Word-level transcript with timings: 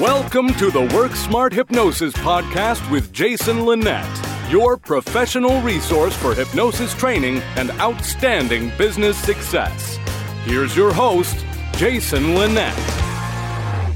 Welcome 0.00 0.54
to 0.54 0.70
the 0.70 0.82
Work 0.94 1.16
Smart 1.16 1.52
Hypnosis 1.52 2.12
podcast 2.12 2.88
with 2.88 3.12
Jason 3.12 3.66
Linett, 3.66 4.06
your 4.48 4.76
professional 4.76 5.60
resource 5.60 6.14
for 6.14 6.36
hypnosis 6.36 6.94
training 6.94 7.38
and 7.56 7.72
outstanding 7.80 8.70
business 8.78 9.18
success. 9.18 9.96
Here's 10.44 10.76
your 10.76 10.92
host, 10.92 11.44
Jason 11.72 12.36
Linett. 12.36 12.78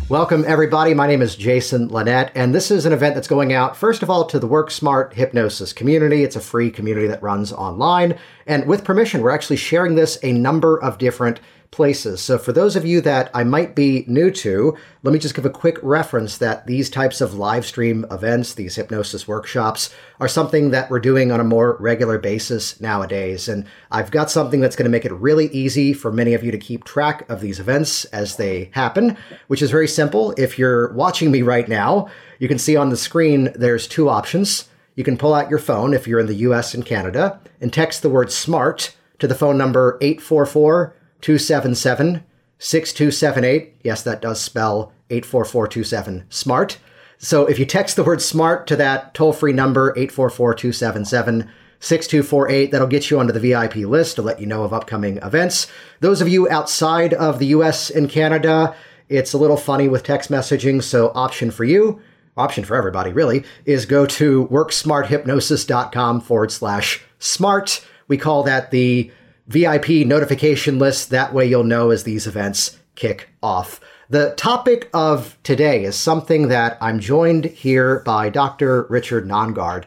Welcome, 0.08 0.44
everybody. 0.44 0.92
My 0.92 1.06
name 1.06 1.22
is 1.22 1.36
Jason 1.36 1.86
Linett, 1.86 2.32
and 2.34 2.52
this 2.52 2.72
is 2.72 2.84
an 2.84 2.92
event 2.92 3.14
that's 3.14 3.28
going 3.28 3.52
out, 3.52 3.76
first 3.76 4.02
of 4.02 4.10
all, 4.10 4.24
to 4.24 4.40
the 4.40 4.48
Work 4.48 4.72
Smart 4.72 5.14
Hypnosis 5.14 5.72
community. 5.72 6.24
It's 6.24 6.34
a 6.34 6.40
free 6.40 6.72
community 6.72 7.06
that 7.06 7.22
runs 7.22 7.52
online. 7.52 8.18
And 8.48 8.66
with 8.66 8.82
permission, 8.82 9.22
we're 9.22 9.30
actually 9.30 9.56
sharing 9.56 9.94
this 9.94 10.18
a 10.24 10.32
number 10.32 10.82
of 10.82 10.98
different 10.98 11.38
places. 11.72 12.20
So, 12.20 12.38
for 12.38 12.52
those 12.52 12.76
of 12.76 12.84
you 12.84 13.00
that 13.00 13.30
I 13.34 13.42
might 13.42 13.74
be 13.74 14.04
new 14.06 14.30
to, 14.30 14.76
let 15.02 15.12
me 15.12 15.18
just 15.18 15.34
give 15.34 15.46
a 15.46 15.50
quick 15.50 15.78
reference 15.82 16.38
that 16.38 16.66
these 16.66 16.88
types 16.88 17.20
of 17.20 17.34
live 17.34 17.66
stream 17.66 18.06
events, 18.10 18.54
these 18.54 18.76
hypnosis 18.76 19.26
workshops, 19.26 19.92
are 20.20 20.28
something 20.28 20.70
that 20.70 20.90
we're 20.90 21.00
doing 21.00 21.32
on 21.32 21.40
a 21.40 21.44
more 21.44 21.76
regular 21.80 22.18
basis 22.18 22.80
nowadays. 22.80 23.48
And 23.48 23.66
I've 23.90 24.10
got 24.10 24.30
something 24.30 24.60
that's 24.60 24.76
going 24.76 24.84
to 24.84 24.90
make 24.90 25.06
it 25.06 25.12
really 25.14 25.46
easy 25.46 25.92
for 25.94 26.12
many 26.12 26.34
of 26.34 26.44
you 26.44 26.52
to 26.52 26.58
keep 26.58 26.84
track 26.84 27.28
of 27.28 27.40
these 27.40 27.58
events 27.58 28.04
as 28.06 28.36
they 28.36 28.70
happen, 28.74 29.16
which 29.48 29.62
is 29.62 29.70
very 29.70 29.88
simple. 29.88 30.32
If 30.36 30.58
you're 30.58 30.92
watching 30.92 31.32
me 31.32 31.40
right 31.42 31.68
now, 31.68 32.08
you 32.38 32.48
can 32.48 32.58
see 32.58 32.76
on 32.76 32.90
the 32.90 32.96
screen 32.98 33.50
there's 33.54 33.88
two 33.88 34.10
options. 34.10 34.68
You 34.94 35.04
can 35.04 35.16
pull 35.16 35.32
out 35.32 35.48
your 35.48 35.58
phone 35.58 35.94
if 35.94 36.06
you're 36.06 36.20
in 36.20 36.26
the 36.26 36.34
US 36.34 36.74
and 36.74 36.84
Canada 36.84 37.40
and 37.62 37.72
text 37.72 38.02
the 38.02 38.10
word 38.10 38.30
SMART 38.30 38.94
to 39.20 39.26
the 39.26 39.34
phone 39.34 39.56
number 39.56 39.96
844 40.02 40.94
277 41.22 42.22
6278. 42.58 43.74
Yes, 43.82 44.02
that 44.02 44.22
does 44.22 44.40
spell 44.40 44.92
84427 45.10 46.24
SMART. 46.28 46.78
So 47.18 47.46
if 47.46 47.58
you 47.58 47.64
text 47.64 47.96
the 47.96 48.04
word 48.04 48.20
SMART 48.20 48.66
to 48.66 48.76
that 48.76 49.14
toll 49.14 49.32
free 49.32 49.52
number, 49.52 49.90
844 49.96 50.54
277 50.54 51.50
6248, 51.80 52.70
that'll 52.70 52.86
get 52.86 53.10
you 53.10 53.18
onto 53.18 53.32
the 53.32 53.40
VIP 53.40 53.76
list 53.76 54.16
to 54.16 54.22
let 54.22 54.40
you 54.40 54.46
know 54.46 54.62
of 54.62 54.72
upcoming 54.72 55.16
events. 55.18 55.66
Those 56.00 56.20
of 56.20 56.28
you 56.28 56.48
outside 56.48 57.14
of 57.14 57.38
the 57.40 57.46
US 57.46 57.90
and 57.90 58.08
Canada, 58.08 58.74
it's 59.08 59.32
a 59.32 59.38
little 59.38 59.56
funny 59.56 59.88
with 59.88 60.04
text 60.04 60.30
messaging, 60.30 60.82
so 60.82 61.10
option 61.14 61.50
for 61.50 61.64
you, 61.64 62.00
option 62.36 62.64
for 62.64 62.76
everybody 62.76 63.12
really, 63.12 63.44
is 63.64 63.86
go 63.86 64.06
to 64.06 64.46
worksmarthypnosis.com 64.46 66.20
forward 66.20 66.52
slash 66.52 67.02
smart. 67.18 67.84
We 68.06 68.16
call 68.16 68.44
that 68.44 68.70
the 68.70 69.10
VIP 69.46 70.06
notification 70.06 70.78
list. 70.78 71.10
That 71.10 71.34
way 71.34 71.46
you'll 71.46 71.64
know 71.64 71.90
as 71.90 72.04
these 72.04 72.26
events 72.26 72.78
kick 72.94 73.28
off. 73.42 73.80
The 74.08 74.34
topic 74.36 74.90
of 74.92 75.38
today 75.42 75.84
is 75.84 75.96
something 75.96 76.48
that 76.48 76.76
I'm 76.80 77.00
joined 77.00 77.46
here 77.46 78.00
by 78.00 78.28
Dr. 78.28 78.82
Richard 78.90 79.26
Nongard. 79.26 79.84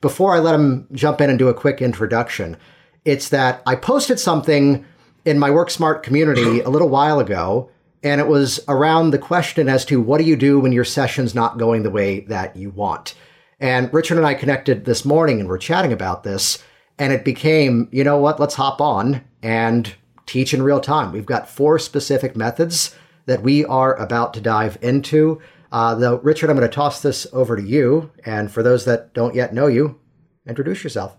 Before 0.00 0.34
I 0.34 0.38
let 0.38 0.54
him 0.54 0.88
jump 0.92 1.20
in 1.20 1.28
and 1.28 1.38
do 1.38 1.48
a 1.48 1.54
quick 1.54 1.82
introduction, 1.82 2.56
it's 3.04 3.28
that 3.28 3.62
I 3.66 3.76
posted 3.76 4.18
something 4.18 4.84
in 5.24 5.38
my 5.38 5.50
WorkSmart 5.50 6.02
community 6.02 6.60
a 6.64 6.70
little 6.70 6.88
while 6.88 7.20
ago, 7.20 7.70
and 8.02 8.20
it 8.20 8.28
was 8.28 8.60
around 8.68 9.10
the 9.10 9.18
question 9.18 9.68
as 9.68 9.84
to 9.86 10.00
what 10.00 10.18
do 10.18 10.24
you 10.24 10.36
do 10.36 10.58
when 10.58 10.72
your 10.72 10.84
session's 10.84 11.34
not 11.34 11.58
going 11.58 11.82
the 11.82 11.90
way 11.90 12.20
that 12.20 12.56
you 12.56 12.70
want. 12.70 13.14
And 13.58 13.92
Richard 13.92 14.16
and 14.18 14.26
I 14.26 14.34
connected 14.34 14.84
this 14.84 15.04
morning 15.04 15.40
and 15.40 15.48
we're 15.48 15.58
chatting 15.58 15.92
about 15.92 16.22
this. 16.22 16.62
And 16.98 17.12
it 17.12 17.24
became, 17.24 17.88
you 17.92 18.04
know 18.04 18.18
what, 18.18 18.40
let's 18.40 18.54
hop 18.54 18.80
on 18.80 19.22
and 19.42 19.94
teach 20.24 20.54
in 20.54 20.62
real 20.62 20.80
time. 20.80 21.12
We've 21.12 21.26
got 21.26 21.48
four 21.48 21.78
specific 21.78 22.36
methods 22.36 22.94
that 23.26 23.42
we 23.42 23.64
are 23.64 23.94
about 23.96 24.34
to 24.34 24.40
dive 24.40 24.78
into. 24.80 25.40
Uh, 25.70 25.94
though, 25.94 26.18
Richard, 26.18 26.48
I'm 26.48 26.56
going 26.56 26.68
to 26.68 26.74
toss 26.74 27.02
this 27.02 27.26
over 27.32 27.56
to 27.56 27.62
you. 27.62 28.10
And 28.24 28.50
for 28.50 28.62
those 28.62 28.84
that 28.86 29.12
don't 29.14 29.34
yet 29.34 29.52
know 29.52 29.66
you, 29.66 30.00
introduce 30.46 30.82
yourself. 30.82 31.16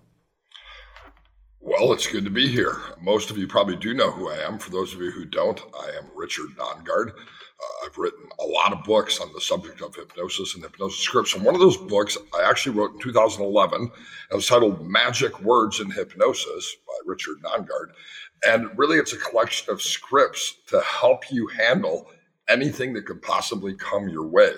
Well, 1.59 1.91
it's 1.91 2.07
good 2.07 2.23
to 2.23 2.31
be 2.31 2.47
here. 2.47 2.77
Most 3.01 3.29
of 3.29 3.37
you 3.37 3.45
probably 3.45 3.75
do 3.75 3.93
know 3.93 4.09
who 4.09 4.29
I 4.29 4.37
am. 4.37 4.57
For 4.57 4.71
those 4.71 4.93
of 4.93 5.01
you 5.01 5.11
who 5.11 5.25
don't, 5.25 5.61
I 5.79 5.89
am 5.97 6.05
Richard 6.15 6.47
Nongard. 6.57 7.11
Uh, 7.59 7.85
I've 7.85 7.97
written 7.97 8.29
a 8.39 8.45
lot 8.45 8.71
of 8.71 8.83
books 8.83 9.19
on 9.19 9.33
the 9.33 9.41
subject 9.41 9.81
of 9.81 9.95
hypnosis 9.95 10.53
and 10.53 10.63
hypnosis 10.63 10.99
scripts. 10.99 11.33
And 11.33 11.43
one 11.43 11.55
of 11.55 11.61
those 11.61 11.77
books 11.77 12.17
I 12.37 12.47
actually 12.47 12.75
wrote 12.75 12.93
in 12.93 12.99
2011. 12.99 13.91
It 14.31 14.35
was 14.35 14.47
titled 14.47 14.85
Magic 14.85 15.39
Words 15.41 15.79
in 15.79 15.89
Hypnosis 15.89 16.75
by 16.85 16.93
Richard 17.05 17.37
Nongard. 17.41 17.93
And 18.47 18.69
really, 18.77 18.97
it's 18.97 19.13
a 19.13 19.17
collection 19.17 19.73
of 19.73 19.81
scripts 19.81 20.57
to 20.67 20.81
help 20.81 21.31
you 21.31 21.47
handle 21.47 22.09
anything 22.47 22.93
that 22.93 23.05
could 23.05 23.21
possibly 23.21 23.75
come 23.75 24.07
your 24.07 24.27
way. 24.27 24.51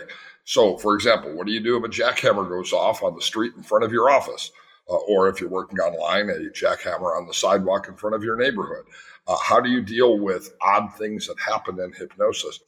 So, 0.43 0.77
for 0.77 0.95
example, 0.95 1.35
what 1.35 1.47
do 1.47 1.53
you 1.53 1.59
do 1.59 1.77
if 1.77 1.83
a 1.83 1.87
jackhammer 1.87 2.47
goes 2.49 2.73
off 2.73 3.03
on 3.03 3.15
the 3.15 3.21
street 3.21 3.53
in 3.55 3.63
front 3.63 3.85
of 3.85 3.93
your 3.93 4.09
office? 4.09 4.51
Uh, 4.89 4.95
or 5.07 5.29
if 5.29 5.39
you're 5.39 5.49
working 5.49 5.77
online, 5.77 6.29
a 6.29 6.49
jackhammer 6.49 7.15
on 7.15 7.27
the 7.27 7.33
sidewalk 7.33 7.87
in 7.87 7.95
front 7.95 8.15
of 8.15 8.23
your 8.23 8.35
neighborhood? 8.35 8.85
Uh, 9.27 9.37
how 9.37 9.61
do 9.61 9.69
you 9.69 9.81
deal 9.81 10.17
with 10.17 10.55
odd 10.61 10.91
things 10.97 11.27
that 11.27 11.39
happen 11.39 11.79
in 11.79 11.93
hypnosis? 11.93 12.59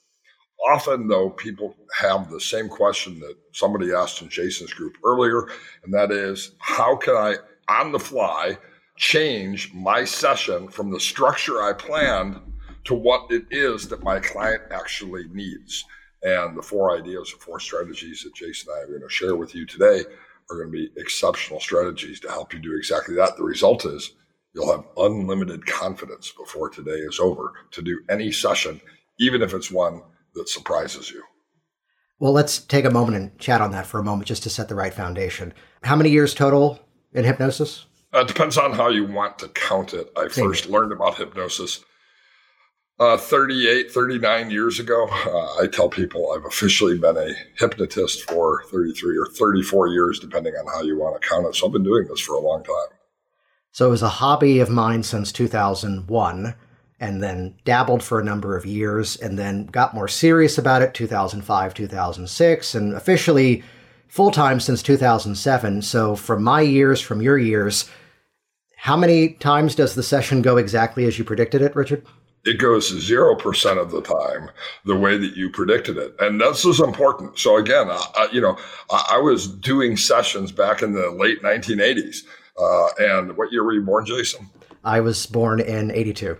Often, 0.69 1.07
though, 1.07 1.29
people 1.29 1.75
have 1.97 2.29
the 2.29 2.39
same 2.39 2.69
question 2.69 3.19
that 3.19 3.35
somebody 3.53 3.93
asked 3.93 4.21
in 4.21 4.29
Jason's 4.29 4.73
group 4.73 4.97
earlier, 5.03 5.47
and 5.83 5.93
that 5.93 6.11
is 6.11 6.51
how 6.59 6.95
can 6.95 7.15
I, 7.15 7.35
on 7.67 7.91
the 7.91 7.99
fly, 7.99 8.57
change 8.97 9.73
my 9.73 10.03
session 10.05 10.67
from 10.67 10.91
the 10.91 10.99
structure 10.99 11.61
I 11.61 11.73
planned 11.73 12.39
to 12.85 12.93
what 12.93 13.31
it 13.31 13.45
is 13.51 13.87
that 13.89 14.03
my 14.03 14.19
client 14.19 14.63
actually 14.71 15.25
needs? 15.31 15.83
And 16.23 16.55
the 16.55 16.61
four 16.61 16.95
ideas 16.95 17.33
or 17.33 17.37
four 17.37 17.59
strategies 17.59 18.23
that 18.23 18.35
Jason 18.35 18.69
and 18.71 18.79
I 18.79 18.83
are 18.83 18.87
going 18.87 19.01
to 19.01 19.09
share 19.09 19.35
with 19.35 19.55
you 19.55 19.65
today 19.65 20.03
are 20.49 20.57
going 20.57 20.71
to 20.71 20.71
be 20.71 20.91
exceptional 20.97 21.59
strategies 21.59 22.19
to 22.19 22.29
help 22.29 22.53
you 22.53 22.59
do 22.59 22.75
exactly 22.75 23.15
that. 23.15 23.37
The 23.37 23.43
result 23.43 23.85
is 23.85 24.13
you'll 24.53 24.71
have 24.71 24.85
unlimited 24.97 25.65
confidence 25.65 26.31
before 26.31 26.69
today 26.69 26.91
is 26.91 27.19
over 27.19 27.53
to 27.71 27.81
do 27.81 28.01
any 28.09 28.31
session, 28.31 28.81
even 29.19 29.41
if 29.41 29.53
it's 29.53 29.71
one 29.71 30.01
that 30.35 30.49
surprises 30.49 31.11
you? 31.11 31.23
Well, 32.19 32.33
let's 32.33 32.59
take 32.59 32.85
a 32.85 32.91
moment 32.91 33.17
and 33.17 33.37
chat 33.39 33.61
on 33.61 33.71
that 33.71 33.87
for 33.87 33.99
a 33.99 34.03
moment 34.03 34.27
just 34.27 34.43
to 34.43 34.49
set 34.49 34.69
the 34.69 34.75
right 34.75 34.93
foundation. 34.93 35.53
How 35.83 35.95
many 35.95 36.09
years 36.09 36.33
total 36.33 36.79
in 37.13 37.25
hypnosis? 37.25 37.85
Uh, 38.13 38.23
depends 38.23 38.57
on 38.57 38.73
how 38.73 38.89
you 38.89 39.05
want 39.05 39.39
to 39.39 39.47
count 39.49 39.93
it. 39.93 40.11
I 40.17 40.27
Same 40.27 40.45
first 40.45 40.67
learned 40.67 40.91
about 40.91 41.17
hypnosis 41.17 41.83
uh, 43.01 43.17
38, 43.17 43.91
39 43.91 44.51
years 44.51 44.79
ago. 44.79 45.07
Uh, 45.09 45.63
I 45.63 45.65
tell 45.65 45.89
people 45.89 46.31
I've 46.31 46.45
officially 46.45 46.99
been 46.99 47.17
a 47.17 47.33
hypnotist 47.57 48.29
for 48.29 48.63
33 48.65 49.17
or 49.17 49.25
34 49.25 49.87
years, 49.87 50.19
depending 50.19 50.53
on 50.53 50.67
how 50.67 50.83
you 50.83 50.99
want 50.99 51.19
to 51.19 51.27
count 51.27 51.47
it. 51.47 51.55
So 51.55 51.65
I've 51.65 51.73
been 51.73 51.83
doing 51.83 52.05
this 52.07 52.19
for 52.19 52.35
a 52.35 52.39
long 52.39 52.63
time. 52.63 52.97
So 53.71 53.87
it 53.87 53.91
was 53.91 54.03
a 54.03 54.09
hobby 54.09 54.59
of 54.59 54.69
mine 54.69 55.01
since 55.01 55.31
2001 55.31 56.55
and 57.01 57.21
then 57.21 57.55
dabbled 57.65 58.03
for 58.03 58.19
a 58.19 58.23
number 58.23 58.55
of 58.55 58.65
years 58.65 59.17
and 59.17 59.37
then 59.37 59.65
got 59.65 59.95
more 59.95 60.07
serious 60.07 60.57
about 60.57 60.81
it 60.81 60.93
2005 60.93 61.73
2006 61.73 62.75
and 62.75 62.93
officially 62.93 63.63
full 64.07 64.31
time 64.31 64.59
since 64.59 64.81
2007 64.81 65.81
so 65.81 66.15
from 66.15 66.43
my 66.43 66.61
years 66.61 67.01
from 67.01 67.21
your 67.21 67.37
years 67.37 67.89
how 68.77 68.95
many 68.95 69.29
times 69.33 69.75
does 69.75 69.95
the 69.95 70.03
session 70.03 70.41
go 70.41 70.55
exactly 70.55 71.05
as 71.05 71.17
you 71.17 71.25
predicted 71.25 71.61
it 71.61 71.75
richard 71.75 72.05
it 72.43 72.57
goes 72.57 72.91
0% 72.91 73.77
of 73.79 73.91
the 73.91 74.01
time 74.01 74.49
the 74.83 74.95
way 74.95 75.15
that 75.15 75.37
you 75.37 75.51
predicted 75.51 75.95
it. 75.97 76.15
And 76.19 76.41
this 76.41 76.65
is 76.65 76.79
important. 76.79 77.37
So 77.37 77.57
again, 77.57 77.87
I, 77.91 78.29
you 78.31 78.41
know, 78.41 78.57
I, 78.89 79.11
I, 79.11 79.17
was 79.19 79.47
doing 79.47 79.95
sessions 79.95 80.51
back 80.51 80.81
in 80.81 80.93
the 80.93 81.11
late 81.11 81.43
1980s. 81.43 82.23
Uh, 82.59 82.87
and 82.97 83.37
what 83.37 83.51
year 83.51 83.63
were 83.63 83.73
you 83.73 83.83
born, 83.83 84.07
Jason? 84.07 84.49
I 84.83 85.01
was 85.01 85.27
born 85.27 85.59
in 85.59 85.91
82. 85.91 86.35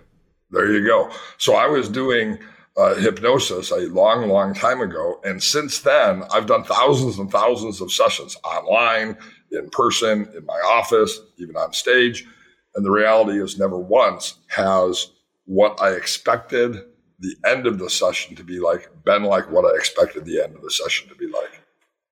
There 0.52 0.70
you 0.70 0.86
go. 0.86 1.10
So 1.38 1.56
I 1.56 1.66
was 1.66 1.88
doing 1.88 2.38
uh, 2.76 2.94
hypnosis 2.94 3.70
a 3.70 3.88
long, 3.88 4.28
long 4.28 4.54
time 4.54 4.80
ago. 4.80 5.20
And 5.24 5.42
since 5.42 5.80
then, 5.80 6.22
I've 6.32 6.46
done 6.46 6.64
thousands 6.64 7.18
and 7.18 7.30
thousands 7.30 7.80
of 7.80 7.90
sessions 7.90 8.36
online, 8.44 9.16
in 9.50 9.68
person, 9.70 10.28
in 10.36 10.46
my 10.46 10.60
office, 10.64 11.18
even 11.38 11.56
on 11.56 11.72
stage. 11.72 12.26
And 12.74 12.84
the 12.84 12.90
reality 12.90 13.42
is, 13.42 13.58
never 13.58 13.78
once 13.78 14.36
has 14.48 15.10
what 15.44 15.80
I 15.82 15.90
expected 15.90 16.76
the 17.18 17.36
end 17.46 17.66
of 17.66 17.78
the 17.78 17.90
session 17.90 18.34
to 18.36 18.44
be 18.44 18.58
like 18.58 18.88
been 19.04 19.24
like 19.24 19.50
what 19.50 19.64
I 19.64 19.76
expected 19.76 20.24
the 20.24 20.42
end 20.42 20.56
of 20.56 20.62
the 20.62 20.70
session 20.70 21.08
to 21.08 21.14
be 21.14 21.26
like. 21.26 21.62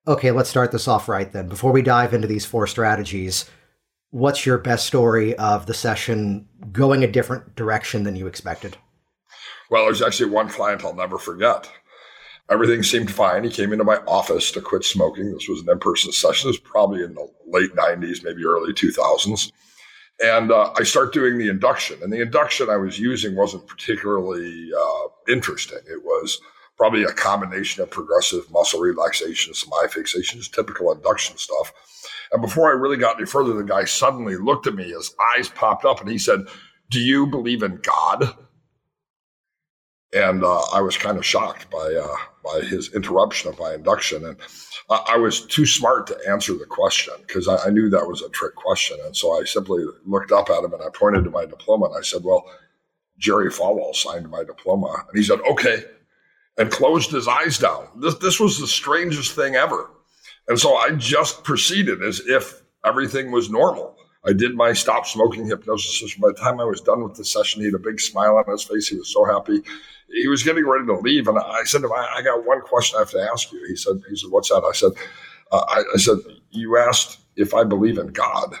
Okay, 0.07 0.31
let's 0.31 0.49
start 0.49 0.71
this 0.71 0.87
off 0.87 1.09
right 1.09 1.31
then. 1.31 1.47
Before 1.47 1.71
we 1.71 1.81
dive 1.81 2.13
into 2.13 2.27
these 2.27 2.45
four 2.45 2.65
strategies, 2.65 3.45
what's 4.11 4.45
your 4.45 4.57
best 4.57 4.85
story 4.85 5.35
of 5.37 5.65
the 5.65 5.73
session 5.73 6.47
going 6.71 7.03
a 7.03 7.11
different 7.11 7.55
direction 7.55 8.03
than 8.03 8.15
you 8.15 8.27
expected? 8.27 8.77
Well, 9.69 9.85
there's 9.85 10.01
actually 10.01 10.29
one 10.29 10.49
client 10.49 10.83
I'll 10.83 10.93
never 10.93 11.17
forget. 11.17 11.69
Everything 12.49 12.83
seemed 12.83 13.09
fine. 13.09 13.45
He 13.45 13.49
came 13.49 13.71
into 13.71 13.85
my 13.85 13.97
office 14.07 14.51
to 14.51 14.61
quit 14.61 14.83
smoking. 14.83 15.31
This 15.31 15.47
was 15.47 15.61
an 15.61 15.69
in 15.69 15.79
person 15.79 16.11
session. 16.11 16.49
It 16.49 16.51
was 16.51 16.59
probably 16.59 17.03
in 17.03 17.13
the 17.13 17.27
late 17.47 17.73
90s, 17.73 18.23
maybe 18.23 18.45
early 18.45 18.73
2000s. 18.73 19.51
And 20.23 20.51
uh, 20.51 20.73
I 20.77 20.83
start 20.83 21.13
doing 21.13 21.37
the 21.37 21.49
induction. 21.49 21.97
And 22.03 22.11
the 22.11 22.21
induction 22.21 22.69
I 22.69 22.75
was 22.75 22.99
using 22.99 23.35
wasn't 23.37 23.67
particularly 23.67 24.69
uh, 24.77 25.07
interesting. 25.29 25.79
It 25.89 26.03
was 26.03 26.41
probably 26.77 27.03
a 27.03 27.13
combination 27.13 27.81
of 27.81 27.89
progressive 27.89 28.51
muscle 28.51 28.81
relaxation, 28.81 29.53
some 29.53 29.71
eye 29.73 29.87
fixation, 29.87 30.39
just 30.39 30.53
typical 30.53 30.91
induction 30.91 31.37
stuff. 31.37 31.71
And 32.31 32.41
before 32.41 32.69
I 32.69 32.73
really 32.73 32.97
got 32.97 33.17
any 33.17 33.25
further, 33.25 33.53
the 33.53 33.63
guy 33.63 33.85
suddenly 33.85 34.37
looked 34.37 34.67
at 34.67 34.75
me, 34.75 34.91
his 34.91 35.13
eyes 35.35 35.49
popped 35.49 35.85
up, 35.85 35.99
and 35.99 36.09
he 36.09 36.17
said, 36.17 36.45
Do 36.89 36.99
you 36.99 37.27
believe 37.27 37.63
in 37.63 37.81
God? 37.83 38.35
And 40.13 40.43
uh, 40.43 40.61
I 40.73 40.81
was 40.81 40.97
kind 40.97 41.17
of 41.17 41.25
shocked 41.25 41.69
by 41.69 41.93
uh, 41.93 42.15
by 42.43 42.61
his 42.61 42.93
interruption 42.93 43.49
of 43.49 43.59
my 43.59 43.73
induction, 43.73 44.25
and 44.25 44.37
I, 44.89 45.13
I 45.13 45.17
was 45.17 45.45
too 45.45 45.65
smart 45.65 46.07
to 46.07 46.17
answer 46.29 46.53
the 46.53 46.65
question 46.65 47.13
because 47.25 47.47
I, 47.47 47.67
I 47.67 47.69
knew 47.69 47.89
that 47.89 48.07
was 48.07 48.21
a 48.21 48.29
trick 48.29 48.55
question, 48.55 48.97
and 49.05 49.15
so 49.15 49.39
I 49.39 49.45
simply 49.45 49.85
looked 50.05 50.33
up 50.33 50.49
at 50.49 50.63
him 50.63 50.73
and 50.73 50.83
I 50.83 50.89
pointed 50.89 51.23
to 51.23 51.29
my 51.29 51.45
diploma 51.45 51.85
and 51.85 51.95
I 51.97 52.01
said, 52.01 52.23
"Well, 52.25 52.45
Jerry 53.19 53.49
Falwell 53.49 53.95
signed 53.95 54.29
my 54.29 54.43
diploma," 54.43 55.05
and 55.07 55.17
he 55.17 55.23
said, 55.23 55.39
"Okay," 55.49 55.85
and 56.57 56.69
closed 56.69 57.11
his 57.11 57.27
eyes 57.29 57.57
down. 57.57 57.87
This 57.97 58.15
this 58.15 58.39
was 58.39 58.59
the 58.59 58.67
strangest 58.67 59.33
thing 59.33 59.55
ever, 59.55 59.89
and 60.51 60.59
so 60.59 60.75
I 60.75 60.91
just 60.91 61.45
proceeded 61.45 62.03
as 62.03 62.19
if 62.27 62.61
everything 62.85 63.31
was 63.31 63.49
normal. 63.49 63.95
I 64.25 64.33
did 64.33 64.53
my 64.53 64.73
stop 64.73 65.05
smoking 65.05 65.47
hypnosis 65.47 65.97
session. 65.97 66.19
By 66.21 66.27
the 66.27 66.33
time 66.33 66.59
I 66.59 66.65
was 66.65 66.81
done 66.81 67.05
with 67.05 67.15
the 67.15 67.23
session, 67.23 67.61
he 67.61 67.67
had 67.67 67.73
a 67.75 67.79
big 67.79 68.01
smile 68.01 68.35
on 68.35 68.51
his 68.51 68.65
face. 68.65 68.89
He 68.89 68.97
was 68.97 69.07
so 69.13 69.23
happy. 69.23 69.61
He 70.09 70.27
was 70.27 70.43
getting 70.43 70.67
ready 70.67 70.85
to 70.87 70.95
leave, 70.95 71.29
and 71.29 71.39
I 71.39 71.63
said 71.63 71.83
to 71.83 71.87
him, 71.87 71.93
"I, 71.93 72.21
got 72.21 72.45
one 72.45 72.59
question 72.59 72.97
I 72.97 73.03
have 73.03 73.11
to 73.11 73.29
ask 73.31 73.49
you." 73.53 73.65
He 73.65 73.77
said, 73.77 74.01
"He 74.09 74.17
said, 74.17 74.29
what's 74.29 74.49
that?" 74.49 74.61
I 74.61 74.73
said, 74.73 74.91
uh, 75.53 75.63
I, 75.69 75.83
I, 75.93 75.97
said, 75.97 76.17
you 76.49 76.77
asked 76.77 77.19
if 77.37 77.53
I 77.53 77.63
believe 77.63 77.97
in 77.97 78.07
God." 78.07 78.55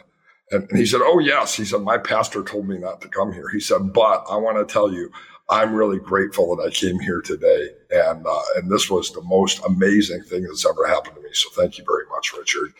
And, 0.51 0.69
and 0.69 0.79
he 0.79 0.85
said, 0.85 1.01
"Oh 1.03 1.19
yes." 1.19 1.55
He 1.55 1.65
said, 1.65 1.81
"My 1.81 1.97
pastor 1.97 2.41
told 2.41 2.69
me 2.69 2.77
not 2.77 3.01
to 3.01 3.09
come 3.09 3.33
here." 3.33 3.49
He 3.49 3.59
said, 3.59 3.91
"But 3.91 4.23
I 4.29 4.37
want 4.37 4.65
to 4.65 4.73
tell 4.73 4.93
you." 4.93 5.11
I'm 5.51 5.73
really 5.75 5.99
grateful 5.99 6.55
that 6.55 6.63
I 6.63 6.69
came 6.69 6.99
here 6.99 7.21
today, 7.21 7.69
and 7.91 8.25
uh, 8.25 8.41
and 8.55 8.71
this 8.71 8.89
was 8.89 9.11
the 9.11 9.21
most 9.23 9.61
amazing 9.65 10.23
thing 10.23 10.43
that's 10.43 10.65
ever 10.65 10.87
happened 10.87 11.15
to 11.17 11.21
me. 11.21 11.29
So 11.33 11.49
thank 11.51 11.77
you 11.77 11.83
very 11.85 12.05
much, 12.09 12.33
Richard. 12.37 12.73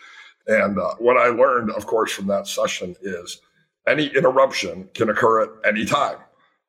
And 0.46 0.78
uh, 0.78 0.94
what 0.98 1.18
I 1.18 1.28
learned, 1.28 1.70
of 1.72 1.86
course, 1.86 2.12
from 2.12 2.28
that 2.28 2.46
session 2.48 2.96
is 3.02 3.40
any 3.86 4.06
interruption 4.06 4.88
can 4.94 5.10
occur 5.10 5.42
at 5.42 5.50
any 5.66 5.84
time. 5.84 6.18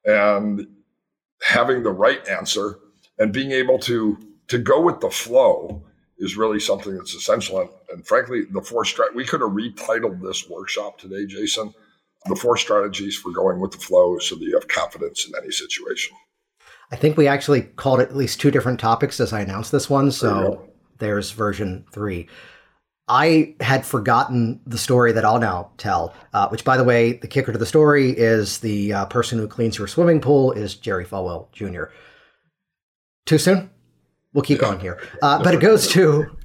And 0.06 0.68
having 1.42 1.84
the 1.84 1.92
right 1.92 2.28
answer 2.28 2.80
and 3.18 3.32
being 3.32 3.52
able 3.52 3.80
to 3.80 4.18
to 4.50 4.58
go 4.58 4.82
with 4.82 5.00
the 5.00 5.10
flow 5.10 5.84
is 6.18 6.36
really 6.38 6.60
something 6.60 6.96
that's 6.98 7.16
essential. 7.16 7.62
And, 7.62 7.70
and 7.94 8.06
frankly, 8.08 8.44
the 8.52 8.62
four 8.62 8.84
strat 8.84 9.16
we 9.16 9.26
could 9.26 9.42
have 9.42 9.52
retitled 9.52 10.22
this 10.22 10.50
workshop 10.50 11.00
today, 11.00 11.26
Jason, 11.26 11.74
the 12.26 12.36
four 12.36 12.58
strategies 12.58 13.16
for 13.16 13.32
going 13.32 13.60
with 13.60 13.72
the 13.72 13.78
flow 13.78 14.18
so 14.20 14.36
that 14.36 14.44
you 14.44 14.54
have 14.54 14.68
confidence 14.68 15.28
in 15.28 15.34
any 15.42 15.52
situation. 15.52 16.16
I 16.92 16.96
think 16.96 17.18
we 17.18 17.28
actually 17.28 17.64
called 17.64 18.00
at 18.00 18.16
least 18.16 18.40
two 18.40 18.52
different 18.52 18.80
topics 18.80 19.20
as 19.20 19.34
I 19.34 19.42
announced 19.42 19.72
this 19.72 19.90
one. 19.90 20.12
So 20.12 20.68
there 21.00 21.08
there's 21.08 21.32
version 21.32 21.86
three. 21.92 22.28
I 23.08 23.56
had 23.60 23.86
forgotten 23.86 24.62
the 24.66 24.78
story 24.78 25.12
that 25.12 25.26
I'll 25.26 25.40
now 25.40 25.72
tell, 25.78 26.16
uh, 26.34 26.48
which, 26.48 26.64
by 26.64 26.78
the 26.78 26.86
way, 26.86 27.14
the 27.14 27.28
kicker 27.28 27.52
to 27.52 27.58
the 27.58 27.66
story 27.66 28.12
is 28.12 28.60
the 28.60 28.94
uh, 28.94 29.06
person 29.08 29.40
who 29.40 29.48
cleans 29.48 29.78
your 29.78 29.88
swimming 29.88 30.22
pool 30.22 30.54
is 30.54 30.76
Jerry 30.76 31.04
Falwell 31.04 31.52
Jr. 31.52 31.86
Too 33.26 33.38
soon? 33.38 33.70
We'll 34.34 34.44
keep 34.44 34.60
going 34.60 34.80
here. 34.80 35.02
Uh, 35.22 35.44
but 35.44 35.54
it 35.54 35.60
goes 35.60 35.88
to 35.90 36.36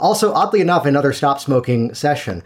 also, 0.00 0.32
oddly 0.32 0.60
enough, 0.60 0.86
another 0.86 1.12
stop 1.12 1.38
smoking 1.40 1.94
session. 1.94 2.42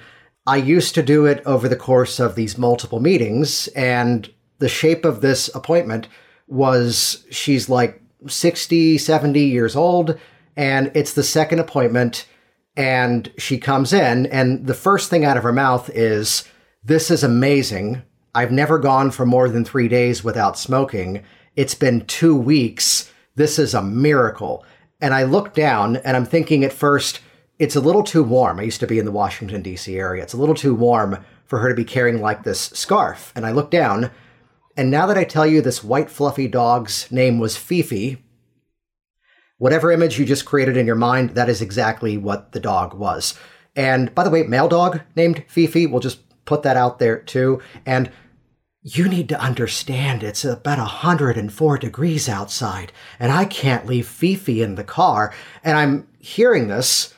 I 0.50 0.56
used 0.56 0.96
to 0.96 1.02
do 1.04 1.26
it 1.26 1.44
over 1.46 1.68
the 1.68 1.76
course 1.76 2.18
of 2.18 2.34
these 2.34 2.58
multiple 2.58 2.98
meetings, 2.98 3.68
and 3.68 4.28
the 4.58 4.68
shape 4.68 5.04
of 5.04 5.20
this 5.20 5.48
appointment 5.54 6.08
was 6.48 7.24
she's 7.30 7.68
like 7.68 8.02
60, 8.26 8.98
70 8.98 9.40
years 9.40 9.76
old, 9.76 10.18
and 10.56 10.90
it's 10.92 11.14
the 11.14 11.22
second 11.22 11.60
appointment 11.60 12.26
and 12.76 13.30
she 13.38 13.58
comes 13.58 13.92
in, 13.92 14.26
and 14.26 14.66
the 14.66 14.74
first 14.74 15.08
thing 15.08 15.24
out 15.24 15.36
of 15.36 15.44
her 15.44 15.52
mouth 15.52 15.88
is, 15.90 16.42
This 16.82 17.12
is 17.12 17.22
amazing. 17.22 18.02
I've 18.34 18.50
never 18.50 18.80
gone 18.80 19.12
for 19.12 19.24
more 19.24 19.48
than 19.48 19.64
three 19.64 19.86
days 19.86 20.24
without 20.24 20.58
smoking. 20.58 21.22
It's 21.54 21.76
been 21.76 22.06
two 22.06 22.34
weeks. 22.34 23.12
This 23.36 23.56
is 23.56 23.72
a 23.72 23.82
miracle. 23.82 24.64
And 25.00 25.14
I 25.14 25.22
look 25.22 25.54
down 25.54 25.96
and 25.98 26.16
I'm 26.16 26.26
thinking 26.26 26.64
at 26.64 26.72
first, 26.72 27.20
it's 27.60 27.76
a 27.76 27.80
little 27.80 28.02
too 28.02 28.24
warm. 28.24 28.58
I 28.58 28.64
used 28.64 28.80
to 28.80 28.88
be 28.88 28.98
in 28.98 29.04
the 29.04 29.12
Washington, 29.12 29.62
D.C. 29.62 29.96
area. 29.96 30.24
It's 30.24 30.32
a 30.32 30.38
little 30.38 30.56
too 30.56 30.74
warm 30.74 31.24
for 31.46 31.60
her 31.60 31.68
to 31.68 31.74
be 31.76 31.84
carrying 31.84 32.20
like 32.20 32.42
this 32.42 32.60
scarf. 32.60 33.32
And 33.36 33.46
I 33.46 33.52
look 33.52 33.70
down, 33.70 34.10
and 34.76 34.90
now 34.90 35.06
that 35.06 35.18
I 35.18 35.22
tell 35.22 35.46
you 35.46 35.62
this 35.62 35.84
white, 35.84 36.10
fluffy 36.10 36.48
dog's 36.48 37.10
name 37.12 37.38
was 37.38 37.56
Fifi, 37.56 38.24
Whatever 39.60 39.92
image 39.92 40.18
you 40.18 40.24
just 40.24 40.46
created 40.46 40.78
in 40.78 40.86
your 40.86 40.96
mind, 40.96 41.34
that 41.34 41.50
is 41.50 41.60
exactly 41.60 42.16
what 42.16 42.52
the 42.52 42.60
dog 42.60 42.94
was. 42.94 43.38
And 43.76 44.12
by 44.14 44.24
the 44.24 44.30
way, 44.30 44.42
male 44.42 44.68
dog 44.68 45.02
named 45.14 45.44
Fifi, 45.48 45.86
we'll 45.86 46.00
just 46.00 46.20
put 46.46 46.62
that 46.62 46.78
out 46.78 46.98
there 46.98 47.18
too. 47.18 47.60
And 47.84 48.10
you 48.80 49.06
need 49.06 49.28
to 49.28 49.38
understand 49.38 50.22
it's 50.22 50.46
about 50.46 50.78
104 50.78 51.76
degrees 51.76 52.26
outside, 52.26 52.90
and 53.18 53.30
I 53.30 53.44
can't 53.44 53.84
leave 53.84 54.08
Fifi 54.08 54.62
in 54.62 54.76
the 54.76 54.82
car. 54.82 55.34
And 55.62 55.76
I'm 55.76 56.08
hearing 56.18 56.68
this, 56.68 57.14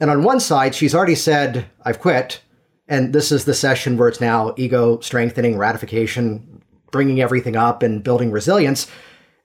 and 0.00 0.10
on 0.10 0.22
one 0.22 0.40
side, 0.40 0.74
she's 0.74 0.94
already 0.94 1.14
said, 1.14 1.66
I've 1.84 2.00
quit. 2.00 2.40
And 2.88 3.12
this 3.12 3.32
is 3.32 3.44
the 3.44 3.54
session 3.54 3.96
where 3.96 4.08
it's 4.08 4.20
now 4.20 4.54
ego 4.56 5.00
strengthening, 5.00 5.58
ratification, 5.58 6.62
bringing 6.92 7.20
everything 7.20 7.56
up, 7.56 7.82
and 7.82 8.04
building 8.04 8.30
resilience. 8.30 8.86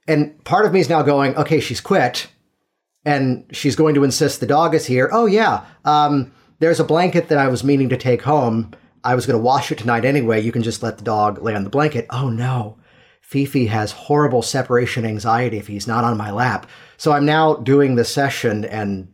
And 0.06 0.42
part 0.44 0.66
of 0.66 0.72
me 0.72 0.80
is 0.80 0.88
now 0.88 1.02
going, 1.02 1.36
okay, 1.36 1.60
she's 1.60 1.80
quit 1.80 2.28
and 3.04 3.44
she's 3.52 3.76
going 3.76 3.94
to 3.94 4.04
insist 4.04 4.40
the 4.40 4.46
dog 4.46 4.74
is 4.74 4.86
here. 4.86 5.08
Oh, 5.12 5.26
yeah. 5.26 5.64
Um, 5.84 6.32
there's 6.60 6.80
a 6.80 6.84
blanket 6.84 7.28
that 7.28 7.38
I 7.38 7.48
was 7.48 7.64
meaning 7.64 7.88
to 7.88 7.96
take 7.96 8.22
home. 8.22 8.70
I 9.04 9.16
was 9.16 9.26
going 9.26 9.38
to 9.38 9.44
wash 9.44 9.72
it 9.72 9.78
tonight 9.78 10.04
anyway. 10.04 10.40
You 10.40 10.52
can 10.52 10.62
just 10.62 10.82
let 10.82 10.98
the 10.98 11.04
dog 11.04 11.42
lay 11.42 11.54
on 11.54 11.64
the 11.64 11.70
blanket. 11.70 12.06
Oh, 12.10 12.28
no. 12.28 12.78
Fifi 13.20 13.66
has 13.66 13.90
horrible 13.92 14.42
separation 14.42 15.04
anxiety 15.04 15.58
if 15.58 15.66
he's 15.66 15.88
not 15.88 16.04
on 16.04 16.16
my 16.16 16.30
lap. 16.30 16.68
So 16.96 17.12
I'm 17.12 17.24
now 17.24 17.54
doing 17.54 17.94
the 17.94 18.04
session, 18.04 18.64
and 18.64 19.11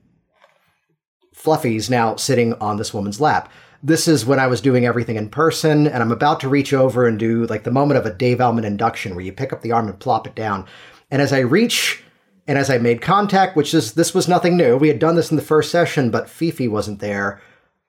Fluffy's 1.39 1.89
now 1.89 2.17
sitting 2.17 2.53
on 2.55 2.79
this 2.79 2.93
woman's 2.93 3.21
lap. 3.21 3.49
This 3.81 4.09
is 4.09 4.27
when 4.27 4.41
I 4.41 4.49
was 4.49 4.61
doing 4.61 4.85
everything 4.85 5.15
in 5.15 5.29
person, 5.29 5.87
and 5.87 6.03
I'm 6.03 6.11
about 6.11 6.41
to 6.41 6.49
reach 6.49 6.73
over 6.73 7.07
and 7.07 7.17
do 7.17 7.47
like 7.47 7.63
the 7.63 7.71
moment 7.71 7.97
of 7.97 8.05
a 8.05 8.13
Dave 8.13 8.41
Elman 8.41 8.65
induction 8.65 9.15
where 9.15 9.25
you 9.25 9.33
pick 9.33 9.53
up 9.53 9.63
the 9.63 9.71
arm 9.71 9.87
and 9.87 9.97
plop 10.01 10.27
it 10.27 10.35
down. 10.35 10.67
And 11.13 11.23
as 11.23 11.33
I 11.33 11.39
reach 11.39 12.03
and 12.49 12.59
as 12.59 12.71
I 12.71 12.79
made 12.79 13.01
contact, 13.01 13.55
which 13.55 13.73
is 13.73 13.93
this 13.93 14.13
was 14.13 14.27
nothing 14.27 14.57
new, 14.57 14.77
we 14.77 14.89
had 14.89 14.99
done 14.99 15.15
this 15.15 15.31
in 15.31 15.37
the 15.37 15.43
first 15.43 15.71
session, 15.71 16.11
but 16.11 16.29
Fifi 16.29 16.67
wasn't 16.67 16.99
there. 16.99 17.41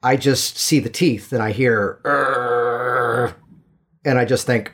I 0.03 0.15
just 0.15 0.59
see 0.59 0.79
the 0.79 0.87
teeth 0.87 1.33
and 1.33 1.41
I 1.41 1.51
hear, 1.51 1.99
and 4.05 4.19
I 4.19 4.25
just 4.25 4.45
think, 4.45 4.73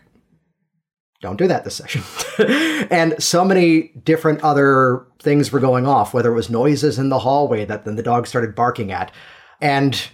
don't 1.26 1.38
do 1.38 1.48
that 1.48 1.64
this 1.64 1.76
session. 1.76 2.04
and 2.92 3.22
so 3.22 3.44
many 3.44 3.90
different 4.04 4.44
other 4.44 5.08
things 5.20 5.52
were 5.52 5.60
going 5.60 5.88
off, 5.88 6.14
whether 6.14 6.32
it 6.32 6.36
was 6.36 6.50
noises 6.50 7.00
in 7.00 7.10
the 7.10 7.20
hallway 7.20 7.66
that 7.66 7.84
then 7.84 7.96
the 7.96 8.04
dog 8.04 8.28
started 8.28 8.54
barking 8.54 8.92
at. 8.92 9.12
And 9.60 10.08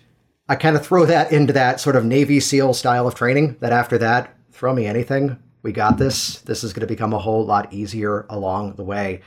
I 0.48 0.56
kind 0.56 0.78
of 0.78 0.86
throw 0.86 1.06
that 1.06 1.32
into 1.32 1.54
that 1.54 1.82
sort 1.82 1.98
of 1.98 2.06
Navy 2.06 2.40
SEAL 2.40 2.74
style 2.74 3.08
of 3.08 3.16
training 3.16 3.58
that 3.60 3.74
after 3.74 3.98
that, 3.98 4.36
throw 4.52 4.74
me 4.74 4.86
anything. 4.86 5.38
We 5.64 5.74
got 5.74 5.98
this. 5.98 6.40
This 6.42 6.64
is 6.64 6.72
going 6.72 6.82
to 6.82 6.88
become 6.88 7.14
a 7.14 7.20
whole 7.20 7.46
lot 7.46 7.74
easier 7.74 8.26
along 8.30 8.76
the 8.76 8.84
way. 8.84 9.22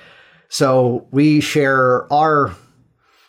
So 0.48 1.06
we 1.10 1.40
share 1.40 2.10
our 2.12 2.54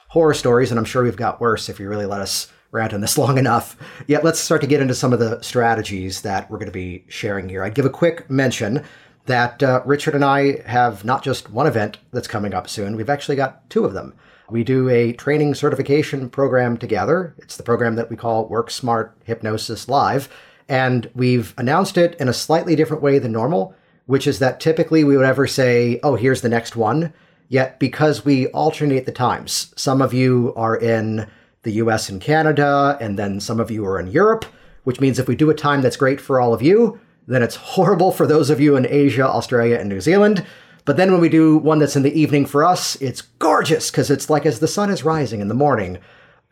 horror 0.07 0.33
stories, 0.33 0.71
and 0.71 0.79
I'm 0.79 0.85
sure 0.85 1.03
we've 1.03 1.15
got 1.17 1.41
worse 1.41 1.67
if 1.67 1.79
you 1.79 1.89
really 1.89 2.05
let 2.05 2.21
us 2.21 2.51
rant 2.75 2.93
on 2.93 3.01
this 3.01 3.17
long 3.17 3.37
enough. 3.37 3.75
Yet 4.07 4.23
let's 4.23 4.39
start 4.39 4.61
to 4.61 4.67
get 4.67 4.81
into 4.81 4.93
some 4.93 5.13
of 5.13 5.19
the 5.19 5.41
strategies 5.41 6.21
that 6.21 6.49
we're 6.49 6.59
going 6.59 6.67
to 6.67 6.71
be 6.71 7.03
sharing 7.07 7.49
here. 7.49 7.63
I'd 7.63 7.75
give 7.75 7.85
a 7.85 7.89
quick 7.89 8.29
mention 8.29 8.83
that 9.25 9.63
uh, 9.63 9.81
Richard 9.85 10.13
and 10.13 10.23
I 10.23 10.61
have 10.67 11.03
not 11.03 11.23
just 11.23 11.49
one 11.49 11.65
event 11.65 11.97
that's 12.11 12.27
coming 12.27 12.53
up 12.53 12.69
soon, 12.69 12.95
we've 12.95 13.09
actually 13.09 13.35
got 13.35 13.67
two 13.71 13.85
of 13.85 13.93
them. 13.93 14.13
We 14.51 14.63
do 14.63 14.87
a 14.89 15.13
training 15.13 15.55
certification 15.55 16.29
program 16.29 16.77
together. 16.77 17.33
It's 17.39 17.57
the 17.57 17.63
program 17.63 17.95
that 17.95 18.11
we 18.11 18.15
call 18.15 18.47
Work 18.47 18.69
Smart 18.69 19.17
Hypnosis 19.23 19.89
Live. 19.89 20.29
And 20.69 21.09
we've 21.15 21.55
announced 21.57 21.97
it 21.97 22.13
in 22.19 22.29
a 22.29 22.33
slightly 22.33 22.75
different 22.75 23.01
way 23.01 23.17
than 23.17 23.31
normal 23.31 23.75
which 24.05 24.27
is 24.27 24.39
that 24.39 24.59
typically 24.59 25.03
we 25.03 25.17
would 25.17 25.25
ever 25.25 25.47
say, 25.47 25.99
oh, 26.03 26.15
here's 26.15 26.41
the 26.41 26.49
next 26.49 26.75
one. 26.75 27.13
Yet 27.47 27.79
because 27.79 28.25
we 28.25 28.47
alternate 28.47 29.05
the 29.05 29.11
times, 29.11 29.73
some 29.75 30.01
of 30.01 30.13
you 30.13 30.53
are 30.55 30.75
in 30.75 31.27
the 31.65 31.73
US 31.73 32.07
and 32.07 32.21
Canada, 32.21 32.97
and 33.01 33.19
then 33.19 33.41
some 33.41 33.59
of 33.59 33.69
you 33.69 33.85
are 33.85 33.99
in 33.99 34.07
Europe, 34.07 34.45
which 34.85 35.01
means 35.01 35.19
if 35.19 35.27
we 35.27 35.35
do 35.35 35.49
a 35.49 35.53
time 35.53 35.81
that's 35.81 35.97
great 35.97 36.21
for 36.21 36.39
all 36.39 36.53
of 36.53 36.61
you, 36.61 36.97
then 37.27 37.43
it's 37.43 37.55
horrible 37.57 38.13
for 38.13 38.25
those 38.25 38.49
of 38.49 38.61
you 38.61 38.77
in 38.77 38.87
Asia, 38.89 39.27
Australia, 39.27 39.77
and 39.77 39.89
New 39.89 39.99
Zealand. 39.99 40.45
But 40.85 40.95
then 40.97 41.11
when 41.11 41.19
we 41.19 41.29
do 41.29 41.57
one 41.57 41.79
that's 41.79 41.95
in 41.95 42.03
the 42.03 42.19
evening 42.19 42.45
for 42.45 42.63
us, 42.63 42.95
it's 43.01 43.21
gorgeous 43.21 43.89
because 43.91 44.09
it's 44.09 44.29
like 44.29 44.45
as 44.45 44.59
the 44.59 44.67
sun 44.67 44.89
is 44.89 45.03
rising 45.03 45.41
in 45.41 45.49
the 45.49 45.53
morning 45.53 45.97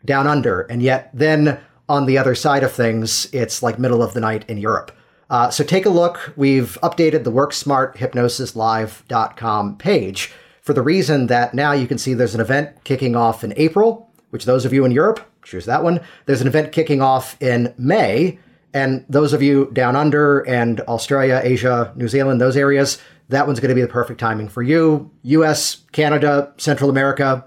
down 0.04 0.26
under. 0.26 0.62
And 0.62 0.82
yet 0.82 1.10
then 1.14 1.60
on 1.88 2.06
the 2.06 2.18
other 2.18 2.34
side 2.34 2.64
of 2.64 2.72
things, 2.72 3.28
it's 3.32 3.62
like 3.62 3.78
middle 3.78 4.02
of 4.02 4.12
the 4.12 4.20
night 4.20 4.44
in 4.48 4.58
Europe. 4.58 4.90
Uh, 5.30 5.48
so 5.50 5.62
take 5.64 5.86
a 5.86 5.90
look. 5.90 6.34
We've 6.36 6.76
updated 6.82 7.24
the 7.24 7.32
WorkSmartHypnosisLive.com 7.32 9.78
page 9.78 10.32
for 10.60 10.72
the 10.72 10.82
reason 10.82 11.28
that 11.28 11.54
now 11.54 11.70
you 11.72 11.86
can 11.86 11.98
see 11.98 12.14
there's 12.14 12.34
an 12.34 12.40
event 12.40 12.82
kicking 12.84 13.14
off 13.14 13.44
in 13.44 13.54
April, 13.56 14.10
which 14.34 14.46
those 14.46 14.64
of 14.64 14.72
you 14.72 14.84
in 14.84 14.90
Europe, 14.90 15.20
choose 15.44 15.64
that 15.66 15.84
one. 15.84 16.00
There's 16.26 16.40
an 16.40 16.48
event 16.48 16.72
kicking 16.72 17.00
off 17.00 17.40
in 17.40 17.72
May, 17.78 18.40
and 18.74 19.06
those 19.08 19.32
of 19.32 19.42
you 19.42 19.70
down 19.72 19.94
under 19.94 20.40
and 20.40 20.80
Australia, 20.80 21.40
Asia, 21.44 21.92
New 21.94 22.08
Zealand, 22.08 22.40
those 22.40 22.56
areas, 22.56 22.98
that 23.28 23.46
one's 23.46 23.60
going 23.60 23.68
to 23.68 23.76
be 23.76 23.80
the 23.80 23.86
perfect 23.86 24.18
timing 24.18 24.48
for 24.48 24.60
you. 24.60 25.08
US, 25.22 25.84
Canada, 25.92 26.52
Central 26.56 26.90
America, 26.90 27.46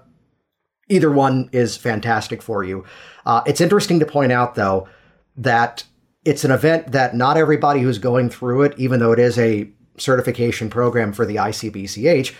either 0.88 1.12
one 1.12 1.50
is 1.52 1.76
fantastic 1.76 2.40
for 2.40 2.64
you. 2.64 2.86
Uh, 3.26 3.42
it's 3.44 3.60
interesting 3.60 4.00
to 4.00 4.06
point 4.06 4.32
out, 4.32 4.54
though, 4.54 4.88
that 5.36 5.84
it's 6.24 6.44
an 6.44 6.50
event 6.50 6.92
that 6.92 7.14
not 7.14 7.36
everybody 7.36 7.80
who's 7.82 7.98
going 7.98 8.30
through 8.30 8.62
it, 8.62 8.72
even 8.78 8.98
though 8.98 9.12
it 9.12 9.18
is 9.18 9.38
a 9.38 9.70
certification 9.98 10.70
program 10.70 11.12
for 11.12 11.26
the 11.26 11.36
ICBCH, 11.36 12.34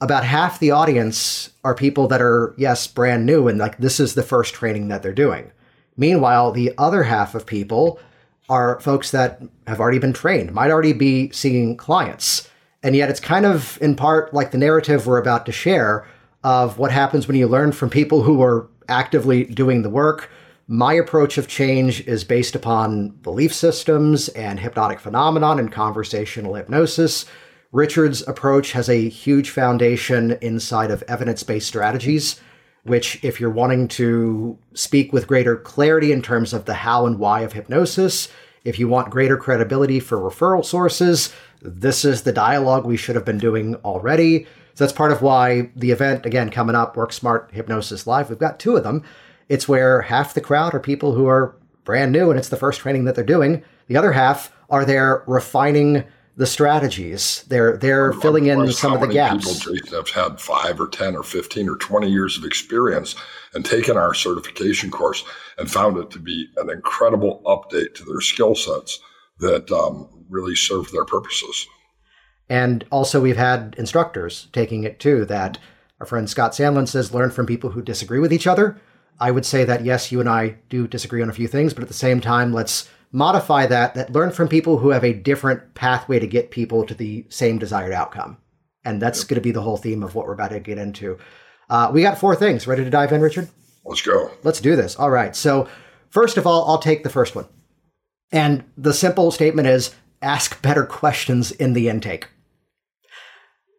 about 0.00 0.24
half 0.24 0.58
the 0.58 0.70
audience 0.70 1.50
are 1.64 1.74
people 1.74 2.08
that 2.08 2.22
are, 2.22 2.54
yes, 2.56 2.86
brand 2.86 3.26
new 3.26 3.48
and 3.48 3.58
like 3.58 3.78
this 3.78 4.00
is 4.00 4.14
the 4.14 4.22
first 4.22 4.54
training 4.54 4.88
that 4.88 5.02
they're 5.02 5.12
doing. 5.12 5.50
Meanwhile, 5.96 6.52
the 6.52 6.72
other 6.78 7.02
half 7.02 7.34
of 7.34 7.44
people 7.46 7.98
are 8.48 8.80
folks 8.80 9.10
that 9.10 9.42
have 9.66 9.78
already 9.78 9.98
been 9.98 10.12
trained, 10.12 10.52
might 10.52 10.70
already 10.70 10.92
be 10.92 11.30
seeing 11.30 11.76
clients. 11.76 12.48
And 12.82 12.96
yet 12.96 13.10
it's 13.10 13.20
kind 13.20 13.44
of 13.44 13.78
in 13.82 13.94
part 13.94 14.32
like 14.32 14.50
the 14.50 14.58
narrative 14.58 15.06
we're 15.06 15.18
about 15.18 15.46
to 15.46 15.52
share 15.52 16.06
of 16.42 16.78
what 16.78 16.90
happens 16.90 17.28
when 17.28 17.36
you 17.36 17.46
learn 17.46 17.72
from 17.72 17.90
people 17.90 18.22
who 18.22 18.42
are 18.42 18.68
actively 18.88 19.44
doing 19.44 19.82
the 19.82 19.90
work. 19.90 20.30
My 20.66 20.94
approach 20.94 21.36
of 21.36 21.48
change 21.48 22.00
is 22.06 22.24
based 22.24 22.54
upon 22.54 23.10
belief 23.10 23.52
systems 23.52 24.28
and 24.30 24.58
hypnotic 24.58 25.00
phenomenon 25.00 25.58
and 25.58 25.70
conversational 25.70 26.54
hypnosis. 26.54 27.26
Richard's 27.72 28.26
approach 28.26 28.72
has 28.72 28.88
a 28.88 29.08
huge 29.08 29.50
foundation 29.50 30.32
inside 30.40 30.90
of 30.90 31.04
evidence 31.04 31.42
based 31.42 31.68
strategies, 31.68 32.40
which, 32.82 33.22
if 33.22 33.40
you're 33.40 33.50
wanting 33.50 33.86
to 33.88 34.58
speak 34.74 35.12
with 35.12 35.28
greater 35.28 35.56
clarity 35.56 36.10
in 36.10 36.22
terms 36.22 36.52
of 36.52 36.64
the 36.64 36.74
how 36.74 37.06
and 37.06 37.18
why 37.18 37.42
of 37.42 37.52
hypnosis, 37.52 38.28
if 38.64 38.78
you 38.78 38.88
want 38.88 39.10
greater 39.10 39.36
credibility 39.36 40.00
for 40.00 40.18
referral 40.18 40.64
sources, 40.64 41.32
this 41.62 42.04
is 42.04 42.22
the 42.22 42.32
dialogue 42.32 42.84
we 42.84 42.96
should 42.96 43.14
have 43.14 43.24
been 43.24 43.38
doing 43.38 43.76
already. 43.76 44.46
So 44.74 44.84
that's 44.84 44.92
part 44.92 45.12
of 45.12 45.22
why 45.22 45.70
the 45.76 45.90
event, 45.92 46.26
again, 46.26 46.50
coming 46.50 46.76
up, 46.76 46.96
Work 46.96 47.12
Smart 47.12 47.50
Hypnosis 47.52 48.06
Live, 48.06 48.30
we've 48.30 48.38
got 48.38 48.58
two 48.58 48.76
of 48.76 48.82
them. 48.82 49.04
It's 49.48 49.68
where 49.68 50.02
half 50.02 50.34
the 50.34 50.40
crowd 50.40 50.74
are 50.74 50.80
people 50.80 51.14
who 51.14 51.26
are 51.26 51.54
brand 51.84 52.12
new 52.12 52.30
and 52.30 52.38
it's 52.38 52.48
the 52.48 52.56
first 52.56 52.80
training 52.80 53.04
that 53.04 53.14
they're 53.14 53.24
doing. 53.24 53.62
The 53.88 53.96
other 53.96 54.12
half 54.12 54.52
are 54.68 54.84
there 54.84 55.22
refining 55.26 56.04
the 56.40 56.46
strategies. 56.46 57.44
They're 57.48 57.76
they're 57.76 58.12
I'm 58.12 58.20
filling 58.22 58.46
in 58.46 58.72
some 58.72 58.94
of 58.94 59.00
the 59.00 59.08
gaps. 59.08 59.60
People, 59.60 59.74
Jason, 59.74 59.94
have 59.94 60.08
had 60.08 60.40
five 60.40 60.80
or 60.80 60.88
ten 60.88 61.14
or 61.14 61.22
fifteen 61.22 61.68
or 61.68 61.76
twenty 61.76 62.10
years 62.10 62.38
of 62.38 62.44
experience 62.44 63.14
and 63.52 63.62
taken 63.62 63.98
our 63.98 64.14
certification 64.14 64.90
course 64.90 65.22
and 65.58 65.70
found 65.70 65.98
it 65.98 66.10
to 66.12 66.18
be 66.18 66.48
an 66.56 66.70
incredible 66.70 67.42
update 67.44 67.94
to 67.96 68.04
their 68.04 68.22
skill 68.22 68.54
sets 68.54 69.00
that 69.40 69.70
um, 69.70 70.08
really 70.30 70.56
serve 70.56 70.90
their 70.92 71.04
purposes. 71.04 71.66
And 72.48 72.86
also, 72.90 73.20
we've 73.20 73.36
had 73.36 73.74
instructors 73.76 74.48
taking 74.54 74.84
it 74.84 74.98
too. 74.98 75.26
That 75.26 75.58
our 76.00 76.06
friend 76.06 76.28
Scott 76.30 76.52
Sandland 76.52 76.88
says, 76.88 77.12
learn 77.12 77.32
from 77.32 77.44
people 77.44 77.68
who 77.68 77.82
disagree 77.82 78.18
with 78.18 78.32
each 78.32 78.46
other. 78.46 78.80
I 79.18 79.30
would 79.30 79.44
say 79.44 79.64
that 79.64 79.84
yes, 79.84 80.10
you 80.10 80.20
and 80.20 80.28
I 80.28 80.56
do 80.70 80.88
disagree 80.88 81.20
on 81.20 81.28
a 81.28 81.34
few 81.34 81.48
things, 81.48 81.74
but 81.74 81.82
at 81.82 81.88
the 81.88 81.94
same 81.94 82.22
time, 82.22 82.54
let's 82.54 82.88
modify 83.12 83.66
that, 83.66 83.94
that 83.94 84.12
learn 84.12 84.30
from 84.30 84.48
people 84.48 84.78
who 84.78 84.90
have 84.90 85.04
a 85.04 85.12
different 85.12 85.74
pathway 85.74 86.18
to 86.18 86.26
get 86.26 86.50
people 86.50 86.86
to 86.86 86.94
the 86.94 87.26
same 87.28 87.58
desired 87.58 87.92
outcome. 87.92 88.38
And 88.84 89.00
that's 89.00 89.20
yep. 89.20 89.28
going 89.28 89.34
to 89.36 89.40
be 89.40 89.52
the 89.52 89.62
whole 89.62 89.76
theme 89.76 90.02
of 90.02 90.14
what 90.14 90.26
we're 90.26 90.34
about 90.34 90.50
to 90.50 90.60
get 90.60 90.78
into. 90.78 91.18
Uh, 91.68 91.90
we 91.92 92.02
got 92.02 92.18
four 92.18 92.34
things. 92.34 92.66
Ready 92.66 92.84
to 92.84 92.90
dive 92.90 93.12
in, 93.12 93.20
Richard? 93.20 93.48
Let's 93.84 94.02
go. 94.02 94.30
Let's 94.42 94.60
do 94.60 94.76
this. 94.76 94.96
All 94.96 95.10
right. 95.10 95.34
So, 95.34 95.68
first 96.08 96.36
of 96.36 96.46
all, 96.46 96.68
I'll 96.68 96.78
take 96.78 97.02
the 97.02 97.10
first 97.10 97.34
one. 97.34 97.46
And 98.32 98.64
the 98.76 98.94
simple 98.94 99.30
statement 99.30 99.68
is 99.68 99.94
ask 100.22 100.60
better 100.62 100.84
questions 100.84 101.50
in 101.50 101.72
the 101.72 101.88
intake. 101.88 102.28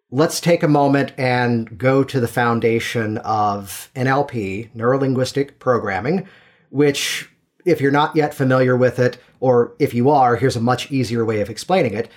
Let's 0.09 0.41
take 0.41 0.61
a 0.61 0.67
moment 0.67 1.13
and 1.17 1.77
go 1.77 2.03
to 2.03 2.19
the 2.19 2.27
foundation 2.27 3.17
of 3.19 3.89
NLP, 3.95 4.75
neuro 4.75 4.99
linguistic 4.99 5.57
programming, 5.59 6.27
which 6.69 7.30
if 7.65 7.81
you're 7.81 7.91
not 7.91 8.15
yet 8.15 8.33
familiar 8.33 8.75
with 8.75 8.99
it, 8.99 9.17
or 9.39 9.73
if 9.79 9.93
you 9.93 10.09
are, 10.09 10.35
here's 10.35 10.55
a 10.55 10.61
much 10.61 10.91
easier 10.91 11.25
way 11.25 11.41
of 11.41 11.49
explaining 11.49 11.93
it. 11.93 12.09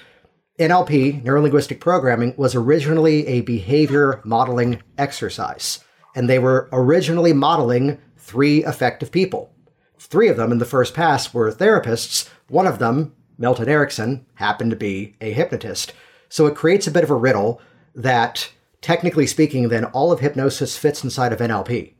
NLP, 0.59 1.23
neurolinguistic 1.25 1.81
programming, 1.81 2.35
was 2.37 2.55
originally 2.55 3.27
a 3.27 3.41
behavior 3.41 4.21
modeling 4.25 4.83
exercise, 4.97 5.81
and 6.15 6.29
they 6.29 6.39
were 6.39 6.69
originally 6.73 7.33
modeling 7.33 7.99
three 8.17 8.65
effective 8.65 9.11
people. 9.11 9.53
Three 9.99 10.29
of 10.29 10.37
them 10.37 10.53
in 10.53 10.59
the 10.59 10.65
first 10.65 10.95
pass 10.95 11.35
were 11.35 11.51
therapists. 11.53 12.29
One 12.49 12.67
of 12.67 12.79
them, 12.79 13.15
Milton 13.37 13.69
Erickson, 13.69 14.27
happened 14.35 14.71
to 14.71 14.77
be 14.77 15.17
a 15.21 15.33
hypnotist. 15.33 15.93
So 16.29 16.47
it 16.47 16.55
creates 16.55 16.87
a 16.87 16.93
bit 16.93 17.05
of 17.05 17.11
a 17.11 17.17
riddle 17.17 17.61
that, 17.95 18.51
technically 18.81 19.27
speaking, 19.27 19.69
then 19.69 19.87
all 19.87 20.13
of 20.13 20.21
hypnosis 20.21 20.77
fits 20.77 21.03
inside 21.03 21.33
of 21.33 21.41
NLP. 21.41 21.95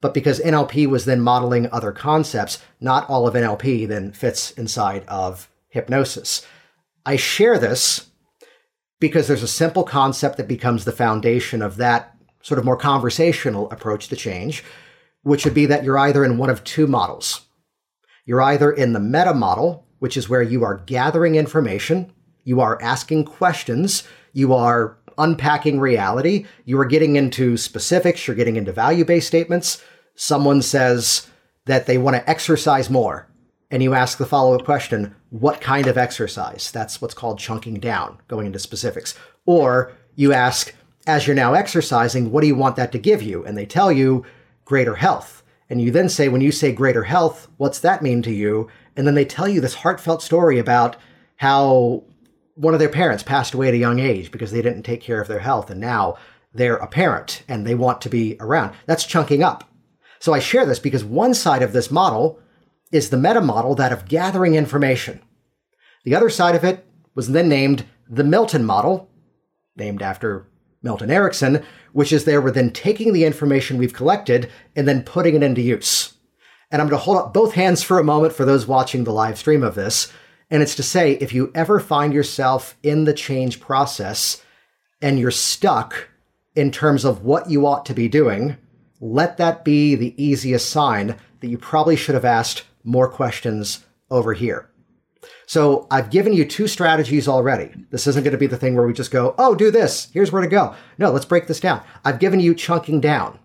But 0.00 0.14
because 0.14 0.40
NLP 0.40 0.86
was 0.86 1.04
then 1.04 1.20
modeling 1.20 1.68
other 1.72 1.92
concepts, 1.92 2.62
not 2.80 3.08
all 3.08 3.26
of 3.26 3.34
NLP 3.34 3.88
then 3.88 4.12
fits 4.12 4.52
inside 4.52 5.04
of 5.08 5.48
hypnosis. 5.68 6.46
I 7.04 7.16
share 7.16 7.58
this 7.58 8.10
because 9.00 9.26
there's 9.26 9.42
a 9.42 9.48
simple 9.48 9.84
concept 9.84 10.36
that 10.36 10.48
becomes 10.48 10.84
the 10.84 10.92
foundation 10.92 11.62
of 11.62 11.76
that 11.76 12.14
sort 12.42 12.58
of 12.58 12.64
more 12.64 12.76
conversational 12.76 13.70
approach 13.70 14.08
to 14.08 14.16
change, 14.16 14.64
which 15.22 15.44
would 15.44 15.54
be 15.54 15.66
that 15.66 15.84
you're 15.84 15.98
either 15.98 16.24
in 16.24 16.38
one 16.38 16.50
of 16.50 16.64
two 16.64 16.86
models. 16.86 17.42
You're 18.24 18.42
either 18.42 18.70
in 18.70 18.92
the 18.92 19.00
meta 19.00 19.34
model, 19.34 19.86
which 19.98 20.16
is 20.16 20.28
where 20.28 20.42
you 20.42 20.62
are 20.64 20.82
gathering 20.86 21.34
information, 21.34 22.12
you 22.44 22.60
are 22.60 22.80
asking 22.80 23.24
questions, 23.24 24.04
you 24.32 24.54
are 24.54 24.98
unpacking 25.18 25.80
reality. 25.80 26.46
You 26.64 26.78
are 26.80 26.84
getting 26.84 27.16
into 27.16 27.56
specifics, 27.56 28.26
you're 28.26 28.36
getting 28.36 28.56
into 28.56 28.72
value 28.72 29.04
based 29.04 29.26
statements. 29.26 29.82
Someone 30.14 30.62
says 30.62 31.28
that 31.66 31.86
they 31.86 31.98
want 31.98 32.16
to 32.16 32.30
exercise 32.30 32.88
more, 32.88 33.28
and 33.70 33.82
you 33.82 33.94
ask 33.94 34.18
the 34.18 34.26
follow 34.26 34.54
up 34.54 34.64
question, 34.64 35.14
what 35.30 35.60
kind 35.60 35.86
of 35.86 35.98
exercise? 35.98 36.70
That's 36.70 37.00
what's 37.00 37.14
called 37.14 37.38
chunking 37.38 37.80
down, 37.80 38.18
going 38.26 38.46
into 38.46 38.58
specifics. 38.58 39.14
Or 39.44 39.92
you 40.14 40.32
ask, 40.32 40.74
as 41.06 41.26
you're 41.26 41.36
now 41.36 41.54
exercising, 41.54 42.30
what 42.30 42.40
do 42.40 42.46
you 42.46 42.54
want 42.54 42.76
that 42.76 42.92
to 42.92 42.98
give 42.98 43.22
you? 43.22 43.44
And 43.44 43.56
they 43.56 43.66
tell 43.66 43.92
you 43.92 44.24
greater 44.64 44.94
health. 44.94 45.42
And 45.70 45.82
you 45.82 45.90
then 45.90 46.08
say, 46.08 46.28
when 46.28 46.40
you 46.40 46.50
say 46.50 46.72
greater 46.72 47.02
health, 47.02 47.48
what's 47.58 47.80
that 47.80 48.02
mean 48.02 48.22
to 48.22 48.32
you? 48.32 48.68
And 48.96 49.06
then 49.06 49.14
they 49.14 49.24
tell 49.24 49.48
you 49.48 49.60
this 49.60 49.74
heartfelt 49.74 50.22
story 50.22 50.58
about 50.58 50.96
how 51.36 52.04
one 52.58 52.74
of 52.74 52.80
their 52.80 52.88
parents 52.88 53.22
passed 53.22 53.54
away 53.54 53.68
at 53.68 53.74
a 53.74 53.78
young 53.78 54.00
age 54.00 54.32
because 54.32 54.50
they 54.50 54.62
didn't 54.62 54.82
take 54.82 55.00
care 55.00 55.20
of 55.20 55.28
their 55.28 55.38
health 55.38 55.70
and 55.70 55.80
now 55.80 56.16
they're 56.52 56.76
a 56.76 56.88
parent 56.88 57.44
and 57.46 57.64
they 57.64 57.74
want 57.74 58.00
to 58.00 58.08
be 58.08 58.36
around. 58.40 58.74
That's 58.86 59.04
chunking 59.04 59.44
up. 59.44 59.70
So 60.18 60.34
I 60.34 60.40
share 60.40 60.66
this 60.66 60.80
because 60.80 61.04
one 61.04 61.34
side 61.34 61.62
of 61.62 61.72
this 61.72 61.90
model 61.90 62.40
is 62.90 63.10
the 63.10 63.16
meta 63.16 63.40
model, 63.40 63.76
that 63.76 63.92
of 63.92 64.08
gathering 64.08 64.56
information. 64.56 65.20
The 66.04 66.16
other 66.16 66.28
side 66.28 66.56
of 66.56 66.64
it 66.64 66.84
was 67.14 67.28
then 67.28 67.48
named 67.48 67.84
the 68.08 68.24
Milton 68.24 68.64
model, 68.64 69.08
named 69.76 70.02
after 70.02 70.48
Milton 70.82 71.10
Erickson, 71.10 71.64
which 71.92 72.12
is 72.12 72.24
there 72.24 72.40
we're 72.40 72.50
then 72.50 72.72
taking 72.72 73.12
the 73.12 73.24
information 73.24 73.78
we've 73.78 73.94
collected 73.94 74.50
and 74.74 74.88
then 74.88 75.04
putting 75.04 75.36
it 75.36 75.42
into 75.44 75.60
use. 75.60 76.14
And 76.72 76.82
I'm 76.82 76.88
going 76.88 76.98
to 76.98 77.04
hold 77.04 77.18
up 77.18 77.32
both 77.32 77.54
hands 77.54 77.84
for 77.84 78.00
a 78.00 78.04
moment 78.04 78.32
for 78.32 78.44
those 78.44 78.66
watching 78.66 79.04
the 79.04 79.12
live 79.12 79.38
stream 79.38 79.62
of 79.62 79.76
this 79.76 80.12
and 80.50 80.62
it's 80.62 80.74
to 80.76 80.82
say, 80.82 81.12
if 81.12 81.32
you 81.32 81.52
ever 81.54 81.78
find 81.78 82.12
yourself 82.12 82.76
in 82.82 83.04
the 83.04 83.12
change 83.12 83.60
process 83.60 84.42
and 85.02 85.18
you're 85.18 85.30
stuck 85.30 86.08
in 86.54 86.70
terms 86.70 87.04
of 87.04 87.22
what 87.22 87.50
you 87.50 87.66
ought 87.66 87.84
to 87.86 87.94
be 87.94 88.08
doing, 88.08 88.56
let 89.00 89.36
that 89.36 89.64
be 89.64 89.94
the 89.94 90.20
easiest 90.22 90.70
sign 90.70 91.16
that 91.40 91.48
you 91.48 91.58
probably 91.58 91.96
should 91.96 92.14
have 92.14 92.24
asked 92.24 92.64
more 92.82 93.08
questions 93.08 93.84
over 94.10 94.32
here. 94.32 94.70
So 95.46 95.86
I've 95.90 96.10
given 96.10 96.32
you 96.32 96.44
two 96.44 96.66
strategies 96.66 97.28
already. 97.28 97.70
This 97.90 98.06
isn't 98.06 98.24
going 98.24 98.32
to 98.32 98.38
be 98.38 98.46
the 98.46 98.56
thing 98.56 98.74
where 98.74 98.86
we 98.86 98.92
just 98.92 99.10
go, 99.10 99.34
oh, 99.38 99.54
do 99.54 99.70
this, 99.70 100.08
here's 100.12 100.32
where 100.32 100.42
to 100.42 100.48
go. 100.48 100.74
No, 100.96 101.10
let's 101.10 101.26
break 101.26 101.46
this 101.46 101.60
down. 101.60 101.82
I've 102.04 102.18
given 102.18 102.40
you 102.40 102.54
chunking 102.54 103.00
down, 103.00 103.38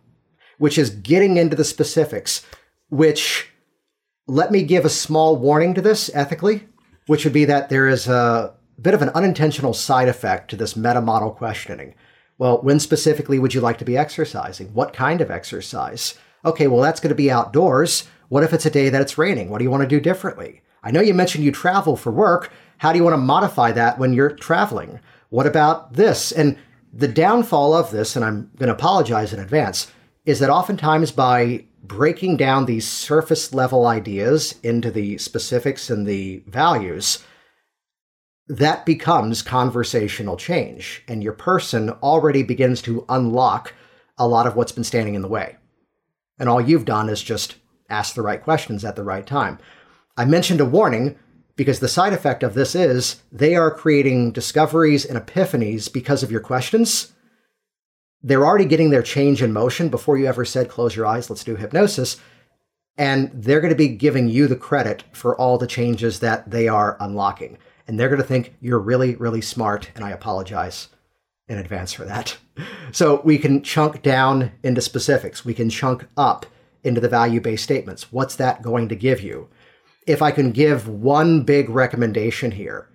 which 0.57 0.77
is 0.77 0.89
getting 0.89 1.38
into 1.38 1.55
the 1.55 1.63
specifics, 1.63 2.45
which 2.89 3.50
let 4.27 4.51
me 4.51 4.63
give 4.63 4.86
a 4.86 4.89
small 4.89 5.36
warning 5.36 5.74
to 5.74 5.81
this 5.81 6.10
ethically 6.13 6.67
which 7.07 7.24
would 7.24 7.33
be 7.33 7.45
that 7.45 7.69
there 7.69 7.88
is 7.88 8.07
a 8.07 8.53
bit 8.81 8.93
of 8.93 9.01
an 9.01 9.10
unintentional 9.10 9.74
side 9.74 10.07
effect 10.07 10.50
to 10.50 10.55
this 10.55 10.75
meta 10.75 11.01
model 11.01 11.31
questioning. 11.31 11.93
Well, 12.38 12.62
when 12.62 12.79
specifically 12.79 13.39
would 13.39 13.53
you 13.53 13.62
like 13.62 13.77
to 13.77 13.86
be 13.86 13.98
exercising? 13.98 14.74
What 14.74 14.93
kind 14.93 15.22
of 15.22 15.29
exercise? 15.29 16.15
Okay, 16.43 16.67
well, 16.67 16.81
that's 16.81 17.00
going 17.00 17.10
to 17.10 17.15
be 17.15 17.31
outdoors. 17.31 18.05
What 18.29 18.43
if 18.43 18.51
it's 18.51 18.65
a 18.65 18.72
day 18.72 18.89
that 18.89 19.01
it's 19.01 19.17
raining? 19.17 19.50
What 19.50 19.60
do 19.60 19.63
you 19.63 19.69
want 19.69 19.83
to 19.83 19.88
do 19.88 20.00
differently? 20.00 20.62
I 20.81 20.91
know 20.91 21.01
you 21.01 21.13
mentioned 21.13 21.43
you 21.43 21.51
travel 21.51 21.95
for 21.95 22.12
work. 22.12 22.51
How 22.79 22.91
do 22.91 22.98
you 22.98 23.03
want 23.03 23.13
to 23.13 23.17
modify 23.17 23.72
that 23.74 24.00
when 24.00 24.13
you're 24.13 24.31
traveling? 24.31 25.00
What 25.29 25.45
about 25.45 25.93
this? 25.93 26.31
And 26.31 26.57
The 26.95 27.07
downfall 27.07 27.74
of 27.74 27.89
this, 27.89 28.15
and 28.15 28.24
I'm 28.24 28.51
going 28.55 28.67
to 28.67 28.74
apologize 28.74 29.33
in 29.33 29.39
advance, 29.39 29.91
is 30.25 30.39
that 30.39 30.51
oftentimes 30.51 31.12
by 31.12 31.65
breaking 31.83 32.37
down 32.37 32.65
these 32.65 32.87
surface 32.87 33.53
level 33.53 33.85
ideas 33.85 34.55
into 34.63 34.89
the 34.89 35.17
specifics 35.17 35.89
and 35.89 36.07
the 36.07 36.41
values, 36.47 37.23
that 38.47 38.85
becomes 38.85 39.41
conversational 39.41 40.37
change. 40.37 41.03
And 41.07 41.21
your 41.21 41.33
person 41.33 41.89
already 41.89 42.41
begins 42.41 42.81
to 42.83 43.05
unlock 43.09 43.73
a 44.17 44.27
lot 44.27 44.47
of 44.47 44.55
what's 44.55 44.71
been 44.71 44.83
standing 44.83 45.15
in 45.15 45.21
the 45.21 45.27
way. 45.27 45.57
And 46.39 46.49
all 46.49 46.61
you've 46.61 46.85
done 46.85 47.09
is 47.09 47.21
just 47.21 47.55
ask 47.89 48.15
the 48.15 48.21
right 48.21 48.41
questions 48.41 48.83
at 48.85 48.95
the 48.95 49.03
right 49.03 49.25
time. 49.25 49.59
I 50.17 50.25
mentioned 50.25 50.61
a 50.61 50.65
warning 50.65 51.17
because 51.55 51.79
the 51.79 51.87
side 51.87 52.13
effect 52.13 52.43
of 52.43 52.53
this 52.53 52.75
is 52.75 53.21
they 53.31 53.55
are 53.55 53.71
creating 53.71 54.31
discoveries 54.31 55.05
and 55.05 55.17
epiphanies 55.17 55.91
because 55.91 56.23
of 56.23 56.31
your 56.31 56.41
questions. 56.41 57.12
They're 58.23 58.45
already 58.45 58.65
getting 58.65 58.89
their 58.89 59.01
change 59.01 59.43
in 59.43 59.51
motion 59.51 59.89
before 59.89 60.17
you 60.17 60.27
ever 60.27 60.45
said, 60.45 60.69
close 60.69 60.95
your 60.95 61.05
eyes, 61.05 61.29
let's 61.29 61.43
do 61.43 61.55
hypnosis. 61.55 62.17
And 62.97 63.31
they're 63.33 63.59
going 63.59 63.73
to 63.73 63.77
be 63.77 63.89
giving 63.89 64.29
you 64.29 64.47
the 64.47 64.55
credit 64.55 65.03
for 65.11 65.35
all 65.35 65.57
the 65.57 65.67
changes 65.67 66.19
that 66.19 66.49
they 66.49 66.67
are 66.67 66.95
unlocking. 66.99 67.57
And 67.87 67.99
they're 67.99 68.09
going 68.09 68.21
to 68.21 68.27
think 68.27 68.55
you're 68.61 68.79
really, 68.79 69.15
really 69.15 69.41
smart. 69.41 69.89
And 69.95 70.05
I 70.05 70.11
apologize 70.11 70.89
in 71.47 71.57
advance 71.57 71.93
for 71.93 72.05
that. 72.05 72.37
So 72.91 73.21
we 73.23 73.39
can 73.39 73.63
chunk 73.63 74.03
down 74.03 74.51
into 74.61 74.79
specifics. 74.79 75.43
We 75.43 75.55
can 75.55 75.71
chunk 75.71 76.05
up 76.15 76.45
into 76.83 77.01
the 77.01 77.09
value 77.09 77.41
based 77.41 77.63
statements. 77.63 78.11
What's 78.11 78.35
that 78.35 78.61
going 78.61 78.89
to 78.89 78.95
give 78.95 79.21
you? 79.21 79.49
If 80.05 80.21
I 80.21 80.29
can 80.29 80.51
give 80.51 80.87
one 80.87 81.41
big 81.41 81.69
recommendation 81.69 82.51
here, 82.51 82.89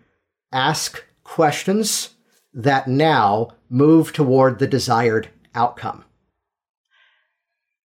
ask 0.52 1.04
questions 1.24 2.10
that 2.54 2.86
now 2.86 3.48
move 3.68 4.12
toward 4.12 4.58
the 4.58 4.66
desired 4.66 5.28
outcome. 5.54 6.04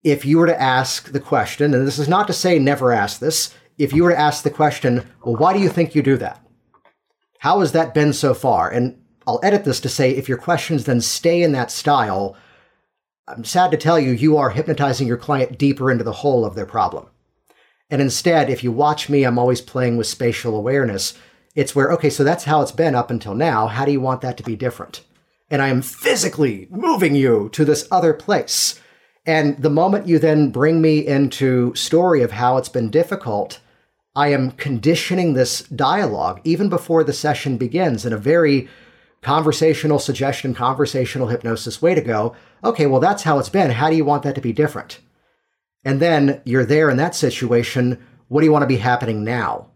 If 0.02 0.24
you 0.24 0.38
were 0.38 0.46
to 0.46 0.60
ask 0.60 1.12
the 1.12 1.20
question, 1.20 1.74
and 1.74 1.86
this 1.86 1.98
is 1.98 2.08
not 2.08 2.26
to 2.26 2.32
say 2.32 2.58
never 2.58 2.92
ask 2.92 3.20
this, 3.20 3.54
if 3.76 3.92
you 3.92 4.04
were 4.04 4.10
to 4.10 4.18
ask 4.18 4.42
the 4.42 4.50
question, 4.50 5.06
well, 5.24 5.36
why 5.36 5.52
do 5.52 5.58
you 5.58 5.68
think 5.68 5.94
you 5.94 6.02
do 6.02 6.16
that? 6.18 6.44
How 7.38 7.60
has 7.60 7.72
that 7.72 7.94
been 7.94 8.12
so 8.12 8.34
far? 8.34 8.70
And 8.70 9.02
I'll 9.26 9.40
edit 9.42 9.64
this 9.64 9.80
to 9.80 9.88
say 9.88 10.10
if 10.10 10.28
your 10.28 10.38
questions 10.38 10.84
then 10.84 11.00
stay 11.00 11.42
in 11.42 11.52
that 11.52 11.70
style, 11.70 12.36
I'm 13.28 13.44
sad 13.44 13.70
to 13.70 13.76
tell 13.76 13.98
you, 13.98 14.10
you 14.10 14.36
are 14.36 14.50
hypnotizing 14.50 15.06
your 15.06 15.16
client 15.16 15.58
deeper 15.58 15.90
into 15.90 16.04
the 16.04 16.12
hole 16.12 16.44
of 16.44 16.54
their 16.54 16.66
problem. 16.66 17.06
And 17.88 18.00
instead, 18.00 18.50
if 18.50 18.62
you 18.62 18.72
watch 18.72 19.08
me, 19.08 19.24
I'm 19.24 19.38
always 19.38 19.60
playing 19.60 19.96
with 19.96 20.06
spatial 20.06 20.56
awareness. 20.56 21.14
It's 21.54 21.74
where, 21.74 21.90
okay, 21.92 22.10
so 22.10 22.24
that's 22.24 22.44
how 22.44 22.62
it's 22.62 22.72
been 22.72 22.94
up 22.94 23.10
until 23.10 23.34
now. 23.34 23.66
How 23.66 23.84
do 23.84 23.92
you 23.92 24.00
want 24.00 24.20
that 24.20 24.36
to 24.36 24.42
be 24.42 24.56
different? 24.56 25.02
And 25.50 25.60
I 25.60 25.68
am 25.68 25.82
physically 25.82 26.68
moving 26.70 27.14
you 27.14 27.48
to 27.52 27.64
this 27.64 27.88
other 27.90 28.14
place. 28.14 28.80
And 29.26 29.60
the 29.62 29.70
moment 29.70 30.06
you 30.06 30.18
then 30.18 30.50
bring 30.50 30.80
me 30.80 31.06
into 31.06 31.74
story 31.74 32.22
of 32.22 32.32
how 32.32 32.56
it's 32.56 32.68
been 32.68 32.90
difficult, 32.90 33.60
I 34.14 34.28
am 34.28 34.52
conditioning 34.52 35.34
this 35.34 35.62
dialogue 35.62 36.40
even 36.44 36.68
before 36.68 37.04
the 37.04 37.12
session 37.12 37.56
begins 37.56 38.06
in 38.06 38.12
a 38.12 38.18
very 38.18 38.68
conversational 39.22 39.98
suggestion, 39.98 40.54
conversational 40.54 41.28
hypnosis 41.28 41.82
way 41.82 41.94
to 41.94 42.00
go. 42.00 42.34
Okay, 42.64 42.86
well, 42.86 43.00
that's 43.00 43.24
how 43.24 43.38
it's 43.38 43.48
been. 43.48 43.72
How 43.72 43.90
do 43.90 43.96
you 43.96 44.04
want 44.04 44.22
that 44.22 44.34
to 44.36 44.40
be 44.40 44.52
different? 44.52 45.00
And 45.84 46.00
then 46.00 46.40
you're 46.44 46.64
there 46.64 46.90
in 46.90 46.96
that 46.96 47.14
situation. 47.14 47.98
What 48.28 48.40
do 48.40 48.46
you 48.46 48.52
want 48.52 48.62
to 48.62 48.68
be 48.68 48.76
happening 48.76 49.24
now? 49.24 49.68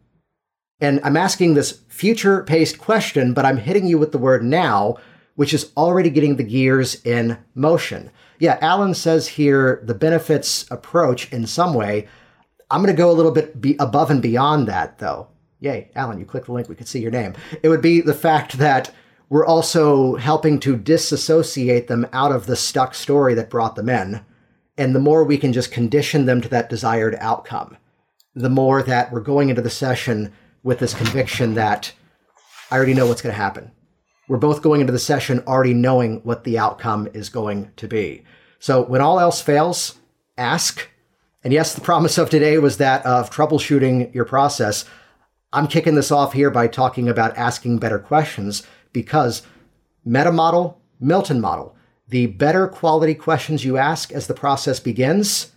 And 0.80 1.00
I'm 1.04 1.16
asking 1.16 1.54
this 1.54 1.80
future 1.88 2.42
paced 2.42 2.78
question, 2.78 3.34
but 3.34 3.44
I'm 3.44 3.58
hitting 3.58 3.86
you 3.86 3.98
with 3.98 4.12
the 4.12 4.18
word 4.18 4.42
now, 4.44 4.96
which 5.36 5.52
is 5.52 5.72
already 5.76 6.10
getting 6.10 6.36
the 6.36 6.44
gears 6.44 7.04
in 7.04 7.38
motion. 7.54 8.10
Yeah, 8.38 8.58
Alan 8.60 8.94
says 8.94 9.28
here 9.28 9.80
the 9.84 9.94
benefits 9.94 10.70
approach 10.70 11.32
in 11.32 11.46
some 11.46 11.74
way. 11.74 12.08
I'm 12.70 12.82
going 12.82 12.94
to 12.94 12.96
go 12.96 13.10
a 13.10 13.12
little 13.12 13.32
bit 13.32 13.60
be 13.60 13.76
above 13.78 14.10
and 14.10 14.22
beyond 14.22 14.68
that, 14.68 14.98
though. 14.98 15.28
Yay, 15.60 15.90
Alan, 15.94 16.18
you 16.18 16.24
click 16.24 16.44
the 16.44 16.52
link, 16.52 16.68
we 16.68 16.74
can 16.74 16.86
see 16.86 17.00
your 17.00 17.10
name. 17.10 17.34
It 17.62 17.68
would 17.68 17.80
be 17.80 18.00
the 18.00 18.14
fact 18.14 18.58
that 18.58 18.92
we're 19.28 19.46
also 19.46 20.16
helping 20.16 20.60
to 20.60 20.76
disassociate 20.76 21.88
them 21.88 22.06
out 22.12 22.32
of 22.32 22.46
the 22.46 22.56
stuck 22.56 22.94
story 22.94 23.34
that 23.34 23.50
brought 23.50 23.74
them 23.74 23.88
in. 23.88 24.24
And 24.76 24.94
the 24.94 25.00
more 25.00 25.24
we 25.24 25.38
can 25.38 25.52
just 25.52 25.72
condition 25.72 26.26
them 26.26 26.40
to 26.40 26.48
that 26.48 26.68
desired 26.68 27.16
outcome, 27.20 27.76
the 28.34 28.50
more 28.50 28.82
that 28.82 29.12
we're 29.12 29.20
going 29.20 29.48
into 29.48 29.62
the 29.62 29.70
session 29.70 30.32
with 30.62 30.80
this 30.80 30.94
conviction 30.94 31.54
that 31.54 31.92
I 32.70 32.76
already 32.76 32.94
know 32.94 33.06
what's 33.06 33.22
going 33.22 33.34
to 33.34 33.40
happen. 33.40 33.70
We're 34.28 34.38
both 34.38 34.62
going 34.62 34.80
into 34.80 34.92
the 34.92 34.98
session 34.98 35.42
already 35.46 35.74
knowing 35.74 36.20
what 36.22 36.44
the 36.44 36.58
outcome 36.58 37.08
is 37.12 37.28
going 37.28 37.72
to 37.76 37.86
be. 37.86 38.24
So 38.58 38.82
when 38.82 39.02
all 39.02 39.20
else 39.20 39.42
fails, 39.42 39.98
ask. 40.38 40.88
And 41.42 41.52
yes, 41.52 41.74
the 41.74 41.82
promise 41.82 42.16
of 42.16 42.30
today 42.30 42.56
was 42.58 42.78
that 42.78 43.04
of 43.04 43.30
troubleshooting 43.30 44.14
your 44.14 44.24
process. 44.24 44.86
I'm 45.52 45.68
kicking 45.68 45.94
this 45.94 46.10
off 46.10 46.32
here 46.32 46.50
by 46.50 46.68
talking 46.68 47.08
about 47.08 47.36
asking 47.36 47.78
better 47.78 47.98
questions 47.98 48.62
because 48.92 49.42
meta 50.04 50.32
model, 50.32 50.80
Milton 50.98 51.40
model, 51.40 51.76
the 52.08 52.26
better 52.26 52.66
quality 52.66 53.14
questions 53.14 53.64
you 53.64 53.76
ask 53.76 54.10
as 54.10 54.26
the 54.26 54.34
process 54.34 54.80
begins, 54.80 55.52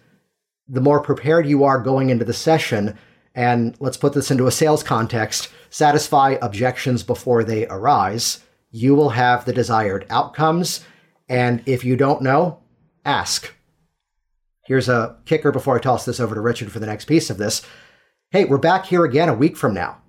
the 0.68 0.82
more 0.82 1.02
prepared 1.02 1.48
you 1.48 1.64
are 1.64 1.80
going 1.80 2.10
into 2.10 2.26
the 2.26 2.34
session. 2.34 2.98
And 3.34 3.78
let's 3.80 3.98
put 3.98 4.14
this 4.14 4.30
into 4.30 4.48
a 4.48 4.52
sales 4.52 4.84
context 4.84 5.50
satisfy 5.70 6.38
objections 6.42 7.04
before 7.04 7.44
they 7.44 7.68
arise. 7.68 8.42
You 8.78 8.94
will 8.94 9.10
have 9.10 9.44
the 9.44 9.54
desired 9.54 10.06
outcomes. 10.08 10.86
And 11.28 11.64
if 11.66 11.84
you 11.84 11.96
don't 11.96 12.22
know, 12.22 12.60
ask. 13.04 13.52
Here's 14.68 14.88
a 14.88 15.18
kicker 15.26 15.52
before 15.52 15.76
I 15.76 15.82
toss 15.82 16.06
this 16.06 16.20
over 16.20 16.36
to 16.36 16.42
Richard 16.42 16.72
for 16.72 16.78
the 16.78 16.86
next 16.86 17.06
piece 17.06 17.32
of 17.32 17.40
this. 17.40 17.64
Hey, 18.30 18.46
we're 18.46 18.60
back 18.60 18.86
here 18.86 19.04
again 19.04 19.30
a 19.30 19.34
week 19.34 19.58
from 19.58 19.74
now. 19.74 20.04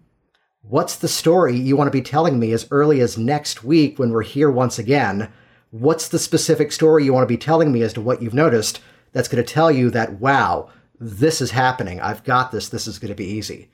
What's 0.61 0.96
the 0.96 1.09
story 1.09 1.57
you 1.57 1.78
want 1.78 1.88
to 1.88 1.98
be 1.98 2.02
telling 2.02 2.38
me 2.38 2.52
as 2.52 2.68
early 2.70 3.00
as 3.00 3.16
next 3.16 3.64
week 3.64 3.98
when 3.98 4.11
we're 4.11 4.22
here 4.22 4.50
once 4.50 4.78
again? 4.78 5.33
What's 5.70 6.09
the 6.09 6.18
specific 6.18 6.70
story 6.70 7.07
you 7.07 7.14
want 7.14 7.22
to 7.22 7.35
be 7.35 7.38
telling 7.38 7.72
me 7.72 7.81
as 7.81 7.94
to 7.94 8.02
what 8.02 8.20
you've 8.20 8.35
noticed 8.35 8.83
that's 9.12 9.28
going 9.28 9.42
to 9.42 9.50
tell 9.50 9.70
you 9.70 9.88
that, 9.92 10.20
wow, 10.20 10.68
this 11.00 11.40
is 11.40 11.52
happening. 11.52 12.02
I've 12.02 12.22
got 12.22 12.52
this. 12.52 12.68
This 12.68 12.87
is 12.87 12.98
going 12.98 13.09
to 13.09 13.14
be 13.14 13.24
easy. 13.24 13.70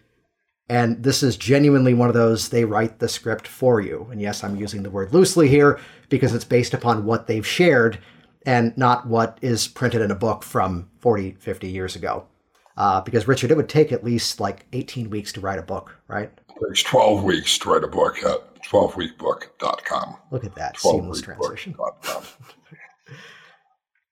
And 0.68 1.03
this 1.03 1.22
is 1.22 1.37
genuinely 1.37 1.92
one 1.92 2.09
of 2.09 2.14
those 2.14 2.48
they 2.48 2.64
write 2.64 2.98
the 2.98 3.09
script 3.09 3.46
for 3.46 3.81
you. 3.81 4.09
And 4.11 4.20
yes, 4.20 4.42
I'm 4.42 4.57
using 4.57 4.83
the 4.83 4.90
word 4.90 5.12
loosely 5.12 5.48
here 5.48 5.79
because 6.09 6.35
it's 6.35 6.44
based 6.44 6.72
upon 6.72 7.05
what 7.05 7.27
they've 7.27 7.46
shared 7.46 7.98
and 8.46 8.77
not 8.77 9.07
what 9.07 9.38
is 9.42 9.68
printed 9.68 10.00
in 10.00 10.11
a 10.11 10.14
book 10.14 10.42
from 10.42 10.88
40, 11.00 11.37
50 11.38 11.68
years 11.68 11.96
ago. 11.96 12.27
Uh, 12.77 13.00
because, 13.00 13.29
Richard, 13.29 13.50
it 13.50 13.57
would 13.57 13.68
take 13.68 13.92
at 13.92 14.03
least 14.03 14.40
like 14.40 14.66
18 14.72 15.11
weeks 15.11 15.33
to 15.33 15.40
write 15.40 15.59
a 15.59 15.62
book, 15.62 15.96
right? 16.09 16.31
It 16.48 16.68
takes 16.68 16.83
12 16.83 17.22
weeks 17.22 17.59
to 17.59 17.70
write 17.70 17.85
a 17.85 17.88
book 17.88 18.22
at 18.24 18.62
12weekbook.com. 18.64 20.16
Look 20.31 20.44
at 20.44 20.55
that 20.57 20.79
seamless 20.79 21.20
transition. 21.20 21.77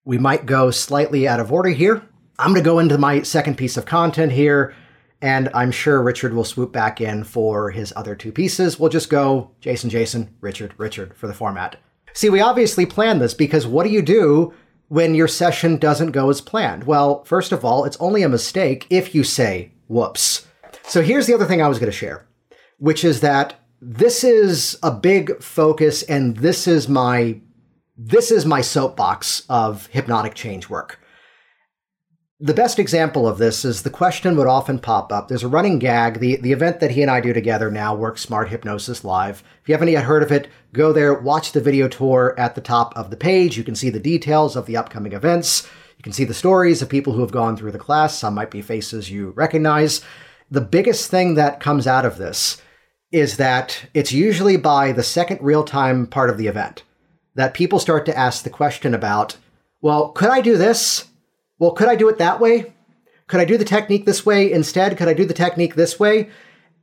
we 0.05 0.19
might 0.19 0.47
go 0.47 0.71
slightly 0.71 1.27
out 1.27 1.41
of 1.41 1.51
order 1.51 1.71
here. 1.71 2.03
I'm 2.38 2.53
going 2.53 2.62
to 2.62 2.69
go 2.69 2.79
into 2.79 2.99
my 2.99 3.23
second 3.23 3.57
piece 3.57 3.77
of 3.77 3.85
content 3.85 4.33
here, 4.33 4.75
and 5.23 5.49
I'm 5.55 5.71
sure 5.71 6.03
Richard 6.03 6.35
will 6.35 6.45
swoop 6.45 6.73
back 6.73 7.01
in 7.01 7.23
for 7.23 7.71
his 7.71 7.93
other 7.95 8.17
two 8.17 8.33
pieces. 8.33 8.79
We'll 8.79 8.91
just 8.91 9.09
go 9.09 9.53
Jason, 9.61 9.89
Jason, 9.89 10.35
Richard, 10.41 10.75
Richard 10.77 11.15
for 11.17 11.29
the 11.29 11.35
format. 11.35 11.77
See, 12.13 12.29
we 12.29 12.41
obviously 12.41 12.85
planned 12.85 13.23
this 13.23 13.33
because 13.33 13.67
what 13.67 13.85
do 13.85 13.91
you 13.91 14.03
do 14.03 14.53
when 14.89 15.15
your 15.15 15.29
session 15.29 15.79
doesn't 15.79 16.11
go 16.11 16.29
as 16.29 16.41
planned? 16.41 16.85
Well, 16.85 17.25
first 17.25 17.53
of 17.53 17.65
all, 17.65 17.85
it's 17.85 17.97
only 18.01 18.23
a 18.23 18.29
mistake 18.29 18.87
if 18.91 19.15
you 19.15 19.23
say, 19.23 19.73
whoops. 19.89 20.47
So 20.83 21.01
here's 21.01 21.27
the 21.27 21.35
other 21.35 21.47
thing 21.47 21.63
I 21.63 21.69
was 21.69 21.79
going 21.79 21.91
to 21.91 21.97
share, 21.97 22.27
which 22.79 23.05
is 23.05 23.21
that 23.21 23.55
this 23.81 24.25
is 24.25 24.77
a 24.83 24.91
big 24.91 25.41
focus 25.41 26.03
and 26.03 26.37
this 26.37 26.67
is 26.67 26.89
my 26.89 27.41
this 27.97 28.31
is 28.31 28.45
my 28.45 28.61
soapbox 28.61 29.45
of 29.49 29.87
hypnotic 29.89 30.35
change 30.35 30.69
work. 30.69 30.99
The 32.44 32.55
best 32.55 32.81
example 32.81 33.28
of 33.28 33.38
this 33.38 33.64
is 33.64 33.83
the 33.83 33.88
question 33.88 34.37
would 34.37 34.48
often 34.48 34.81
pop 34.81 35.12
up. 35.12 35.28
There's 35.28 35.44
a 35.44 35.48
running 35.48 35.78
gag. 35.78 36.18
The, 36.18 36.38
the 36.38 36.50
event 36.50 36.81
that 36.81 36.90
he 36.90 37.00
and 37.00 37.09
I 37.09 37.20
do 37.20 37.33
together 37.33 37.70
now, 37.70 37.94
Work 37.94 38.18
Smart 38.18 38.48
Hypnosis 38.48 39.05
Live. 39.05 39.44
If 39.62 39.68
you 39.68 39.74
haven't 39.74 39.90
yet 39.90 40.02
heard 40.02 40.24
of 40.24 40.33
it, 40.33 40.48
go 40.72 40.92
there, 40.92 41.14
watch 41.14 41.52
the 41.52 41.61
video 41.61 41.87
tour 41.87 42.35
at 42.37 42.57
the 42.57 42.61
top 42.61 42.96
of 42.96 43.11
the 43.11 43.16
page. 43.16 43.57
You 43.57 43.62
can 43.62 43.76
see 43.76 43.90
the 43.90 44.00
details 44.00 44.57
of 44.57 44.66
the 44.66 44.76
upcoming 44.76 45.12
events. 45.12 45.68
You 45.96 46.02
can 46.02 46.12
see 46.12 46.24
the 46.24 46.35
stories 46.35 46.83
of 46.83 46.88
people 46.88 47.12
who 47.12 47.20
have 47.20 47.31
gone 47.31 47.57
through 47.57 47.70
the 47.70 47.78
class. 47.78 48.18
Some 48.18 48.35
might 48.35 48.50
be 48.50 48.61
faces 48.61 49.09
you 49.09 49.31
recognize. 49.37 50.00
The 50.50 50.61
biggest 50.61 51.12
thing 51.12 51.35
that 51.35 51.61
comes 51.61 51.87
out 51.87 52.05
of 52.05 52.18
this 52.18 52.61
is 53.12 53.37
that 53.37 53.88
it's 53.94 54.11
usually 54.11 54.57
by 54.57 54.90
the 54.90 55.05
second 55.05 55.38
real 55.42 55.62
time 55.62 56.09
part 56.09 56.28
of 56.28 56.38
the 56.38 56.48
event 56.48 56.83
that 57.37 57.55
people 57.55 57.78
start 57.78 58.05
to 58.07 58.18
ask 58.18 58.42
the 58.42 58.50
question 58.50 58.94
about, 58.94 59.37
well, 59.81 60.09
could 60.09 60.31
I 60.31 60.40
do 60.40 60.57
this? 60.57 61.05
Well, 61.62 61.70
could 61.70 61.87
I 61.87 61.94
do 61.94 62.09
it 62.09 62.18
that 62.18 62.40
way? 62.40 62.72
Could 63.29 63.38
I 63.38 63.44
do 63.44 63.57
the 63.57 63.64
technique 63.64 64.05
this 64.05 64.27
way 64.27 64.51
instead? 64.51 64.96
Could 64.96 65.07
I 65.07 65.14
do 65.14 65.25
the 65.25 65.33
technique 65.33 65.77
this 65.77 65.96
way? 65.96 66.29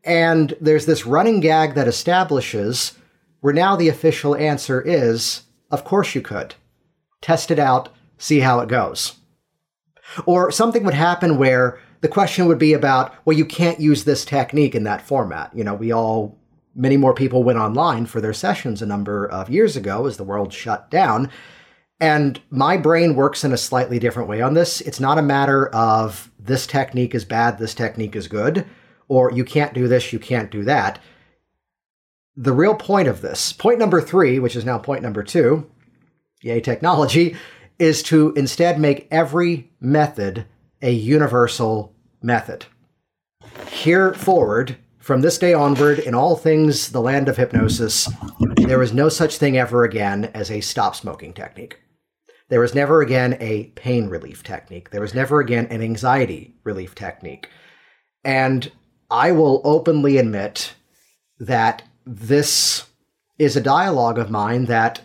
And 0.06 0.56
there's 0.62 0.86
this 0.86 1.06
running 1.06 1.42
gag 1.42 1.74
that 1.74 1.90
establishes 1.90 2.98
where 3.42 3.54
now 3.54 3.76
the 3.76 3.90
official 3.90 4.38
answer 4.38 4.82
is 4.82 5.42
Of 5.70 5.84
course 5.84 6.16
you 6.16 6.22
could. 6.22 6.56
Test 7.22 7.52
it 7.52 7.60
out, 7.60 7.90
see 8.18 8.40
how 8.40 8.62
it 8.62 8.70
goes. 8.70 9.16
Or 10.26 10.50
something 10.50 10.86
would 10.86 10.94
happen 10.94 11.38
where 11.38 11.78
the 12.00 12.08
question 12.08 12.46
would 12.46 12.58
be 12.58 12.72
about, 12.72 13.14
well, 13.26 13.38
you 13.38 13.44
can't 13.44 13.82
use 13.82 14.06
this 14.06 14.24
technique 14.24 14.76
in 14.76 14.86
that 14.86 15.02
format. 15.02 15.54
You 15.54 15.66
know, 15.66 15.74
we 15.74 15.92
all, 15.92 16.40
many 16.74 16.96
more 16.96 17.14
people 17.14 17.44
went 17.44 17.60
online 17.60 18.06
for 18.06 18.22
their 18.22 18.32
sessions 18.32 18.82
a 18.82 18.86
number 18.86 19.26
of 19.26 19.50
years 19.50 19.76
ago 19.76 20.06
as 20.06 20.16
the 20.16 20.24
world 20.24 20.54
shut 20.54 20.90
down. 20.90 21.30
And 22.00 22.40
my 22.50 22.78
brain 22.78 23.16
works 23.16 23.44
in 23.44 23.52
a 23.52 23.58
slightly 23.58 24.00
different 24.00 24.30
way 24.30 24.42
on 24.42 24.54
this. 24.54 24.80
It's 24.82 25.00
not 25.00 25.18
a 25.18 25.24
matter 25.24 25.68
of 25.70 26.32
this 26.40 26.66
technique 26.66 27.14
is 27.14 27.26
bad, 27.26 27.58
this 27.58 27.76
technique 27.76 28.16
is 28.16 28.28
good, 28.28 28.66
or 29.08 29.32
you 29.32 29.44
can't 29.44 29.74
do 29.74 29.88
this, 29.88 30.14
you 30.14 30.20
can't 30.20 30.50
do 30.50 30.64
that. 30.64 31.00
The 32.38 32.54
real 32.54 32.76
point 32.76 33.10
of 33.10 33.22
this, 33.22 33.52
point 33.52 33.80
number 33.80 34.00
three, 34.00 34.40
which 34.40 34.56
is 34.56 34.64
now 34.64 34.78
point 34.78 35.04
number 35.04 35.24
two, 35.24 35.70
yay, 36.42 36.62
technology, 36.62 37.36
is 37.80 38.02
to 38.04 38.34
instead 38.34 38.80
make 38.80 39.08
every 39.12 39.70
method 39.82 40.46
a 40.82 40.92
universal 40.92 41.94
method. 42.22 42.66
Here 43.70 44.14
forward, 44.14 44.78
from 45.00 45.22
this 45.22 45.38
day 45.38 45.54
onward, 45.54 46.00
in 46.00 46.16
all 46.16 46.38
things 46.38 46.92
the 46.92 47.02
land 47.02 47.28
of 47.28 47.36
hypnosis, 47.36 48.10
there 48.56 48.82
is 48.82 48.94
no 48.94 49.10
such 49.10 49.38
thing 49.38 49.58
ever 49.58 49.84
again 49.84 50.26
as 50.34 50.50
a 50.50 50.62
stop 50.62 50.96
smoking 50.96 51.34
technique. 51.34 51.78
There 52.50 52.60
was 52.60 52.76
never 52.76 53.02
again 53.02 53.38
a 53.40 53.66
pain 53.76 54.10
relief 54.10 54.44
technique. 54.44 54.90
There 54.90 55.02
was 55.02 55.14
never 55.14 55.40
again 55.40 55.68
an 55.68 55.82
anxiety 55.82 56.56
relief 56.64 56.96
technique. 56.96 57.48
And 58.24 58.72
I 59.10 59.32
will 59.32 59.62
openly 59.64 60.18
admit 60.18 60.74
that 61.40 61.84
this 62.06 62.88
is 63.38 63.56
a 63.56 63.62
dialogue 63.62 64.18
of 64.18 64.30
mine 64.30 64.66
that 64.66 65.02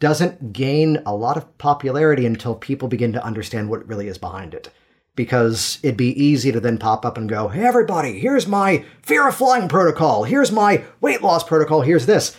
doesn't 0.00 0.52
gain 0.52 1.02
a 1.06 1.14
lot 1.14 1.36
of 1.36 1.58
popularity 1.58 2.26
until 2.26 2.54
people 2.54 2.88
begin 2.88 3.12
to 3.12 3.24
understand 3.24 3.70
what 3.70 3.86
really 3.88 4.08
is 4.08 4.18
behind 4.18 4.54
it. 4.54 4.70
Because 5.14 5.78
it'd 5.82 5.96
be 5.96 6.22
easy 6.22 6.52
to 6.52 6.60
then 6.60 6.78
pop 6.78 7.04
up 7.04 7.16
and 7.16 7.28
go, 7.28 7.48
hey, 7.48 7.64
everybody, 7.64 8.18
here's 8.20 8.46
my 8.46 8.84
fear 9.02 9.26
of 9.26 9.34
flying 9.34 9.68
protocol. 9.68 10.22
Here's 10.24 10.52
my 10.52 10.84
weight 11.00 11.22
loss 11.22 11.42
protocol. 11.42 11.82
Here's 11.82 12.06
this. 12.06 12.36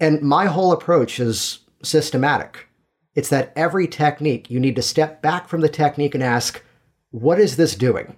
And 0.00 0.22
my 0.22 0.46
whole 0.46 0.72
approach 0.72 1.20
is 1.20 1.60
systematic. 1.82 2.66
It's 3.14 3.28
that 3.28 3.52
every 3.54 3.86
technique, 3.86 4.50
you 4.50 4.58
need 4.58 4.76
to 4.76 4.82
step 4.82 5.22
back 5.22 5.48
from 5.48 5.60
the 5.60 5.68
technique 5.68 6.14
and 6.14 6.22
ask, 6.22 6.62
what 7.10 7.38
is 7.38 7.56
this 7.56 7.76
doing? 7.76 8.16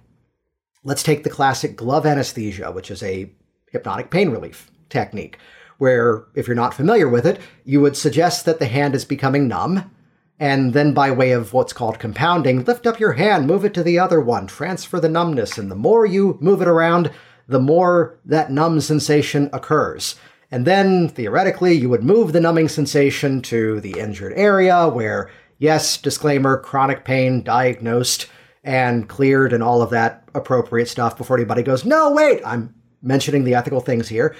Let's 0.83 1.03
take 1.03 1.23
the 1.23 1.29
classic 1.29 1.75
glove 1.75 2.05
anesthesia, 2.05 2.71
which 2.71 2.89
is 2.89 3.03
a 3.03 3.31
hypnotic 3.71 4.09
pain 4.09 4.29
relief 4.29 4.71
technique, 4.89 5.37
where 5.77 6.25
if 6.33 6.47
you're 6.47 6.55
not 6.55 6.73
familiar 6.73 7.07
with 7.07 7.25
it, 7.25 7.39
you 7.63 7.81
would 7.81 7.95
suggest 7.95 8.45
that 8.45 8.59
the 8.59 8.65
hand 8.65 8.95
is 8.95 9.05
becoming 9.05 9.47
numb. 9.47 9.91
And 10.39 10.73
then, 10.73 10.93
by 10.93 11.11
way 11.11 11.31
of 11.31 11.53
what's 11.53 11.73
called 11.73 11.99
compounding, 11.99 12.63
lift 12.63 12.85
up 12.87 12.99
your 12.99 13.13
hand, 13.13 13.47
move 13.47 13.65
it 13.65 13.73
to 13.73 13.83
the 13.83 13.99
other 13.99 14.21
one, 14.21 14.47
transfer 14.47 14.99
the 14.99 15.09
numbness. 15.09 15.57
And 15.57 15.69
the 15.69 15.75
more 15.75 16.05
you 16.05 16.37
move 16.39 16.61
it 16.61 16.67
around, 16.67 17.11
the 17.47 17.59
more 17.59 18.19
that 18.25 18.51
numb 18.51 18.79
sensation 18.81 19.49
occurs. 19.51 20.15
And 20.49 20.65
then, 20.65 21.09
theoretically, 21.09 21.73
you 21.73 21.89
would 21.89 22.03
move 22.03 22.31
the 22.31 22.39
numbing 22.39 22.69
sensation 22.69 23.41
to 23.43 23.81
the 23.81 23.99
injured 23.99 24.33
area 24.35 24.87
where, 24.87 25.29
yes, 25.57 25.97
disclaimer, 25.97 26.57
chronic 26.57 27.03
pain 27.03 27.43
diagnosed 27.43 28.27
and 28.63 29.09
cleared 29.09 29.51
and 29.51 29.61
all 29.61 29.81
of 29.81 29.89
that 29.89 30.27
appropriate 30.33 30.87
stuff 30.87 31.17
before 31.17 31.37
anybody 31.37 31.63
goes, 31.63 31.83
no, 31.83 32.11
wait, 32.11 32.41
I'm 32.45 32.73
mentioning 33.01 33.43
the 33.43 33.55
ethical 33.55 33.81
things 33.81 34.07
here. 34.07 34.35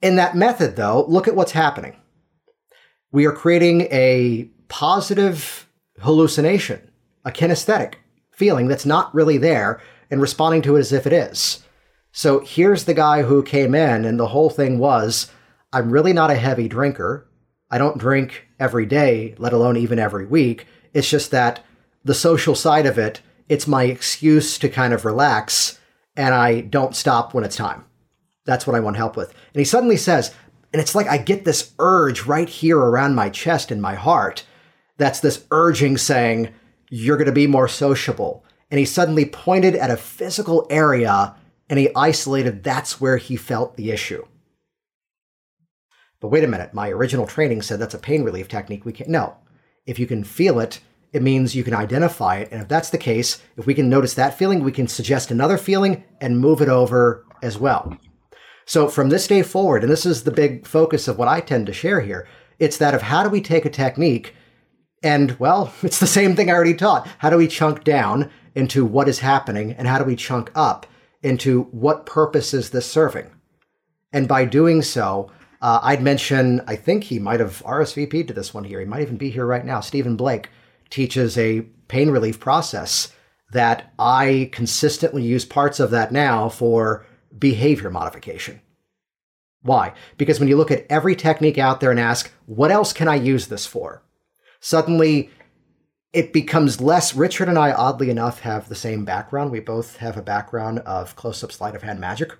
In 0.00 0.16
that 0.16 0.34
method, 0.34 0.76
though, 0.76 1.04
look 1.08 1.28
at 1.28 1.36
what's 1.36 1.52
happening. 1.52 1.96
We 3.12 3.26
are 3.26 3.32
creating 3.32 3.82
a 3.90 4.50
positive 4.68 5.68
hallucination, 6.00 6.90
a 7.24 7.30
kinesthetic 7.30 7.94
feeling 8.30 8.68
that's 8.68 8.86
not 8.86 9.14
really 9.14 9.36
there, 9.36 9.82
and 10.10 10.20
responding 10.20 10.62
to 10.62 10.76
it 10.76 10.80
as 10.80 10.92
if 10.92 11.06
it 11.06 11.12
is. 11.12 11.62
So 12.12 12.40
here's 12.40 12.84
the 12.84 12.94
guy 12.94 13.22
who 13.22 13.42
came 13.42 13.74
in, 13.74 14.04
and 14.04 14.18
the 14.18 14.28
whole 14.28 14.50
thing 14.50 14.78
was 14.78 15.30
I'm 15.72 15.90
really 15.90 16.12
not 16.12 16.30
a 16.30 16.36
heavy 16.36 16.68
drinker. 16.68 17.28
I 17.70 17.78
don't 17.78 17.98
drink 17.98 18.48
every 18.58 18.86
day, 18.86 19.34
let 19.38 19.52
alone 19.52 19.76
even 19.76 19.98
every 19.98 20.26
week. 20.26 20.66
It's 20.92 21.08
just 21.08 21.30
that 21.30 21.64
the 22.04 22.14
social 22.14 22.54
side 22.54 22.86
of 22.86 22.98
it, 22.98 23.20
it's 23.48 23.66
my 23.66 23.84
excuse 23.84 24.58
to 24.58 24.68
kind 24.68 24.92
of 24.92 25.04
relax, 25.04 25.78
and 26.16 26.34
I 26.34 26.62
don't 26.62 26.96
stop 26.96 27.32
when 27.32 27.44
it's 27.44 27.56
time. 27.56 27.84
That's 28.44 28.66
what 28.66 28.74
I 28.74 28.80
want 28.80 28.96
help 28.96 29.16
with. 29.16 29.28
And 29.54 29.60
he 29.60 29.64
suddenly 29.64 29.96
says, 29.96 30.34
and 30.72 30.80
it's 30.80 30.94
like 30.94 31.08
I 31.08 31.18
get 31.18 31.44
this 31.44 31.72
urge 31.78 32.26
right 32.26 32.48
here 32.48 32.78
around 32.78 33.14
my 33.14 33.28
chest 33.28 33.70
and 33.70 33.82
my 33.82 33.94
heart. 33.94 34.44
That's 34.96 35.20
this 35.20 35.44
urging 35.50 35.98
saying, 35.98 36.52
You're 36.90 37.16
going 37.16 37.26
to 37.26 37.32
be 37.32 37.46
more 37.46 37.68
sociable. 37.68 38.44
And 38.70 38.78
he 38.78 38.84
suddenly 38.84 39.24
pointed 39.24 39.74
at 39.74 39.90
a 39.90 39.96
physical 39.96 40.66
area 40.70 41.34
and 41.70 41.78
he 41.78 41.88
isolated 41.94 42.62
that's 42.62 43.00
where 43.00 43.16
he 43.16 43.36
felt 43.36 43.76
the 43.76 43.92
issue. 43.92 44.26
But 46.20 46.28
wait 46.28 46.44
a 46.44 46.48
minute, 46.48 46.74
my 46.74 46.90
original 46.90 47.26
training 47.26 47.62
said 47.62 47.78
that's 47.78 47.94
a 47.94 47.98
pain 47.98 48.24
relief 48.24 48.48
technique. 48.48 48.84
We 48.84 48.92
can't. 48.92 49.08
No. 49.08 49.36
If 49.86 49.98
you 49.98 50.06
can 50.06 50.24
feel 50.24 50.60
it, 50.60 50.80
it 51.12 51.22
means 51.22 51.54
you 51.54 51.64
can 51.64 51.72
identify 51.72 52.36
it. 52.36 52.48
And 52.52 52.60
if 52.60 52.68
that's 52.68 52.90
the 52.90 52.98
case, 52.98 53.40
if 53.56 53.66
we 53.66 53.72
can 53.72 53.88
notice 53.88 54.14
that 54.14 54.36
feeling, 54.36 54.62
we 54.62 54.72
can 54.72 54.88
suggest 54.88 55.30
another 55.30 55.56
feeling 55.56 56.04
and 56.20 56.38
move 56.38 56.60
it 56.60 56.68
over 56.68 57.24
as 57.42 57.56
well. 57.56 57.96
So 58.66 58.88
from 58.88 59.08
this 59.08 59.26
day 59.26 59.42
forward, 59.42 59.82
and 59.82 59.90
this 59.90 60.04
is 60.04 60.24
the 60.24 60.30
big 60.30 60.66
focus 60.66 61.08
of 61.08 61.18
what 61.18 61.28
I 61.28 61.40
tend 61.40 61.66
to 61.66 61.72
share 61.72 62.00
here, 62.00 62.28
it's 62.58 62.76
that 62.76 62.94
of 62.94 63.02
how 63.02 63.22
do 63.22 63.30
we 63.30 63.40
take 63.40 63.64
a 63.64 63.70
technique 63.70 64.34
and, 65.02 65.38
well, 65.38 65.72
it's 65.82 66.00
the 66.00 66.06
same 66.06 66.36
thing 66.36 66.50
I 66.50 66.54
already 66.54 66.74
taught. 66.74 67.08
How 67.18 67.30
do 67.30 67.36
we 67.36 67.48
chunk 67.48 67.84
down 67.84 68.30
into 68.54 68.84
what 68.84 69.08
is 69.08 69.20
happening 69.20 69.72
and 69.72 69.88
how 69.88 69.98
do 69.98 70.04
we 70.04 70.16
chunk 70.16 70.50
up 70.54 70.86
into 71.22 71.64
what 71.64 72.06
purpose 72.06 72.54
is 72.54 72.70
this 72.70 72.90
serving? 72.90 73.30
And 74.12 74.26
by 74.26 74.44
doing 74.44 74.82
so, 74.82 75.30
uh, 75.62 75.80
I'd 75.82 76.02
mention, 76.02 76.62
I 76.66 76.76
think 76.76 77.04
he 77.04 77.18
might 77.18 77.40
have 77.40 77.62
RSVP'd 77.64 78.28
to 78.28 78.34
this 78.34 78.54
one 78.54 78.64
here. 78.64 78.80
He 78.80 78.86
might 78.86 79.02
even 79.02 79.16
be 79.16 79.30
here 79.30 79.46
right 79.46 79.64
now. 79.64 79.80
Stephen 79.80 80.16
Blake 80.16 80.48
teaches 80.88 81.36
a 81.36 81.62
pain 81.88 82.10
relief 82.10 82.40
process 82.40 83.12
that 83.52 83.92
I 83.98 84.48
consistently 84.52 85.22
use 85.22 85.44
parts 85.44 85.80
of 85.80 85.90
that 85.90 86.12
now 86.12 86.48
for 86.48 87.06
behavior 87.36 87.90
modification. 87.90 88.60
Why? 89.62 89.92
Because 90.16 90.40
when 90.40 90.48
you 90.48 90.56
look 90.56 90.70
at 90.70 90.86
every 90.88 91.14
technique 91.14 91.58
out 91.58 91.80
there 91.80 91.90
and 91.90 92.00
ask, 92.00 92.32
what 92.46 92.70
else 92.70 92.92
can 92.92 93.08
I 93.08 93.16
use 93.16 93.48
this 93.48 93.66
for? 93.66 94.02
Suddenly, 94.60 95.30
it 96.12 96.32
becomes 96.32 96.80
less. 96.80 97.14
Richard 97.14 97.48
and 97.48 97.58
I, 97.58 97.72
oddly 97.72 98.10
enough, 98.10 98.40
have 98.40 98.68
the 98.68 98.74
same 98.74 99.04
background. 99.04 99.52
We 99.52 99.60
both 99.60 99.96
have 99.98 100.16
a 100.16 100.22
background 100.22 100.80
of 100.80 101.14
close 101.16 101.44
up 101.44 101.52
sleight 101.52 101.74
of 101.74 101.82
hand 101.82 102.00
magic. 102.00 102.32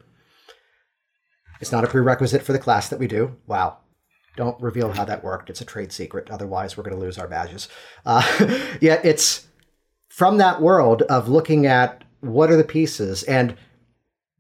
It's 1.60 1.72
not 1.72 1.84
a 1.84 1.88
prerequisite 1.88 2.42
for 2.42 2.52
the 2.52 2.58
class 2.58 2.88
that 2.88 2.98
we 2.98 3.06
do. 3.06 3.36
Wow. 3.46 3.78
Don't 4.36 4.60
reveal 4.60 4.92
how 4.92 5.04
that 5.04 5.22
worked. 5.22 5.50
It's 5.50 5.60
a 5.60 5.66
trade 5.66 5.92
secret. 5.92 6.30
Otherwise, 6.30 6.76
we're 6.76 6.84
going 6.84 6.96
to 6.96 7.02
lose 7.02 7.18
our 7.18 7.28
badges. 7.28 7.68
Uh, 8.06 8.22
yeah, 8.80 9.00
it's 9.04 9.46
from 10.08 10.38
that 10.38 10.60
world 10.60 11.02
of 11.02 11.28
looking 11.28 11.66
at 11.66 12.04
what 12.20 12.50
are 12.50 12.56
the 12.56 12.64
pieces. 12.64 13.22
And 13.24 13.56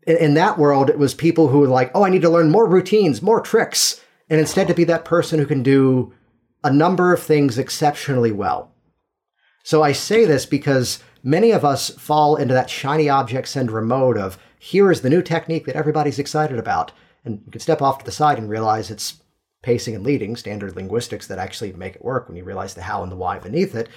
in, 0.06 0.16
in 0.16 0.34
that 0.34 0.58
world, 0.58 0.90
it 0.90 0.98
was 0.98 1.14
people 1.14 1.48
who 1.48 1.60
were 1.60 1.68
like, 1.68 1.90
oh, 1.94 2.04
I 2.04 2.10
need 2.10 2.22
to 2.22 2.30
learn 2.30 2.50
more 2.50 2.68
routines, 2.68 3.22
more 3.22 3.40
tricks. 3.40 4.00
And 4.28 4.40
instead, 4.40 4.68
to 4.68 4.74
be 4.74 4.84
that 4.84 5.04
person 5.04 5.38
who 5.38 5.46
can 5.46 5.62
do 5.62 6.14
a 6.64 6.72
number 6.72 7.12
of 7.12 7.22
things 7.22 7.58
exceptionally 7.58 8.32
well. 8.32 8.72
So 9.62 9.82
I 9.82 9.92
say 9.92 10.24
this 10.24 10.46
because 10.46 11.02
many 11.22 11.50
of 11.50 11.64
us 11.64 11.90
fall 11.90 12.36
into 12.36 12.54
that 12.54 12.70
shiny 12.70 13.08
object 13.08 13.48
syndrome 13.48 13.88
mode 13.88 14.16
of 14.16 14.38
here 14.58 14.90
is 14.90 15.00
the 15.00 15.10
new 15.10 15.22
technique 15.22 15.66
that 15.66 15.76
everybody's 15.76 16.18
excited 16.18 16.58
about. 16.58 16.92
And 17.24 17.42
you 17.44 17.52
can 17.52 17.60
step 17.60 17.82
off 17.82 17.98
to 17.98 18.04
the 18.04 18.12
side 18.12 18.38
and 18.38 18.48
realize 18.48 18.90
it's 18.90 19.22
pacing 19.62 19.94
and 19.94 20.04
leading, 20.04 20.36
standard 20.36 20.76
linguistics 20.76 21.26
that 21.26 21.38
actually 21.38 21.72
make 21.72 21.96
it 21.96 22.04
work 22.04 22.28
when 22.28 22.36
you 22.36 22.44
realize 22.44 22.74
the 22.74 22.82
how 22.82 23.02
and 23.02 23.12
the 23.12 23.16
why 23.16 23.38
beneath 23.38 23.74
it. 23.74 23.88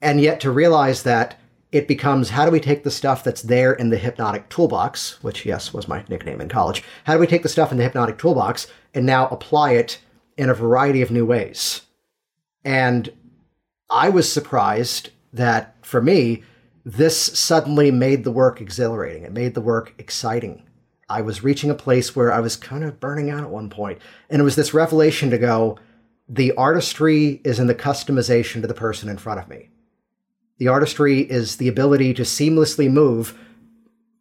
And 0.00 0.20
yet 0.20 0.40
to 0.40 0.50
realize 0.50 1.02
that 1.04 1.38
it 1.72 1.88
becomes 1.88 2.30
how 2.30 2.44
do 2.44 2.50
we 2.50 2.60
take 2.60 2.84
the 2.84 2.90
stuff 2.90 3.24
that's 3.24 3.42
there 3.42 3.72
in 3.72 3.90
the 3.90 3.98
hypnotic 3.98 4.48
toolbox, 4.48 5.22
which, 5.22 5.44
yes, 5.44 5.72
was 5.72 5.88
my 5.88 6.04
nickname 6.08 6.40
in 6.40 6.48
college. 6.48 6.82
How 7.04 7.14
do 7.14 7.20
we 7.20 7.26
take 7.26 7.42
the 7.42 7.48
stuff 7.48 7.72
in 7.72 7.78
the 7.78 7.84
hypnotic 7.84 8.18
toolbox 8.18 8.66
and 8.94 9.04
now 9.04 9.28
apply 9.28 9.72
it 9.72 9.98
in 10.36 10.48
a 10.48 10.54
variety 10.54 11.02
of 11.02 11.10
new 11.10 11.26
ways? 11.26 11.82
And 12.64 13.10
I 13.88 14.08
was 14.08 14.30
surprised 14.30 15.10
that 15.32 15.76
for 15.82 16.02
me, 16.02 16.42
this 16.84 17.16
suddenly 17.18 17.90
made 17.90 18.24
the 18.24 18.30
work 18.30 18.60
exhilarating. 18.60 19.24
It 19.24 19.32
made 19.32 19.54
the 19.54 19.60
work 19.60 19.94
exciting. 19.98 20.62
I 21.08 21.22
was 21.22 21.44
reaching 21.44 21.70
a 21.70 21.74
place 21.74 22.16
where 22.16 22.32
I 22.32 22.40
was 22.40 22.56
kind 22.56 22.84
of 22.84 23.00
burning 23.00 23.30
out 23.30 23.44
at 23.44 23.50
one 23.50 23.70
point. 23.70 24.00
And 24.28 24.40
it 24.40 24.44
was 24.44 24.56
this 24.56 24.74
revelation 24.74 25.30
to 25.30 25.38
go, 25.38 25.78
the 26.28 26.52
artistry 26.52 27.40
is 27.44 27.58
in 27.60 27.68
the 27.68 27.74
customization 27.74 28.60
to 28.60 28.66
the 28.66 28.74
person 28.74 29.08
in 29.08 29.18
front 29.18 29.40
of 29.40 29.48
me. 29.48 29.68
The 30.58 30.68
artistry 30.68 31.20
is 31.20 31.56
the 31.56 31.68
ability 31.68 32.14
to 32.14 32.22
seamlessly 32.22 32.90
move 32.90 33.38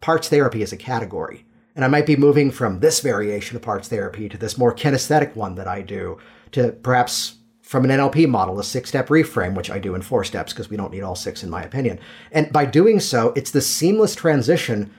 parts 0.01 0.27
therapy 0.27 0.61
as 0.61 0.71
a 0.71 0.77
category. 0.77 1.45
And 1.75 1.83
I 1.83 1.87
might 1.87 2.05
be 2.05 2.15
moving 2.15 2.51
from 2.51 2.79
this 2.79 2.99
variation 2.99 3.55
of 3.55 3.63
parts 3.63 3.87
therapy 3.87 4.29
to 4.29 4.37
this 4.37 4.57
more 4.57 4.73
kinesthetic 4.73 5.35
one 5.35 5.55
that 5.55 5.67
I 5.67 5.81
do 5.81 6.19
to 6.51 6.71
perhaps 6.71 7.37
from 7.65 7.83
an 7.83 7.89
NLP 7.89 8.29
model, 8.29 8.59
a 8.59 8.63
six 8.63 8.89
step 8.89 9.07
reframe, 9.07 9.55
which 9.55 9.71
I 9.71 9.79
do 9.79 9.95
in 9.95 10.03
four 10.03 10.23
steps 10.23 10.53
because 10.53 10.69
we 10.69 10.77
don't 10.77 10.91
need 10.91 11.01
all 11.01 11.15
six, 11.15 11.43
in 11.43 11.49
my 11.49 11.63
opinion. 11.63 11.99
And 12.31 12.53
by 12.53 12.63
doing 12.65 12.99
so, 12.99 13.33
it's 13.35 13.49
the 13.49 13.59
seamless 13.59 14.13
transition 14.13 14.93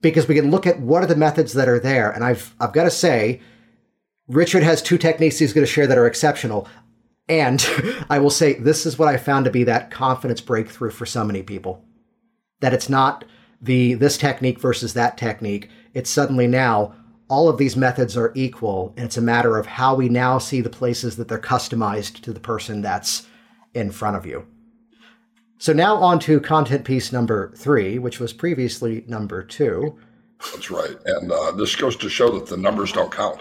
because 0.00 0.28
we 0.28 0.36
can 0.36 0.52
look 0.52 0.64
at 0.64 0.78
what 0.78 1.02
are 1.02 1.08
the 1.08 1.16
methods 1.16 1.54
that 1.54 1.68
are 1.68 1.80
there. 1.80 2.12
And 2.12 2.22
I've, 2.22 2.54
I've 2.60 2.72
got 2.72 2.84
to 2.84 2.90
say, 2.90 3.40
Richard 4.28 4.62
has 4.62 4.80
two 4.80 4.96
techniques 4.96 5.40
he's 5.40 5.52
going 5.52 5.66
to 5.66 5.72
share 5.72 5.88
that 5.88 5.98
are 5.98 6.06
exceptional. 6.06 6.68
And 7.28 7.66
I 8.08 8.20
will 8.20 8.30
say, 8.30 8.54
this 8.54 8.86
is 8.86 8.96
what 8.96 9.08
I 9.08 9.16
found 9.16 9.44
to 9.46 9.50
be 9.50 9.64
that 9.64 9.90
confidence 9.90 10.40
breakthrough 10.40 10.90
for 10.90 11.06
so 11.06 11.24
many 11.24 11.42
people. 11.42 11.84
That 12.60 12.72
it's 12.72 12.88
not 12.88 13.24
the 13.60 13.94
this 13.94 14.16
technique 14.16 14.60
versus 14.60 14.94
that 14.94 15.18
technique. 15.18 15.68
It's 15.94 16.10
suddenly 16.10 16.46
now 16.46 16.94
all 17.28 17.48
of 17.48 17.58
these 17.58 17.76
methods 17.76 18.16
are 18.16 18.32
equal, 18.34 18.92
and 18.96 19.06
it's 19.06 19.16
a 19.16 19.22
matter 19.22 19.56
of 19.56 19.66
how 19.66 19.94
we 19.94 20.08
now 20.08 20.38
see 20.38 20.60
the 20.60 20.70
places 20.70 21.16
that 21.16 21.28
they're 21.28 21.38
customized 21.38 22.20
to 22.22 22.32
the 22.32 22.40
person 22.40 22.82
that's 22.82 23.26
in 23.72 23.90
front 23.90 24.16
of 24.16 24.26
you. 24.26 24.46
So 25.58 25.72
now 25.72 25.96
on 25.96 26.18
to 26.20 26.40
content 26.40 26.84
piece 26.84 27.12
number 27.12 27.52
three, 27.56 27.98
which 27.98 28.20
was 28.20 28.32
previously 28.32 29.04
number 29.06 29.42
two. 29.42 29.98
That's 30.52 30.70
right. 30.70 30.96
And 31.06 31.32
uh, 31.32 31.52
this 31.52 31.74
goes 31.74 31.96
to 31.96 32.08
show 32.08 32.30
that 32.38 32.46
the 32.46 32.56
numbers 32.56 32.92
don't 32.92 33.10
count. 33.10 33.40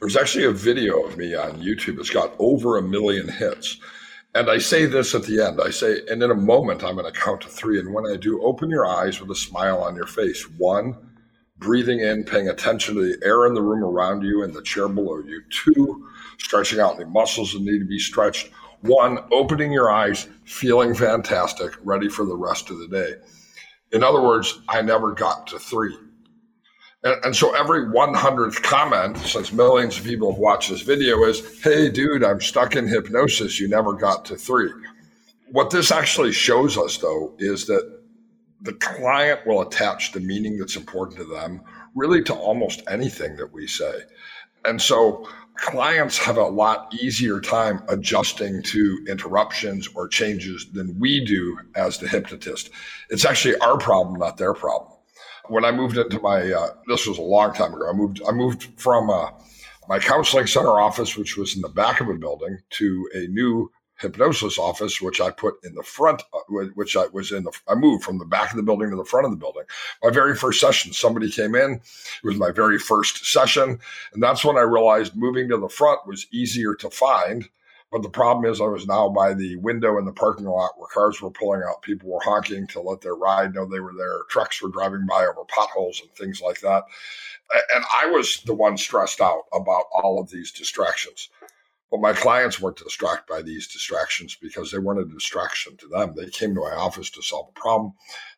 There's 0.00 0.16
actually 0.16 0.44
a 0.44 0.52
video 0.52 1.00
of 1.04 1.16
me 1.16 1.34
on 1.34 1.62
YouTube 1.62 1.98
It's 1.98 2.10
got 2.10 2.34
over 2.38 2.76
a 2.76 2.82
million 2.82 3.28
hits. 3.28 3.78
And 4.34 4.50
I 4.50 4.58
say 4.58 4.86
this 4.86 5.14
at 5.14 5.24
the 5.24 5.42
end. 5.42 5.60
I 5.62 5.70
say, 5.70 6.00
and 6.10 6.22
in 6.22 6.30
a 6.30 6.34
moment, 6.34 6.82
I'm 6.82 6.96
going 6.96 7.10
to 7.10 7.18
count 7.18 7.42
to 7.42 7.48
three. 7.48 7.78
And 7.78 7.94
when 7.94 8.06
I 8.06 8.16
do, 8.16 8.42
open 8.42 8.70
your 8.70 8.86
eyes 8.86 9.20
with 9.20 9.30
a 9.30 9.34
smile 9.34 9.78
on 9.78 9.94
your 9.94 10.06
face. 10.06 10.42
One, 10.58 11.11
breathing 11.62 12.00
in, 12.00 12.24
paying 12.24 12.48
attention 12.48 12.96
to 12.96 13.00
the 13.00 13.26
air 13.26 13.46
in 13.46 13.54
the 13.54 13.62
room 13.62 13.84
around 13.84 14.22
you 14.22 14.42
and 14.42 14.52
the 14.52 14.62
chair 14.62 14.88
below 14.88 15.20
you. 15.20 15.42
Two, 15.50 16.08
stretching 16.38 16.80
out 16.80 16.98
the 16.98 17.06
muscles 17.06 17.52
that 17.52 17.62
need 17.62 17.78
to 17.78 17.86
be 17.86 17.98
stretched. 17.98 18.50
One, 18.80 19.18
opening 19.30 19.72
your 19.72 19.90
eyes, 19.90 20.28
feeling 20.44 20.94
fantastic, 20.94 21.72
ready 21.84 22.08
for 22.08 22.26
the 22.26 22.36
rest 22.36 22.68
of 22.70 22.78
the 22.78 22.88
day. 22.88 23.14
In 23.92 24.02
other 24.02 24.20
words, 24.20 24.60
I 24.68 24.82
never 24.82 25.12
got 25.12 25.46
to 25.48 25.58
three. 25.58 25.96
And, 27.04 27.24
and, 27.24 27.36
so 27.36 27.54
every 27.54 27.86
100th 27.86 28.62
comment, 28.62 29.18
since 29.18 29.52
millions 29.52 29.98
of 29.98 30.04
people 30.04 30.30
have 30.30 30.38
watched 30.38 30.70
this 30.70 30.82
video, 30.82 31.24
is, 31.24 31.62
hey, 31.62 31.90
dude, 31.90 32.22
I'm 32.22 32.40
stuck 32.40 32.76
in 32.76 32.86
hypnosis. 32.86 33.58
You 33.58 33.68
never 33.68 33.92
got 33.92 34.24
to 34.26 34.36
three. 34.36 34.70
What 35.50 35.70
this 35.70 35.90
actually 35.90 36.32
shows 36.32 36.78
us, 36.78 36.98
though, 36.98 37.34
is 37.38 37.66
that 37.66 38.01
the 38.62 38.72
client 38.74 39.40
will 39.46 39.60
attach 39.60 40.12
the 40.12 40.20
meaning 40.20 40.56
that's 40.56 40.76
important 40.76 41.18
to 41.18 41.24
them 41.24 41.60
really 41.94 42.22
to 42.22 42.34
almost 42.34 42.82
anything 42.88 43.36
that 43.36 43.52
we 43.52 43.66
say. 43.66 43.92
And 44.64 44.80
so 44.80 45.28
clients 45.56 46.16
have 46.18 46.36
a 46.36 46.44
lot 46.44 46.94
easier 46.94 47.40
time 47.40 47.82
adjusting 47.88 48.62
to 48.62 49.04
interruptions 49.08 49.88
or 49.94 50.08
changes 50.08 50.66
than 50.72 50.98
we 50.98 51.24
do 51.24 51.58
as 51.74 51.98
the 51.98 52.08
hypnotist. 52.08 52.70
It's 53.10 53.24
actually 53.24 53.56
our 53.58 53.76
problem, 53.78 54.18
not 54.18 54.36
their 54.36 54.54
problem. 54.54 54.92
When 55.48 55.64
I 55.64 55.72
moved 55.72 55.98
into 55.98 56.20
my, 56.20 56.52
uh, 56.52 56.68
this 56.86 57.06
was 57.06 57.18
a 57.18 57.22
long 57.22 57.52
time 57.52 57.74
ago. 57.74 57.90
I 57.90 57.92
moved, 57.92 58.22
I 58.26 58.30
moved 58.30 58.68
from 58.80 59.10
uh, 59.10 59.30
my 59.88 59.98
counseling 59.98 60.46
center 60.46 60.80
office, 60.80 61.16
which 61.16 61.36
was 61.36 61.56
in 61.56 61.62
the 61.62 61.68
back 61.68 62.00
of 62.00 62.08
a 62.08 62.14
building, 62.14 62.58
to 62.70 63.08
a 63.14 63.26
new 63.26 63.70
hypnosis 64.02 64.58
office, 64.58 65.00
which 65.00 65.20
I 65.20 65.30
put 65.30 65.54
in 65.64 65.74
the 65.74 65.82
front, 65.82 66.22
which 66.48 66.96
I 66.96 67.06
was 67.06 67.32
in 67.32 67.44
the, 67.44 67.52
I 67.66 67.74
moved 67.74 68.04
from 68.04 68.18
the 68.18 68.26
back 68.26 68.50
of 68.50 68.56
the 68.58 68.62
building 68.62 68.90
to 68.90 68.96
the 68.96 69.04
front 69.04 69.24
of 69.24 69.30
the 69.30 69.38
building. 69.38 69.62
My 70.02 70.10
very 70.10 70.36
first 70.36 70.60
session, 70.60 70.92
somebody 70.92 71.30
came 71.30 71.54
in. 71.54 71.72
It 71.72 72.24
was 72.24 72.36
my 72.36 72.50
very 72.50 72.78
first 72.78 73.24
session. 73.24 73.78
And 74.12 74.22
that's 74.22 74.44
when 74.44 74.58
I 74.58 74.62
realized 74.62 75.16
moving 75.16 75.48
to 75.48 75.56
the 75.56 75.68
front 75.68 76.06
was 76.06 76.26
easier 76.30 76.74
to 76.74 76.90
find. 76.90 77.48
But 77.90 78.02
the 78.02 78.08
problem 78.08 78.50
is, 78.50 78.58
I 78.58 78.64
was 78.64 78.86
now 78.86 79.10
by 79.10 79.34
the 79.34 79.56
window 79.56 79.98
in 79.98 80.06
the 80.06 80.12
parking 80.12 80.46
lot 80.46 80.78
where 80.78 80.88
cars 80.88 81.20
were 81.20 81.30
pulling 81.30 81.62
out, 81.68 81.82
people 81.82 82.10
were 82.10 82.22
honking 82.24 82.66
to 82.68 82.80
let 82.80 83.02
their 83.02 83.14
ride 83.14 83.54
know 83.54 83.66
they 83.66 83.80
were 83.80 83.92
there, 83.94 84.20
trucks 84.30 84.62
were 84.62 84.70
driving 84.70 85.04
by 85.06 85.26
over 85.26 85.44
potholes 85.46 86.00
and 86.00 86.10
things 86.12 86.40
like 86.40 86.60
that. 86.60 86.84
And 87.74 87.84
I 87.94 88.06
was 88.06 88.42
the 88.46 88.54
one 88.54 88.78
stressed 88.78 89.20
out 89.20 89.42
about 89.52 89.84
all 89.92 90.18
of 90.18 90.30
these 90.30 90.52
distractions. 90.52 91.28
But 91.92 92.00
my 92.00 92.14
clients 92.14 92.58
weren't 92.58 92.78
distracted 92.78 93.30
by 93.30 93.42
these 93.42 93.68
distractions 93.68 94.34
because 94.34 94.70
they 94.70 94.78
weren't 94.78 95.00
a 95.06 95.14
distraction 95.14 95.76
to 95.76 95.88
them. 95.88 96.14
They 96.16 96.30
came 96.30 96.54
to 96.54 96.62
my 96.62 96.74
office 96.74 97.10
to 97.10 97.22
solve 97.22 97.50
a 97.50 97.60
problem. 97.60 97.92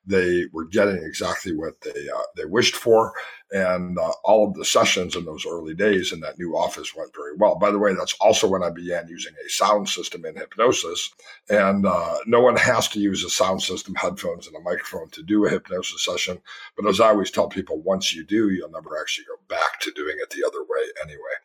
They 0.04 0.46
were 0.52 0.64
getting 0.64 0.96
exactly 0.96 1.56
what 1.56 1.80
they 1.80 2.08
uh, 2.14 2.22
they 2.36 2.46
wished 2.46 2.74
for, 2.74 3.12
and 3.52 3.96
uh, 3.96 4.10
all 4.24 4.48
of 4.48 4.54
the 4.54 4.64
sessions 4.64 5.14
in 5.14 5.24
those 5.24 5.46
early 5.46 5.72
days 5.72 6.12
in 6.12 6.18
that 6.20 6.36
new 6.36 6.56
office 6.56 6.96
went 6.96 7.14
very 7.14 7.36
well. 7.36 7.54
By 7.54 7.70
the 7.70 7.78
way, 7.78 7.94
that's 7.94 8.16
also 8.20 8.48
when 8.48 8.64
I 8.64 8.70
began 8.70 9.06
using 9.06 9.32
a 9.34 9.48
sound 9.48 9.88
system 9.88 10.24
in 10.24 10.34
hypnosis, 10.36 11.14
and 11.48 11.86
uh, 11.86 12.16
no 12.26 12.40
one 12.40 12.56
has 12.56 12.88
to 12.88 13.00
use 13.00 13.22
a 13.22 13.30
sound 13.30 13.62
system, 13.62 13.94
headphones, 13.94 14.48
and 14.48 14.56
a 14.56 14.60
microphone 14.60 15.10
to 15.10 15.22
do 15.22 15.46
a 15.46 15.50
hypnosis 15.50 16.04
session. 16.04 16.40
But 16.76 16.88
as 16.88 17.00
I 17.00 17.10
always 17.10 17.30
tell 17.30 17.48
people, 17.48 17.80
once 17.80 18.12
you 18.12 18.24
do, 18.24 18.50
you'll 18.50 18.70
never 18.70 19.00
actually 19.00 19.26
go 19.26 19.36
back 19.48 19.78
to 19.82 19.92
doing 19.92 20.16
it 20.20 20.30
the 20.30 20.44
other 20.44 20.62
way 20.62 20.82
anyway. 21.04 21.36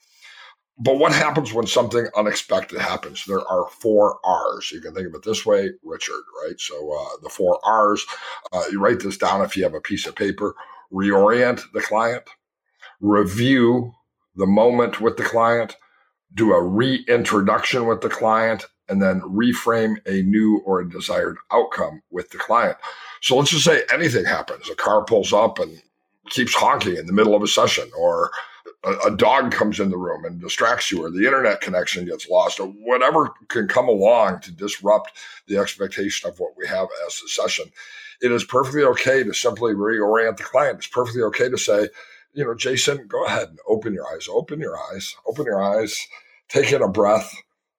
But 0.82 0.98
what 0.98 1.12
happens 1.12 1.54
when 1.54 1.68
something 1.68 2.08
unexpected 2.16 2.80
happens? 2.80 3.26
There 3.26 3.46
are 3.46 3.68
four 3.70 4.20
R's. 4.24 4.72
You 4.72 4.80
can 4.80 4.94
think 4.94 5.08
of 5.08 5.16
it 5.16 5.24
this 5.24 5.46
way, 5.46 5.72
Richard, 5.84 6.24
right? 6.44 6.58
So 6.60 6.94
uh, 6.94 7.18
the 7.22 7.30
four 7.30 7.60
R's, 7.66 8.06
uh, 8.54 8.64
you 8.72 8.80
write 8.80 9.02
this 9.02 9.18
down 9.18 9.42
if 9.42 9.58
you 9.58 9.64
have 9.64 9.74
a 9.74 9.82
piece 9.82 10.08
of 10.08 10.16
paper. 10.16 10.56
Reorient 10.92 11.62
the 11.74 11.82
client, 11.82 12.24
review 13.02 13.94
the 14.36 14.48
moment 14.48 15.02
with 15.02 15.18
the 15.18 15.24
client, 15.24 15.76
do 16.34 16.54
a 16.54 16.64
reintroduction 16.64 17.86
with 17.86 18.02
the 18.02 18.10
client, 18.10 18.66
and 18.88 19.02
then 19.02 19.22
reframe 19.22 19.98
a 20.08 20.24
new 20.24 20.62
or 20.66 20.84
desired 20.84 21.38
outcome 21.52 22.02
with 22.10 22.30
the 22.30 22.38
client. 22.38 22.78
So 23.22 23.36
let's 23.36 23.52
just 23.52 23.66
say 23.66 23.84
anything 23.94 24.26
happens. 24.26 24.70
A 24.70 24.76
car 24.76 25.04
pulls 25.04 25.34
up 25.34 25.60
and 25.60 25.82
keeps 26.30 26.56
honking 26.56 26.96
in 26.96 27.06
the 27.06 27.14
middle 27.14 27.36
of 27.36 27.44
a 27.44 27.48
session, 27.48 27.90
or 27.98 28.32
a, 28.84 28.92
a, 29.08 29.16
dog 29.16 29.52
comes 29.52 29.80
in 29.80 29.90
the 29.90 29.98
room 29.98 30.26
and 30.26 30.40
distracts 30.40 30.92
you, 30.92 31.04
or 31.04 31.10
the 31.10 31.26
internet 31.26 31.62
connection 31.62 32.06
gets 32.06 32.30
lost, 32.30 32.60
or 32.60 32.68
whatever 32.68 33.30
can 33.50 33.68
come 33.68 33.88
along 33.88 34.40
to 34.42 34.52
disrupt 34.52 35.12
the 35.48 35.58
expectation 35.58 36.30
of 36.30 36.40
what 36.40 36.54
we 36.58 36.68
have 36.68 36.88
as 37.06 37.22
a 37.26 37.28
session, 37.28 37.66
it 38.22 38.32
is 38.32 38.44
perfectly 38.44 38.84
okay 38.84 39.24
to 39.24 39.34
simply 39.34 39.74
reorient 39.74 40.38
the 40.38 40.44
client. 40.44 40.78
It's 40.78 40.88
perfectly 40.88 41.22
okay 41.24 41.50
to 41.50 41.58
say, 41.58 41.90
you 42.34 42.46
know, 42.46 42.56
Jason, 42.56 43.08
go 43.08 43.26
ahead 43.26 43.50
and 43.50 43.60
open 43.68 43.94
your 43.94 44.06
eyes, 44.14 44.28
open 44.30 44.60
your 44.60 44.78
eyes, 44.78 45.16
open 45.28 45.46
your 45.46 45.62
eyes, 45.62 46.08
take 46.48 46.72
in 46.72 46.82
a 46.82 46.88
breath. 46.88 47.34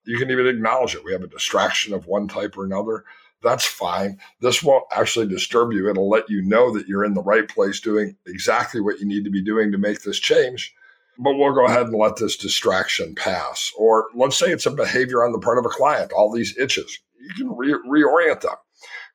You 0.04 0.18
can 0.18 0.30
even 0.30 0.46
acknowledge 0.46 0.94
it. 0.94 1.04
We 1.04 1.12
have 1.12 1.22
a 1.22 1.28
distraction 1.28 1.94
of 1.94 2.06
one 2.06 2.28
type 2.28 2.56
or 2.56 2.64
another 2.64 3.04
that's 3.42 3.64
fine. 3.64 4.18
This 4.40 4.62
won't 4.62 4.84
actually 4.92 5.26
disturb 5.26 5.72
you. 5.72 5.88
It'll 5.88 6.10
let 6.10 6.28
you 6.28 6.42
know 6.42 6.74
that 6.74 6.86
you're 6.86 7.06
in 7.06 7.14
the 7.14 7.22
right 7.22 7.48
place 7.48 7.80
doing 7.80 8.16
exactly 8.26 8.82
what 8.82 9.00
you 9.00 9.06
need 9.06 9.24
to 9.24 9.30
be 9.30 9.42
doing 9.42 9.72
to 9.72 9.78
make 9.78 10.02
this 10.02 10.18
change 10.18 10.74
but 11.22 11.34
we'll 11.34 11.54
go 11.54 11.66
ahead 11.66 11.86
and 11.86 11.94
let 11.94 12.16
this 12.16 12.36
distraction 12.36 13.14
pass. 13.14 13.72
Or 13.78 14.06
let's 14.14 14.38
say 14.38 14.46
it's 14.46 14.66
a 14.66 14.70
behavior 14.70 15.24
on 15.24 15.32
the 15.32 15.38
part 15.38 15.58
of 15.58 15.66
a 15.66 15.70
client, 15.70 16.12
all 16.12 16.32
these 16.32 16.56
itches. 16.58 16.98
You 17.18 17.34
can 17.34 17.56
re- 17.56 18.02
reorient 18.02 18.40
them. 18.40 18.56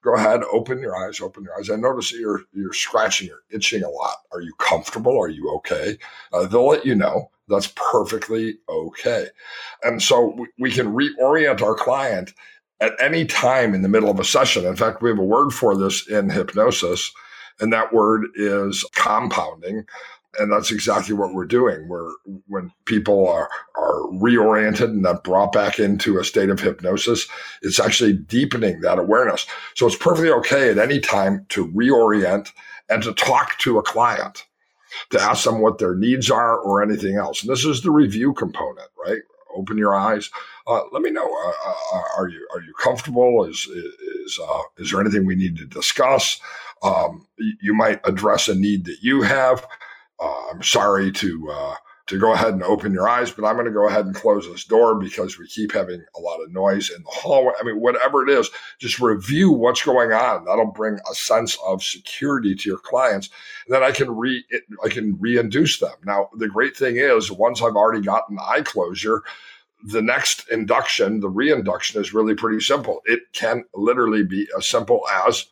Go 0.03 0.13
ahead, 0.13 0.41
open 0.51 0.79
your 0.79 0.95
eyes, 0.95 1.19
open 1.19 1.43
your 1.43 1.57
eyes. 1.57 1.71
I 1.71 1.77
notice 1.77 2.13
you're 2.13 2.43
you're 2.53 2.73
scratching, 2.73 3.27
you're 3.27 3.41
itching 3.49 3.81
a 3.81 3.89
lot. 3.89 4.17
Are 4.31 4.41
you 4.41 4.53
comfortable? 4.59 5.19
Are 5.19 5.29
you 5.29 5.49
okay? 5.57 5.97
Uh, 6.31 6.45
they'll 6.45 6.67
let 6.67 6.85
you 6.85 6.93
know. 6.93 7.31
That's 7.47 7.73
perfectly 7.75 8.57
okay. 8.69 9.27
And 9.83 10.01
so 10.01 10.35
we, 10.37 10.47
we 10.59 10.71
can 10.71 10.93
reorient 10.93 11.61
our 11.63 11.73
client 11.73 12.33
at 12.79 12.93
any 12.99 13.25
time 13.25 13.73
in 13.73 13.81
the 13.81 13.89
middle 13.89 14.11
of 14.11 14.19
a 14.19 14.23
session. 14.23 14.65
In 14.65 14.75
fact, 14.75 15.01
we 15.01 15.09
have 15.09 15.19
a 15.19 15.23
word 15.23 15.51
for 15.51 15.75
this 15.75 16.07
in 16.07 16.29
hypnosis, 16.29 17.11
and 17.59 17.73
that 17.73 17.91
word 17.91 18.27
is 18.35 18.85
compounding 18.93 19.85
and 20.39 20.52
that's 20.52 20.71
exactly 20.71 21.13
what 21.13 21.34
we're 21.34 21.45
doing. 21.45 21.88
We're 21.88 22.12
when 22.48 22.71
people 22.86 23.28
are 23.28 23.50
are 23.76 24.02
reoriented 24.13 24.86
and 24.86 25.06
then 25.06 25.17
brought 25.24 25.52
back 25.52 25.80
into 25.80 26.19
a 26.19 26.24
state 26.24 26.50
of 26.50 26.60
hypnosis, 26.60 27.28
it's 27.62 27.80
actually 27.80 28.13
deepening 28.13 28.82
that 28.82 29.00
awareness. 29.00 29.45
So 29.76 29.88
it's 29.88 29.95
perfectly 29.95 30.32
okay 30.32 30.69
at 30.71 30.78
any 30.78 31.00
time 31.00 31.45
to 31.50 31.67
reorient 31.67 32.52
and 32.89 33.04
to 33.04 33.13
talk 33.13 33.58
to 33.60 33.78
a 33.78 33.84
client, 33.84 34.45
to 35.12 35.21
ask 35.21 35.43
them 35.43 35.62
what 35.62 35.78
their 35.78 35.95
needs 35.95 36.30
are 36.30 36.58
or 36.60 36.84
anything 36.84 37.15
else. 37.15 37.41
And 37.41 37.52
this 37.52 37.65
is 37.65 37.82
the 37.82 37.91
review 37.91 38.34
component, 38.34 38.89
right? 39.06 39.21
Open 39.56 39.78
your 39.78 39.95
eyes. 39.95 40.30
Uh, 40.67 40.82
let 40.91 41.02
me 41.02 41.12
know. 41.12 41.26
Uh, 41.26 41.71
uh, 41.93 42.02
are 42.17 42.28
you 42.28 42.48
are 42.54 42.62
you 42.62 42.74
comfortable? 42.82 43.45
Is 43.45 43.67
is 43.67 44.39
uh, 44.41 44.62
is 44.78 44.91
there 44.91 45.02
anything 45.02 45.26
we 45.26 45.36
need 45.36 45.58
to 45.58 45.65
discuss? 45.65 46.39
Um, 46.84 47.26
you 47.38 47.74
might 47.74 48.02
address 48.04 48.48
a 48.48 48.56
need 48.56 48.86
that 48.86 48.98
you 49.02 49.21
have 49.21 49.65
uh, 50.19 50.47
I'm 50.51 50.63
sorry 50.63 51.12
to 51.12 51.51
uh, 51.51 51.75
to 52.08 52.19
go 52.19 52.34
ahead 52.34 52.54
and 52.54 52.63
open 52.63 52.93
your 52.93 53.10
eyes, 53.10 53.32
but 53.32 53.45
I'm 53.45 53.56
going 53.56 53.65
to 53.65 53.71
go 53.71 53.88
ahead 53.88 54.06
and 54.06 54.13
close 54.13 54.47
this 54.47 54.63
door 54.63 54.95
because 54.95 55.39
we 55.39 55.47
keep 55.47 55.71
having 55.71 56.04
a 56.15 56.19
lot 56.19 56.39
of 56.39 56.51
noise 56.51 56.91
in 56.91 57.01
the 57.01 57.10
hallway. 57.10 57.54
I 57.60 57.63
mean, 57.63 57.82
whatever 57.82 58.28
it 58.28 58.30
is, 58.30 58.49
just 58.78 58.99
review 58.99 59.51
what's 59.51 59.84
going 59.84 60.12
on. 60.12 60.45
That'll 60.45 60.67
bring 60.71 60.99
a 61.10 61.15
sense 61.15 61.58
of 61.65 61.84
security 61.84 62.54
to 62.54 62.69
your 62.69 62.78
clients. 62.78 63.30
And 63.65 63.75
then 63.75 63.84
I 63.84 63.91
can 63.91 64.15
re 64.15 64.43
I 64.84 64.89
can 64.89 65.17
reinduce 65.19 65.80
them. 65.80 65.95
Now, 66.06 66.30
the 66.38 66.47
great 66.47 66.78
thing 66.78 66.97
is, 66.97 67.32
once 67.32 67.62
I've 67.62 67.75
already 67.75 68.01
gotten 68.01 68.38
eye 68.39 68.62
closure, 68.62 69.23
the 69.84 70.01
next 70.01 70.47
induction, 70.51 71.21
the 71.21 71.30
reinduction, 71.30 71.99
is 71.99 72.13
really 72.13 72.36
pretty 72.36 72.60
simple. 72.60 73.01
It 73.06 73.21
can 73.34 73.63
literally 73.73 74.23
be 74.23 74.47
as 74.58 74.67
simple 74.67 75.01
as 75.25 75.45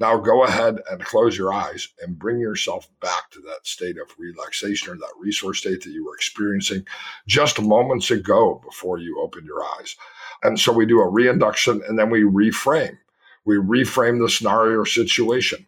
now 0.00 0.16
go 0.16 0.44
ahead 0.44 0.80
and 0.90 1.04
close 1.04 1.36
your 1.36 1.52
eyes 1.52 1.88
and 2.00 2.18
bring 2.18 2.40
yourself 2.40 2.88
back 3.00 3.30
to 3.30 3.40
that 3.40 3.66
state 3.66 3.96
of 3.98 4.10
relaxation 4.18 4.92
or 4.92 4.96
that 4.96 5.12
resource 5.20 5.58
state 5.58 5.82
that 5.82 5.90
you 5.90 6.06
were 6.06 6.16
experiencing 6.16 6.86
just 7.26 7.60
moments 7.60 8.10
ago 8.10 8.60
before 8.64 8.98
you 8.98 9.20
opened 9.20 9.46
your 9.46 9.62
eyes. 9.78 9.94
And 10.42 10.58
so 10.58 10.72
we 10.72 10.86
do 10.86 11.00
a 11.00 11.08
reinduction 11.08 11.82
and 11.86 11.98
then 11.98 12.08
we 12.08 12.22
reframe. 12.22 12.96
We 13.44 13.56
reframe 13.56 14.20
the 14.20 14.30
scenario 14.30 14.80
or 14.80 14.86
situation. 14.86 15.66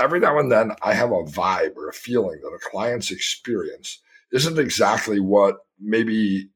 Every 0.00 0.20
now 0.20 0.38
and 0.38 0.50
then, 0.50 0.72
I 0.82 0.94
have 0.94 1.10
a 1.10 1.24
vibe 1.24 1.76
or 1.76 1.88
a 1.88 1.92
feeling 1.92 2.40
that 2.42 2.48
a 2.48 2.70
client's 2.70 3.10
experience 3.10 4.00
isn't 4.32 4.58
exactly 4.58 5.20
what 5.20 5.58
maybe 5.78 6.48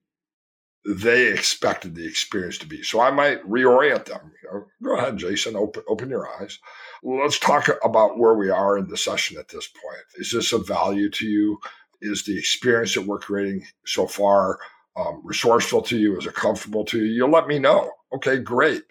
they 0.85 1.29
expected 1.29 1.95
the 1.95 2.07
experience 2.07 2.59
to 2.59 2.67
be. 2.67 2.83
So 2.83 3.01
I 3.01 3.11
might 3.11 3.43
reorient 3.49 4.05
them. 4.05 4.33
You 4.43 4.51
know, 4.53 4.67
go 4.83 4.97
ahead, 4.99 5.17
Jason, 5.17 5.57
open, 5.57 5.83
open 5.89 6.11
your 6.11 6.29
eyes. 6.41 6.59
Let's 7.03 7.39
talk 7.39 7.69
about 7.83 8.19
where 8.19 8.35
we 8.35 8.51
are 8.51 8.77
in 8.79 8.89
the 8.89 8.97
session 8.97 9.39
at 9.39 9.49
this 9.49 9.67
point. 9.69 10.05
Is 10.17 10.33
this 10.33 10.53
of 10.53 10.67
value 10.67 11.11
to 11.11 11.27
you? 11.27 11.59
Is 12.03 12.25
the 12.25 12.39
experience 12.39 12.95
that 12.95 13.07
we're 13.07 13.19
creating 13.19 13.67
so 13.87 14.07
far 14.07 14.59
um, 14.97 15.23
resourceful 15.25 15.83
to 15.83 15.97
you? 15.97 16.19
Is 16.19 16.27
it 16.27 16.35
comfortable 16.35 16.85
to 16.87 16.99
you? 16.99 17.13
You'll 17.13 17.31
let 17.31 17.49
me 17.49 17.59
know. 17.59 17.91
Okay, 18.15 18.39
great. 18.39 18.83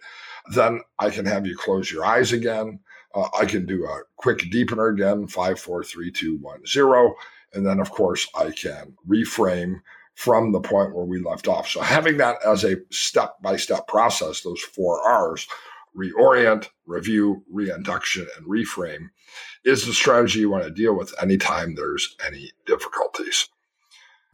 Then 0.53 0.81
I 0.99 1.09
can 1.09 1.25
have 1.25 1.45
you 1.45 1.55
close 1.55 1.91
your 1.91 2.05
eyes 2.05 2.33
again. 2.33 2.79
Uh, 3.15 3.27
I 3.39 3.45
can 3.45 3.65
do 3.65 3.85
a 3.85 4.01
quick 4.17 4.39
deepener 4.51 4.91
again, 4.91 5.27
five, 5.27 5.59
four, 5.59 5.83
three, 5.83 6.11
two, 6.11 6.37
one, 6.37 6.65
zero. 6.65 7.13
And 7.53 7.65
then, 7.65 7.79
of 7.79 7.91
course, 7.91 8.27
I 8.35 8.49
can 8.49 8.97
reframe 9.07 9.81
from 10.15 10.51
the 10.51 10.61
point 10.61 10.95
where 10.95 11.05
we 11.05 11.19
left 11.19 11.47
off. 11.47 11.67
So 11.67 11.81
having 11.81 12.17
that 12.17 12.37
as 12.45 12.63
a 12.63 12.77
step 12.91 13.35
by 13.41 13.57
step 13.57 13.87
process, 13.87 14.41
those 14.41 14.61
four 14.61 15.01
R's, 15.01 15.47
reorient, 15.95 16.69
review, 16.85 17.43
reinduction, 17.51 18.27
and 18.37 18.45
reframe 18.47 19.09
is 19.65 19.85
the 19.85 19.93
strategy 19.93 20.39
you 20.39 20.49
want 20.49 20.63
to 20.63 20.71
deal 20.71 20.95
with 20.95 21.13
anytime 21.21 21.75
there's 21.75 22.15
any 22.25 22.51
difficulties. 22.65 23.49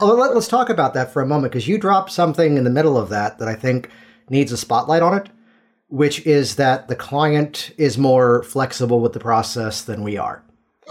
Let, 0.02 0.36
us 0.36 0.48
talk 0.48 0.70
about 0.70 0.94
that 0.94 1.12
for 1.12 1.22
a 1.22 1.28
moment 1.28 1.52
because 1.52 1.68
you 1.68 1.78
dropped 1.78 2.12
something 2.12 2.58
in 2.58 2.64
the 2.64 2.70
middle 2.70 2.98
of 2.98 3.10
that 3.10 3.38
that 3.40 3.50
I 3.50 3.56
think 3.56 3.90
needs 4.30 4.52
a 4.52 4.58
spotlight 4.58 5.02
on 5.02 5.14
it, 5.14 5.30
which 5.90 6.26
is 6.26 6.56
that 6.56 6.88
the 6.88 6.96
client 6.96 7.72
is 7.78 7.98
more 7.98 8.44
flexible 8.44 9.02
with 9.02 9.12
the 9.12 9.20
process 9.20 9.82
than 9.82 10.04
we 10.04 10.18
are. 10.18 10.42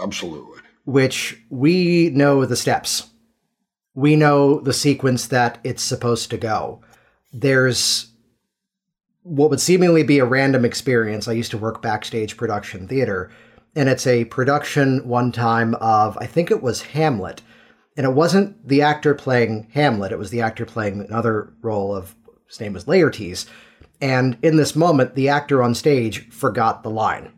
Absolutely. 0.01 0.61
Which 0.85 1.41
we 1.49 2.11
know 2.11 2.45
the 2.45 2.55
steps 2.55 3.09
we 3.99 4.15
know 4.15 4.61
the 4.61 4.71
sequence 4.71 5.27
that 5.27 5.59
it's 5.65 5.83
supposed 5.83 6.29
to 6.29 6.37
go. 6.37 6.81
There's 7.33 8.09
what 9.23 9.49
would 9.49 9.59
seemingly 9.59 10.03
be 10.03 10.19
a 10.19 10.25
random 10.25 10.63
experience. 10.63 11.27
I 11.27 11.33
used 11.33 11.51
to 11.51 11.57
work 11.57 11.81
backstage 11.81 12.37
production 12.37 12.87
theater, 12.87 13.29
and 13.75 13.89
it's 13.89 14.07
a 14.07 14.23
production 14.25 15.05
one 15.05 15.33
time 15.33 15.75
of, 15.75 16.17
I 16.17 16.27
think 16.27 16.49
it 16.49 16.63
was 16.63 16.81
Hamlet. 16.81 17.41
And 17.97 18.05
it 18.05 18.13
wasn't 18.13 18.65
the 18.65 18.81
actor 18.81 19.13
playing 19.13 19.67
Hamlet, 19.73 20.13
it 20.13 20.17
was 20.17 20.29
the 20.29 20.41
actor 20.41 20.65
playing 20.65 21.01
another 21.01 21.51
role 21.61 21.93
of, 21.93 22.15
his 22.47 22.61
name 22.61 22.71
was 22.71 22.85
Laertes. 22.85 23.47
And 23.99 24.37
in 24.41 24.55
this 24.55 24.77
moment, 24.77 25.15
the 25.15 25.27
actor 25.27 25.61
on 25.61 25.75
stage 25.75 26.29
forgot 26.29 26.83
the 26.83 26.89
line. 26.89 27.33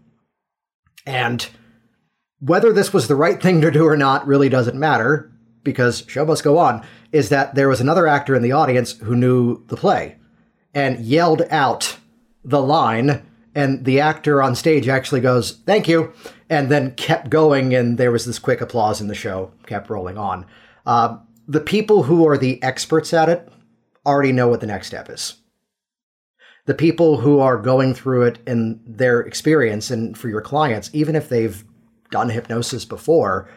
And 1.07 1.49
whether 2.39 2.71
this 2.71 2.93
was 2.93 3.07
the 3.07 3.15
right 3.15 3.41
thing 3.41 3.61
to 3.61 3.71
do 3.71 3.83
or 3.83 3.97
not 3.97 4.27
really 4.27 4.47
doesn't 4.47 4.77
matter 4.77 5.31
because 5.63 6.03
show 6.07 6.25
must 6.25 6.43
go 6.43 6.57
on, 6.57 6.85
is 7.11 7.29
that 7.29 7.55
there 7.55 7.69
was 7.69 7.81
another 7.81 8.07
actor 8.07 8.35
in 8.35 8.41
the 8.41 8.51
audience 8.51 8.93
who 8.93 9.15
knew 9.15 9.65
the 9.67 9.77
play 9.77 10.17
and 10.73 10.99
yelled 10.99 11.43
out 11.49 11.97
the 12.43 12.61
line. 12.61 13.25
And 13.53 13.83
the 13.83 13.99
actor 13.99 14.41
on 14.41 14.55
stage 14.55 14.87
actually 14.87 15.21
goes, 15.21 15.59
Thank 15.65 15.87
you, 15.87 16.13
and 16.49 16.69
then 16.69 16.95
kept 16.95 17.29
going. 17.29 17.75
And 17.75 17.97
there 17.97 18.11
was 18.11 18.25
this 18.25 18.39
quick 18.39 18.61
applause, 18.61 19.01
and 19.01 19.09
the 19.09 19.15
show 19.15 19.51
kept 19.65 19.89
rolling 19.89 20.17
on. 20.17 20.45
Uh, 20.85 21.17
the 21.47 21.59
people 21.59 22.03
who 22.03 22.25
are 22.27 22.37
the 22.37 22.61
experts 22.63 23.13
at 23.13 23.29
it 23.29 23.49
already 24.05 24.31
know 24.31 24.47
what 24.47 24.61
the 24.61 24.67
next 24.67 24.87
step 24.87 25.09
is. 25.09 25.35
The 26.65 26.73
people 26.73 27.17
who 27.17 27.39
are 27.39 27.57
going 27.57 27.93
through 27.93 28.23
it 28.23 28.39
in 28.47 28.79
their 28.85 29.19
experience, 29.19 29.91
and 29.91 30.17
for 30.17 30.29
your 30.29 30.41
clients, 30.41 30.89
even 30.93 31.15
if 31.15 31.27
they've 31.27 31.63
done 32.11 32.29
hypnosis 32.29 32.85
before, 32.85 33.49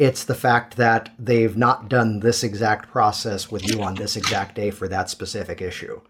it's 0.00 0.24
the 0.24 0.34
fact 0.34 0.78
that 0.78 1.14
they've 1.18 1.58
not 1.58 1.90
done 1.90 2.20
this 2.20 2.42
exact 2.42 2.90
process 2.90 3.50
with 3.50 3.70
you 3.70 3.82
on 3.82 3.94
this 3.96 4.16
exact 4.16 4.54
day 4.54 4.70
for 4.70 4.88
that 4.88 5.10
specific 5.10 5.60
issue. 5.60 6.00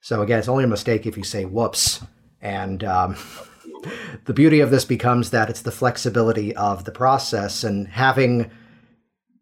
So 0.00 0.22
again, 0.22 0.38
it's 0.38 0.48
only 0.48 0.64
a 0.64 0.68
mistake 0.68 1.04
if 1.04 1.18
you 1.18 1.22
say 1.22 1.44
whoops. 1.44 2.02
And 2.40 2.82
um, 2.82 3.14
the 4.24 4.32
beauty 4.32 4.60
of 4.60 4.70
this 4.70 4.86
becomes 4.86 5.30
that 5.30 5.50
it's 5.50 5.60
the 5.60 5.70
flexibility 5.70 6.56
of 6.56 6.84
the 6.84 6.92
process 6.92 7.62
and 7.62 7.86
having 7.88 8.50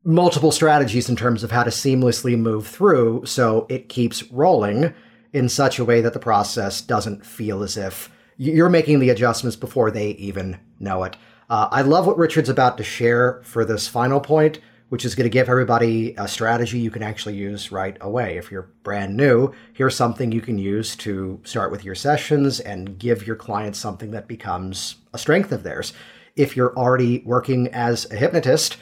multiple 0.02 0.50
strategies 0.50 1.08
in 1.08 1.14
terms 1.14 1.44
of 1.44 1.52
how 1.52 1.62
to 1.62 1.70
seamlessly 1.70 2.36
move 2.36 2.66
through 2.66 3.24
so 3.26 3.64
it 3.70 3.88
keeps 3.88 4.24
rolling 4.32 4.92
in 5.32 5.48
such 5.48 5.78
a 5.78 5.84
way 5.84 6.00
that 6.00 6.14
the 6.14 6.18
process 6.18 6.80
doesn't 6.80 7.24
feel 7.24 7.62
as 7.62 7.76
if 7.76 8.10
you're 8.38 8.68
making 8.68 8.98
the 8.98 9.10
adjustments 9.10 9.54
before 9.54 9.92
they 9.92 10.10
even 10.10 10.58
know 10.80 11.04
it. 11.04 11.16
Uh, 11.54 11.68
I 11.70 11.82
love 11.82 12.04
what 12.04 12.18
Richard's 12.18 12.48
about 12.48 12.76
to 12.78 12.82
share 12.82 13.40
for 13.44 13.64
this 13.64 13.86
final 13.86 14.18
point, 14.18 14.58
which 14.88 15.04
is 15.04 15.14
going 15.14 15.26
to 15.26 15.30
give 15.30 15.48
everybody 15.48 16.12
a 16.18 16.26
strategy 16.26 16.80
you 16.80 16.90
can 16.90 17.04
actually 17.04 17.36
use 17.36 17.70
right 17.70 17.96
away. 18.00 18.36
If 18.36 18.50
you're 18.50 18.70
brand 18.82 19.16
new, 19.16 19.52
here's 19.72 19.94
something 19.94 20.32
you 20.32 20.40
can 20.40 20.58
use 20.58 20.96
to 20.96 21.40
start 21.44 21.70
with 21.70 21.84
your 21.84 21.94
sessions 21.94 22.58
and 22.58 22.98
give 22.98 23.24
your 23.24 23.36
clients 23.36 23.78
something 23.78 24.10
that 24.10 24.26
becomes 24.26 24.96
a 25.12 25.18
strength 25.18 25.52
of 25.52 25.62
theirs. 25.62 25.92
If 26.34 26.56
you're 26.56 26.76
already 26.76 27.22
working 27.24 27.68
as 27.68 28.10
a 28.10 28.16
hypnotist, 28.16 28.76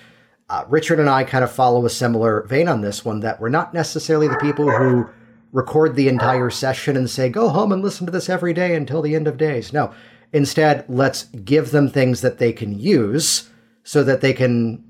uh, 0.49 0.65
Richard 0.67 0.99
and 0.99 1.11
I 1.11 1.25
kind 1.25 1.45
of 1.45 1.53
follow 1.53 1.85
a 1.85 1.91
similar 1.91 2.45
vein 2.45 2.69
on 2.69 2.81
this 2.81 3.05
one 3.05 3.21
that 3.21 3.39
we're 3.39 3.51
not 3.51 3.75
necessarily 3.75 4.29
the 4.29 4.39
people 4.39 4.71
who 4.71 5.11
record 5.53 5.95
the 5.95 6.09
entire 6.09 6.49
session 6.49 6.97
and 6.97 7.11
say, 7.11 7.29
go 7.29 7.51
home 7.51 7.71
and 7.71 7.83
listen 7.83 8.07
to 8.07 8.13
this 8.13 8.31
every 8.31 8.55
day 8.55 8.75
until 8.75 9.03
the 9.03 9.15
end 9.15 9.29
of 9.29 9.37
days. 9.37 9.75
No, 9.75 9.93
Instead, 10.33 10.85
let's 10.89 11.25
give 11.25 11.71
them 11.71 11.89
things 11.89 12.21
that 12.23 12.39
they 12.39 12.53
can 12.53 12.79
use 12.79 13.51
so 13.85 14.03
that 14.03 14.21
they 14.21 14.33
can 14.33 14.83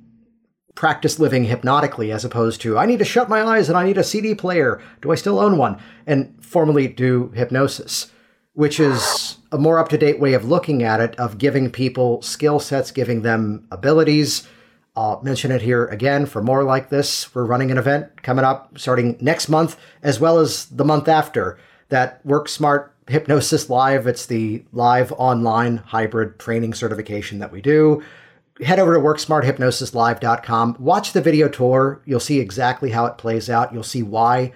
practice 0.74 1.18
living 1.18 1.44
hypnotically 1.44 2.10
as 2.10 2.24
opposed 2.24 2.60
to, 2.62 2.78
I 2.78 2.86
need 2.86 2.98
to 3.00 3.04
shut 3.04 3.28
my 3.28 3.42
eyes 3.42 3.68
and 3.68 3.76
I 3.76 3.84
need 3.84 3.98
a 3.98 4.04
CD 4.04 4.34
player. 4.34 4.80
Do 5.00 5.12
I 5.12 5.16
still 5.16 5.38
own 5.38 5.58
one? 5.58 5.80
And 6.06 6.34
formally 6.44 6.88
do 6.88 7.30
hypnosis, 7.34 8.10
which 8.54 8.80
is 8.80 9.38
a 9.50 9.58
more 9.58 9.78
up 9.78 9.88
to 9.90 9.98
date 9.98 10.18
way 10.18 10.32
of 10.32 10.44
looking 10.44 10.82
at 10.82 11.00
it, 11.00 11.14
of 11.16 11.38
giving 11.38 11.70
people 11.70 12.22
skill 12.22 12.58
sets, 12.58 12.90
giving 12.90 13.22
them 13.22 13.66
abilities. 13.70 14.46
I'll 14.94 15.22
mention 15.22 15.50
it 15.50 15.62
here 15.62 15.86
again 15.86 16.26
for 16.26 16.42
more 16.42 16.64
like 16.64 16.88
this. 16.88 17.34
We're 17.34 17.44
running 17.44 17.70
an 17.70 17.78
event 17.78 18.22
coming 18.22 18.44
up 18.44 18.78
starting 18.78 19.16
next 19.20 19.48
month, 19.48 19.76
as 20.02 20.20
well 20.20 20.38
as 20.38 20.66
the 20.66 20.84
month 20.84 21.08
after, 21.08 21.58
that 21.88 22.24
Work 22.24 22.48
Smart 22.48 22.94
Hypnosis 23.08 23.68
Live. 23.68 24.06
It's 24.06 24.26
the 24.26 24.64
live 24.72 25.12
online 25.12 25.78
hybrid 25.78 26.38
training 26.38 26.74
certification 26.74 27.40
that 27.40 27.52
we 27.52 27.60
do. 27.60 28.02
Head 28.62 28.78
over 28.78 28.94
to 28.94 29.00
WorkSmartHypnosisLive.com. 29.00 30.76
Watch 30.78 31.12
the 31.12 31.20
video 31.20 31.48
tour. 31.48 32.00
You'll 32.04 32.20
see 32.20 32.38
exactly 32.38 32.90
how 32.90 33.06
it 33.06 33.18
plays 33.18 33.50
out. 33.50 33.72
You'll 33.72 33.82
see 33.82 34.02
why 34.02 34.52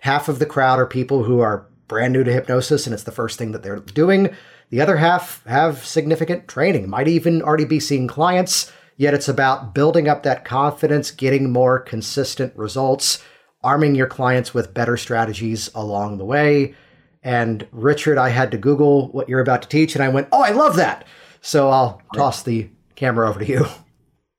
half 0.00 0.28
of 0.28 0.38
the 0.38 0.46
crowd 0.46 0.78
are 0.78 0.86
people 0.86 1.24
who 1.24 1.40
are 1.40 1.66
brand 1.88 2.12
new 2.12 2.22
to 2.22 2.32
hypnosis 2.32 2.86
and 2.86 2.94
it's 2.94 3.02
the 3.02 3.10
first 3.10 3.38
thing 3.38 3.52
that 3.52 3.62
they're 3.62 3.80
doing. 3.80 4.34
The 4.70 4.80
other 4.80 4.96
half 4.96 5.44
have 5.46 5.84
significant 5.84 6.46
training, 6.46 6.88
might 6.88 7.08
even 7.08 7.42
already 7.42 7.64
be 7.64 7.80
seeing 7.80 8.06
clients. 8.06 8.70
Yet 8.96 9.14
it's 9.14 9.28
about 9.28 9.74
building 9.74 10.08
up 10.08 10.22
that 10.24 10.44
confidence, 10.44 11.10
getting 11.10 11.50
more 11.50 11.78
consistent 11.78 12.54
results, 12.56 13.22
arming 13.64 13.94
your 13.94 14.06
clients 14.06 14.52
with 14.52 14.74
better 14.74 14.96
strategies 14.96 15.70
along 15.74 16.18
the 16.18 16.24
way 16.24 16.74
and 17.22 17.66
Richard, 17.72 18.18
I 18.18 18.28
had 18.30 18.50
to 18.52 18.58
Google 18.58 19.08
what 19.08 19.28
you're 19.28 19.40
about 19.40 19.62
to 19.62 19.68
teach, 19.68 19.94
and 19.94 20.02
I 20.04 20.08
went, 20.08 20.28
"Oh, 20.32 20.42
I 20.42 20.50
love 20.50 20.76
that!" 20.76 21.06
So 21.40 21.70
I'll 21.70 22.02
toss 22.14 22.42
the 22.42 22.68
camera 22.96 23.28
over 23.28 23.38
to 23.40 23.46
you. 23.46 23.66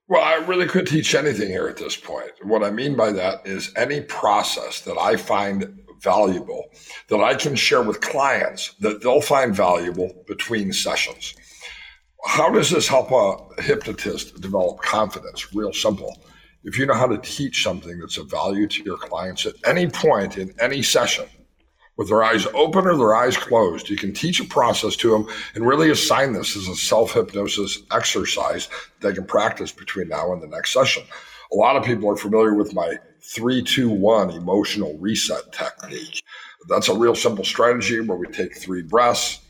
Well, 0.07 0.23
I 0.23 0.35
really 0.45 0.65
could 0.65 0.87
teach 0.87 1.13
anything 1.13 1.49
here 1.49 1.67
at 1.67 1.77
this 1.77 1.95
point. 1.95 2.31
What 2.41 2.63
I 2.63 2.71
mean 2.71 2.95
by 2.95 3.11
that 3.11 3.45
is 3.45 3.71
any 3.75 4.01
process 4.01 4.81
that 4.81 4.97
I 4.97 5.15
find 5.15 5.79
valuable 6.01 6.65
that 7.09 7.21
I 7.21 7.35
can 7.35 7.55
share 7.55 7.83
with 7.83 8.01
clients 8.01 8.73
that 8.79 9.01
they'll 9.01 9.21
find 9.21 9.55
valuable 9.55 10.23
between 10.27 10.73
sessions. 10.73 11.35
How 12.25 12.49
does 12.49 12.69
this 12.69 12.87
help 12.87 13.11
a 13.11 13.61
hypnotist 13.61 14.41
develop 14.41 14.81
confidence? 14.81 15.53
Real 15.53 15.73
simple. 15.73 16.17
If 16.63 16.77
you 16.77 16.85
know 16.85 16.93
how 16.93 17.07
to 17.07 17.17
teach 17.19 17.63
something 17.63 17.99
that's 17.99 18.17
of 18.17 18.29
value 18.29 18.67
to 18.67 18.83
your 18.83 18.97
clients 18.97 19.45
at 19.45 19.55
any 19.65 19.87
point 19.87 20.37
in 20.37 20.53
any 20.59 20.81
session, 20.81 21.25
with 21.99 22.07
their 22.07 22.23
eyes 22.23 22.47
open 22.53 22.87
or 22.87 22.95
their 22.95 23.13
eyes 23.13 23.35
closed. 23.35 23.89
You 23.89 23.97
can 23.97 24.13
teach 24.13 24.39
a 24.39 24.45
process 24.45 24.95
to 24.95 25.11
them 25.11 25.27
and 25.53 25.67
really 25.67 25.91
assign 25.91 26.31
this 26.31 26.55
as 26.55 26.69
a 26.69 26.75
self 26.75 27.11
hypnosis 27.11 27.83
exercise 27.91 28.69
that 28.69 29.09
they 29.09 29.13
can 29.13 29.25
practice 29.25 29.73
between 29.73 30.07
now 30.07 30.31
and 30.31 30.41
the 30.41 30.47
next 30.47 30.71
session. 30.71 31.03
A 31.51 31.55
lot 31.57 31.75
of 31.75 31.83
people 31.83 32.09
are 32.09 32.15
familiar 32.15 32.53
with 32.53 32.73
my 32.73 32.95
321 33.21 34.31
emotional 34.31 34.97
reset 34.97 35.51
technique. 35.51 36.23
That's 36.69 36.87
a 36.87 36.97
real 36.97 37.15
simple 37.15 37.43
strategy 37.43 37.99
where 37.99 38.17
we 38.17 38.27
take 38.27 38.55
three 38.55 38.81
breaths, 38.81 39.41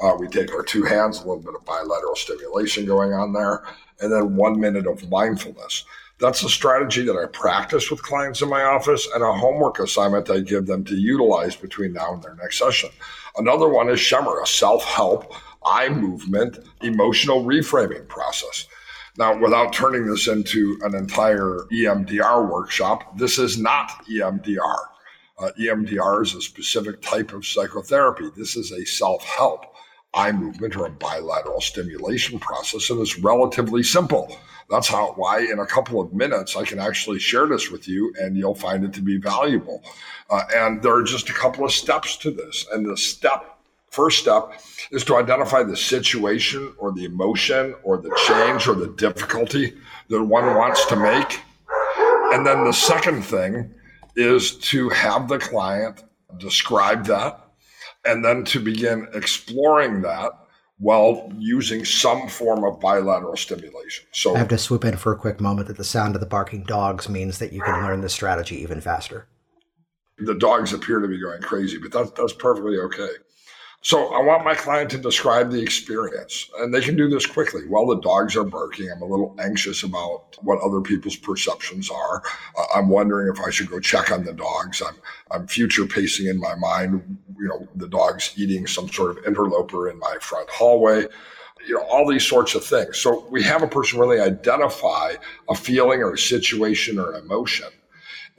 uh, 0.00 0.14
we 0.16 0.28
take 0.28 0.52
our 0.52 0.62
two 0.62 0.84
hands, 0.84 1.16
a 1.16 1.26
little 1.26 1.42
bit 1.42 1.56
of 1.56 1.64
bilateral 1.64 2.14
stimulation 2.14 2.86
going 2.86 3.14
on 3.14 3.32
there, 3.32 3.64
and 4.00 4.12
then 4.12 4.36
one 4.36 4.60
minute 4.60 4.86
of 4.86 5.10
mindfulness. 5.10 5.84
That's 6.18 6.42
a 6.42 6.48
strategy 6.48 7.04
that 7.04 7.16
I 7.16 7.26
practice 7.26 7.90
with 7.90 8.02
clients 8.02 8.40
in 8.40 8.48
my 8.48 8.62
office 8.62 9.06
and 9.14 9.22
a 9.22 9.32
homework 9.32 9.78
assignment 9.78 10.30
I 10.30 10.40
give 10.40 10.66
them 10.66 10.82
to 10.84 10.94
utilize 10.94 11.56
between 11.56 11.92
now 11.92 12.14
and 12.14 12.22
their 12.22 12.34
next 12.36 12.58
session. 12.58 12.88
Another 13.36 13.68
one 13.68 13.90
is 13.90 13.98
Shemmer, 13.98 14.42
a 14.42 14.46
self 14.46 14.82
help 14.84 15.34
eye 15.64 15.90
movement 15.90 16.58
emotional 16.80 17.44
reframing 17.44 18.08
process. 18.08 18.66
Now, 19.18 19.38
without 19.38 19.72
turning 19.74 20.06
this 20.06 20.26
into 20.26 20.78
an 20.82 20.94
entire 20.94 21.66
EMDR 21.72 22.50
workshop, 22.50 23.18
this 23.18 23.38
is 23.38 23.58
not 23.58 23.90
EMDR. 24.06 24.78
Uh, 25.38 25.50
EMDR 25.60 26.22
is 26.22 26.34
a 26.34 26.40
specific 26.40 27.02
type 27.02 27.34
of 27.34 27.44
psychotherapy. 27.44 28.30
This 28.36 28.56
is 28.56 28.72
a 28.72 28.86
self 28.86 29.22
help 29.22 29.75
eye 30.14 30.32
movement 30.32 30.76
or 30.76 30.86
a 30.86 30.90
bilateral 30.90 31.60
stimulation 31.60 32.38
process, 32.38 32.90
and 32.90 33.00
it's 33.00 33.18
relatively 33.18 33.82
simple. 33.82 34.36
That's 34.70 34.88
how 34.88 35.12
why 35.12 35.40
in 35.40 35.58
a 35.58 35.66
couple 35.66 36.00
of 36.00 36.12
minutes 36.12 36.56
I 36.56 36.64
can 36.64 36.78
actually 36.78 37.18
share 37.18 37.46
this 37.46 37.70
with 37.70 37.86
you, 37.86 38.12
and 38.20 38.36
you'll 38.36 38.54
find 38.54 38.84
it 38.84 38.92
to 38.94 39.02
be 39.02 39.18
valuable. 39.18 39.82
Uh, 40.28 40.42
and 40.54 40.82
there 40.82 40.94
are 40.94 41.04
just 41.04 41.28
a 41.28 41.34
couple 41.34 41.64
of 41.64 41.72
steps 41.72 42.16
to 42.18 42.30
this, 42.30 42.66
and 42.72 42.84
the 42.84 42.96
step 42.96 43.56
first 43.90 44.18
step 44.18 44.60
is 44.90 45.04
to 45.04 45.16
identify 45.16 45.62
the 45.62 45.76
situation 45.76 46.74
or 46.78 46.92
the 46.92 47.04
emotion 47.04 47.74
or 47.82 47.96
the 47.96 48.14
change 48.26 48.68
or 48.68 48.74
the 48.74 48.88
difficulty 48.88 49.74
that 50.08 50.22
one 50.22 50.44
wants 50.54 50.84
to 50.86 50.96
make. 50.96 51.40
And 52.34 52.44
then 52.44 52.64
the 52.64 52.72
second 52.72 53.22
thing 53.22 53.72
is 54.16 54.56
to 54.56 54.88
have 54.90 55.28
the 55.28 55.38
client 55.38 56.04
describe 56.38 57.06
that 57.06 57.45
and 58.06 58.24
then 58.24 58.44
to 58.44 58.60
begin 58.60 59.08
exploring 59.14 60.02
that 60.02 60.32
while 60.78 61.32
using 61.38 61.84
some 61.84 62.28
form 62.28 62.64
of 62.64 62.80
bilateral 62.80 63.36
stimulation. 63.36 64.06
So 64.12 64.34
I 64.34 64.38
have 64.38 64.48
to 64.48 64.58
swoop 64.58 64.84
in 64.84 64.96
for 64.96 65.12
a 65.12 65.16
quick 65.16 65.40
moment 65.40 65.68
that 65.68 65.78
the 65.78 65.84
sound 65.84 66.14
of 66.14 66.20
the 66.20 66.26
barking 66.26 66.64
dogs 66.64 67.08
means 67.08 67.38
that 67.38 67.52
you 67.52 67.62
can 67.62 67.82
learn 67.82 68.02
this 68.02 68.12
strategy 68.12 68.60
even 68.62 68.80
faster. 68.80 69.26
The 70.18 70.34
dogs 70.34 70.72
appear 70.72 71.00
to 71.00 71.08
be 71.08 71.20
going 71.20 71.42
crazy, 71.42 71.78
but 71.78 71.92
that's 71.92 72.10
that's 72.12 72.32
perfectly 72.32 72.78
okay. 72.78 73.08
So 73.86 74.12
I 74.12 74.20
want 74.20 74.44
my 74.44 74.56
client 74.56 74.90
to 74.90 74.98
describe 74.98 75.52
the 75.52 75.62
experience, 75.62 76.50
and 76.58 76.74
they 76.74 76.80
can 76.80 76.96
do 76.96 77.08
this 77.08 77.24
quickly. 77.24 77.68
While 77.68 77.86
the 77.86 78.00
dogs 78.00 78.34
are 78.34 78.42
barking, 78.42 78.90
I'm 78.90 79.00
a 79.00 79.06
little 79.06 79.36
anxious 79.38 79.84
about 79.84 80.36
what 80.42 80.58
other 80.60 80.80
people's 80.80 81.14
perceptions 81.14 81.88
are. 81.88 82.20
I'm 82.74 82.88
wondering 82.88 83.32
if 83.32 83.40
I 83.40 83.50
should 83.50 83.70
go 83.70 83.78
check 83.78 84.10
on 84.10 84.24
the 84.24 84.32
dogs. 84.32 84.82
I'm 84.84 84.96
I'm 85.30 85.46
future 85.46 85.86
pacing 85.86 86.26
in 86.26 86.40
my 86.40 86.56
mind. 86.56 87.16
You 87.38 87.46
know, 87.46 87.68
the 87.76 87.86
dogs 87.86 88.32
eating 88.34 88.66
some 88.66 88.88
sort 88.88 89.16
of 89.16 89.24
interloper 89.24 89.88
in 89.88 90.00
my 90.00 90.16
front 90.20 90.50
hallway 90.50 91.06
you 91.64 91.74
know, 91.74 91.82
all 91.82 92.10
these 92.10 92.26
sorts 92.26 92.56
of 92.56 92.64
things. 92.64 92.98
So 92.98 93.24
we 93.30 93.44
have 93.44 93.62
a 93.62 93.68
person 93.68 94.00
really 94.00 94.20
identify 94.20 95.14
a 95.48 95.54
feeling 95.54 96.00
or 96.02 96.14
a 96.14 96.18
situation 96.18 96.98
or 96.98 97.12
an 97.12 97.24
emotion. 97.24 97.68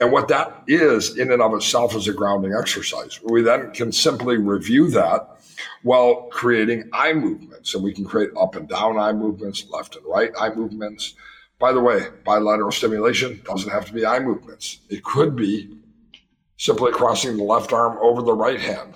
And 0.00 0.12
what 0.12 0.28
that 0.28 0.62
is 0.68 1.16
in 1.18 1.32
and 1.32 1.42
of 1.42 1.54
itself 1.54 1.94
is 1.96 2.06
a 2.06 2.12
grounding 2.12 2.54
exercise. 2.54 3.20
We 3.22 3.42
then 3.42 3.72
can 3.72 3.90
simply 3.90 4.36
review 4.36 4.88
that 4.90 5.37
while 5.82 6.28
creating 6.30 6.88
eye 6.92 7.12
movements. 7.12 7.74
And 7.74 7.82
we 7.82 7.92
can 7.92 8.04
create 8.04 8.30
up 8.40 8.56
and 8.56 8.68
down 8.68 8.98
eye 8.98 9.12
movements, 9.12 9.66
left 9.70 9.96
and 9.96 10.04
right 10.06 10.30
eye 10.38 10.54
movements. 10.54 11.14
By 11.58 11.72
the 11.72 11.80
way, 11.80 12.06
bilateral 12.24 12.70
stimulation 12.70 13.40
doesn't 13.44 13.70
have 13.70 13.84
to 13.86 13.92
be 13.92 14.06
eye 14.06 14.20
movements. 14.20 14.80
It 14.88 15.02
could 15.02 15.34
be 15.34 15.76
simply 16.56 16.92
crossing 16.92 17.36
the 17.36 17.44
left 17.44 17.72
arm 17.72 17.98
over 18.00 18.22
the 18.22 18.34
right 18.34 18.60
hand 18.60 18.94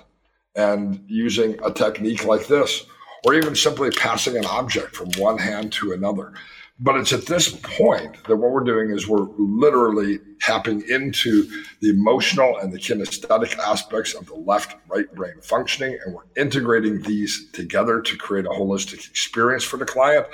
and 0.55 1.03
using 1.07 1.57
a 1.63 1.71
technique 1.71 2.25
like 2.25 2.47
this, 2.47 2.85
or 3.25 3.33
even 3.33 3.55
simply 3.55 3.89
passing 3.89 4.37
an 4.37 4.45
object 4.45 4.95
from 4.95 5.09
one 5.17 5.37
hand 5.37 5.71
to 5.73 5.93
another. 5.93 6.33
But 6.79 6.97
it's 6.97 7.13
at 7.13 7.27
this 7.27 7.49
point 7.49 8.23
that 8.25 8.35
what 8.35 8.51
we're 8.51 8.63
doing 8.63 8.89
is 8.89 9.07
we're 9.07 9.27
literally 9.37 10.19
tapping 10.41 10.83
into 10.89 11.47
the 11.81 11.91
emotional 11.91 12.57
and 12.57 12.73
the 12.73 12.79
kinesthetic 12.79 13.57
aspects 13.59 14.15
of 14.15 14.25
the 14.25 14.35
left 14.35 14.75
right 14.87 15.11
brain 15.13 15.35
functioning. 15.41 15.97
And 16.03 16.15
we're 16.15 16.23
integrating 16.35 17.01
these 17.03 17.49
together 17.51 18.01
to 18.01 18.17
create 18.17 18.45
a 18.45 18.49
holistic 18.49 19.07
experience 19.07 19.63
for 19.63 19.77
the 19.77 19.85
client. 19.85 20.25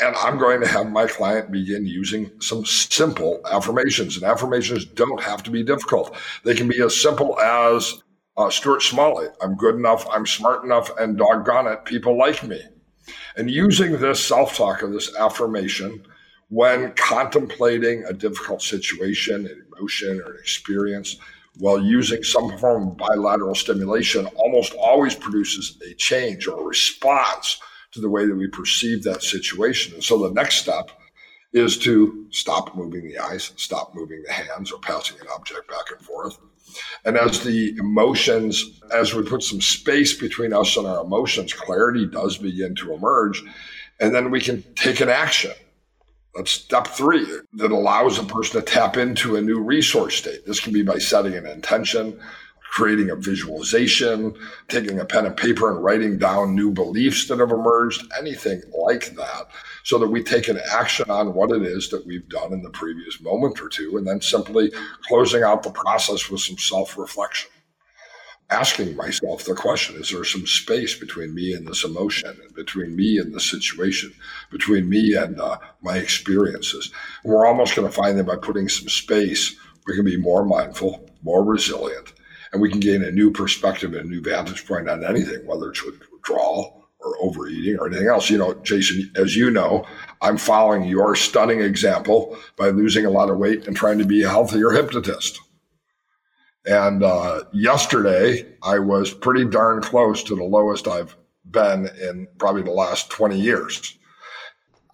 And 0.00 0.16
I'm 0.16 0.36
going 0.36 0.60
to 0.62 0.66
have 0.66 0.90
my 0.90 1.06
client 1.06 1.52
begin 1.52 1.86
using 1.86 2.32
some 2.40 2.64
simple 2.66 3.40
affirmations. 3.50 4.16
And 4.16 4.24
affirmations 4.24 4.84
don't 4.84 5.22
have 5.22 5.44
to 5.44 5.50
be 5.50 5.62
difficult, 5.62 6.16
they 6.44 6.54
can 6.54 6.68
be 6.68 6.82
as 6.82 7.00
simple 7.00 7.38
as 7.38 8.02
uh, 8.36 8.50
Stuart 8.50 8.82
Smalley 8.82 9.28
I'm 9.40 9.56
good 9.56 9.76
enough, 9.76 10.06
I'm 10.10 10.26
smart 10.26 10.64
enough, 10.64 10.90
and 10.98 11.18
doggone 11.18 11.66
it, 11.66 11.84
people 11.84 12.18
like 12.18 12.42
me. 12.42 12.62
And 13.36 13.50
using 13.50 13.98
this 13.98 14.24
self 14.24 14.56
talk 14.56 14.82
or 14.82 14.90
this 14.90 15.14
affirmation 15.16 16.04
when 16.48 16.92
contemplating 16.92 18.04
a 18.04 18.12
difficult 18.12 18.60
situation, 18.60 19.46
an 19.46 19.66
emotion, 19.74 20.20
or 20.20 20.32
an 20.32 20.38
experience, 20.38 21.16
while 21.58 21.80
using 21.80 22.22
some 22.22 22.58
form 22.58 22.88
of 22.88 22.96
bilateral 22.96 23.54
stimulation, 23.54 24.26
almost 24.36 24.74
always 24.74 25.14
produces 25.14 25.78
a 25.88 25.94
change 25.94 26.46
or 26.46 26.60
a 26.60 26.64
response 26.64 27.58
to 27.92 28.00
the 28.00 28.08
way 28.08 28.26
that 28.26 28.34
we 28.34 28.48
perceive 28.48 29.02
that 29.02 29.22
situation. 29.22 29.94
And 29.94 30.04
so 30.04 30.18
the 30.18 30.34
next 30.34 30.56
step 30.56 30.90
is 31.52 31.78
to 31.78 32.26
stop 32.30 32.74
moving 32.74 33.06
the 33.08 33.18
eyes, 33.18 33.52
stop 33.56 33.94
moving 33.94 34.22
the 34.26 34.32
hands, 34.32 34.72
or 34.72 34.78
passing 34.80 35.20
an 35.20 35.26
object 35.34 35.68
back 35.68 35.84
and 35.90 36.00
forth. 36.00 36.38
And 37.04 37.16
as 37.16 37.42
the 37.42 37.76
emotions, 37.76 38.80
as 38.92 39.14
we 39.14 39.22
put 39.22 39.42
some 39.42 39.60
space 39.60 40.14
between 40.18 40.52
us 40.52 40.76
and 40.76 40.86
our 40.86 41.04
emotions, 41.04 41.52
clarity 41.52 42.06
does 42.06 42.38
begin 42.38 42.74
to 42.76 42.94
emerge. 42.94 43.42
And 44.00 44.14
then 44.14 44.30
we 44.30 44.40
can 44.40 44.62
take 44.74 45.00
an 45.00 45.08
action. 45.08 45.52
That's 46.34 46.50
step 46.50 46.86
three 46.86 47.26
that 47.54 47.70
allows 47.70 48.18
a 48.18 48.24
person 48.24 48.60
to 48.60 48.66
tap 48.66 48.96
into 48.96 49.36
a 49.36 49.42
new 49.42 49.60
resource 49.60 50.16
state. 50.16 50.46
This 50.46 50.60
can 50.60 50.72
be 50.72 50.82
by 50.82 50.98
setting 50.98 51.34
an 51.34 51.46
intention, 51.46 52.18
creating 52.72 53.10
a 53.10 53.16
visualization, 53.16 54.34
taking 54.68 54.98
a 54.98 55.04
pen 55.04 55.26
and 55.26 55.36
paper 55.36 55.70
and 55.70 55.84
writing 55.84 56.16
down 56.16 56.54
new 56.54 56.70
beliefs 56.70 57.28
that 57.28 57.38
have 57.38 57.50
emerged, 57.50 58.02
anything 58.18 58.62
like 58.72 59.14
that, 59.14 59.46
so 59.84 59.98
that 59.98 60.08
we 60.08 60.22
take 60.22 60.48
an 60.48 60.58
action 60.72 61.08
on 61.10 61.34
what 61.34 61.50
it 61.52 61.62
is 61.62 61.90
that 61.90 62.06
we've 62.06 62.26
done 62.30 62.50
in 62.50 62.62
the 62.62 62.70
previous 62.70 63.20
moment 63.20 63.60
or 63.60 63.68
two, 63.68 63.98
and 63.98 64.06
then 64.06 64.22
simply 64.22 64.72
closing 65.06 65.42
out 65.42 65.62
the 65.62 65.70
process 65.70 66.30
with 66.30 66.40
some 66.40 66.56
self 66.56 66.96
reflection. 66.96 67.50
Asking 68.48 68.96
myself 68.96 69.44
the 69.44 69.54
question 69.54 69.96
is 69.96 70.08
there 70.08 70.24
some 70.24 70.46
space 70.46 70.98
between 70.98 71.34
me 71.34 71.52
and 71.52 71.68
this 71.68 71.84
emotion, 71.84 72.30
and 72.42 72.54
between 72.54 72.96
me 72.96 73.18
and 73.18 73.34
the 73.34 73.40
situation, 73.40 74.14
between 74.50 74.88
me 74.88 75.14
and 75.14 75.38
uh, 75.38 75.58
my 75.82 75.98
experiences? 75.98 76.90
And 77.22 77.34
we're 77.34 77.46
almost 77.46 77.76
going 77.76 77.86
to 77.86 77.94
find 77.94 78.18
that 78.18 78.24
by 78.24 78.36
putting 78.36 78.70
some 78.70 78.88
space, 78.88 79.56
we 79.86 79.94
can 79.94 80.06
be 80.06 80.16
more 80.16 80.46
mindful, 80.46 81.10
more 81.22 81.44
resilient, 81.44 82.14
and 82.52 82.60
we 82.60 82.70
can 82.70 82.80
gain 82.80 83.02
a 83.02 83.10
new 83.10 83.30
perspective 83.30 83.94
and 83.94 84.06
a 84.06 84.08
new 84.08 84.20
vantage 84.20 84.66
point 84.66 84.88
on 84.88 85.04
anything, 85.04 85.46
whether 85.46 85.70
it's 85.70 85.84
withdrawal 85.84 86.86
or 87.00 87.16
overeating 87.20 87.78
or 87.78 87.88
anything 87.88 88.08
else. 88.08 88.30
You 88.30 88.38
know, 88.38 88.54
Jason, 88.62 89.10
as 89.16 89.34
you 89.36 89.50
know, 89.50 89.86
I'm 90.20 90.36
following 90.36 90.84
your 90.84 91.16
stunning 91.16 91.60
example 91.60 92.36
by 92.56 92.68
losing 92.68 93.06
a 93.06 93.10
lot 93.10 93.30
of 93.30 93.38
weight 93.38 93.66
and 93.66 93.76
trying 93.76 93.98
to 93.98 94.04
be 94.04 94.22
a 94.22 94.28
healthier 94.28 94.70
hypnotist. 94.70 95.40
And 96.64 97.02
uh, 97.02 97.44
yesterday, 97.52 98.46
I 98.62 98.78
was 98.78 99.12
pretty 99.12 99.44
darn 99.46 99.82
close 99.82 100.22
to 100.24 100.36
the 100.36 100.44
lowest 100.44 100.86
I've 100.86 101.16
been 101.44 101.88
in 102.00 102.28
probably 102.38 102.62
the 102.62 102.70
last 102.70 103.10
20 103.10 103.38
years. 103.38 103.98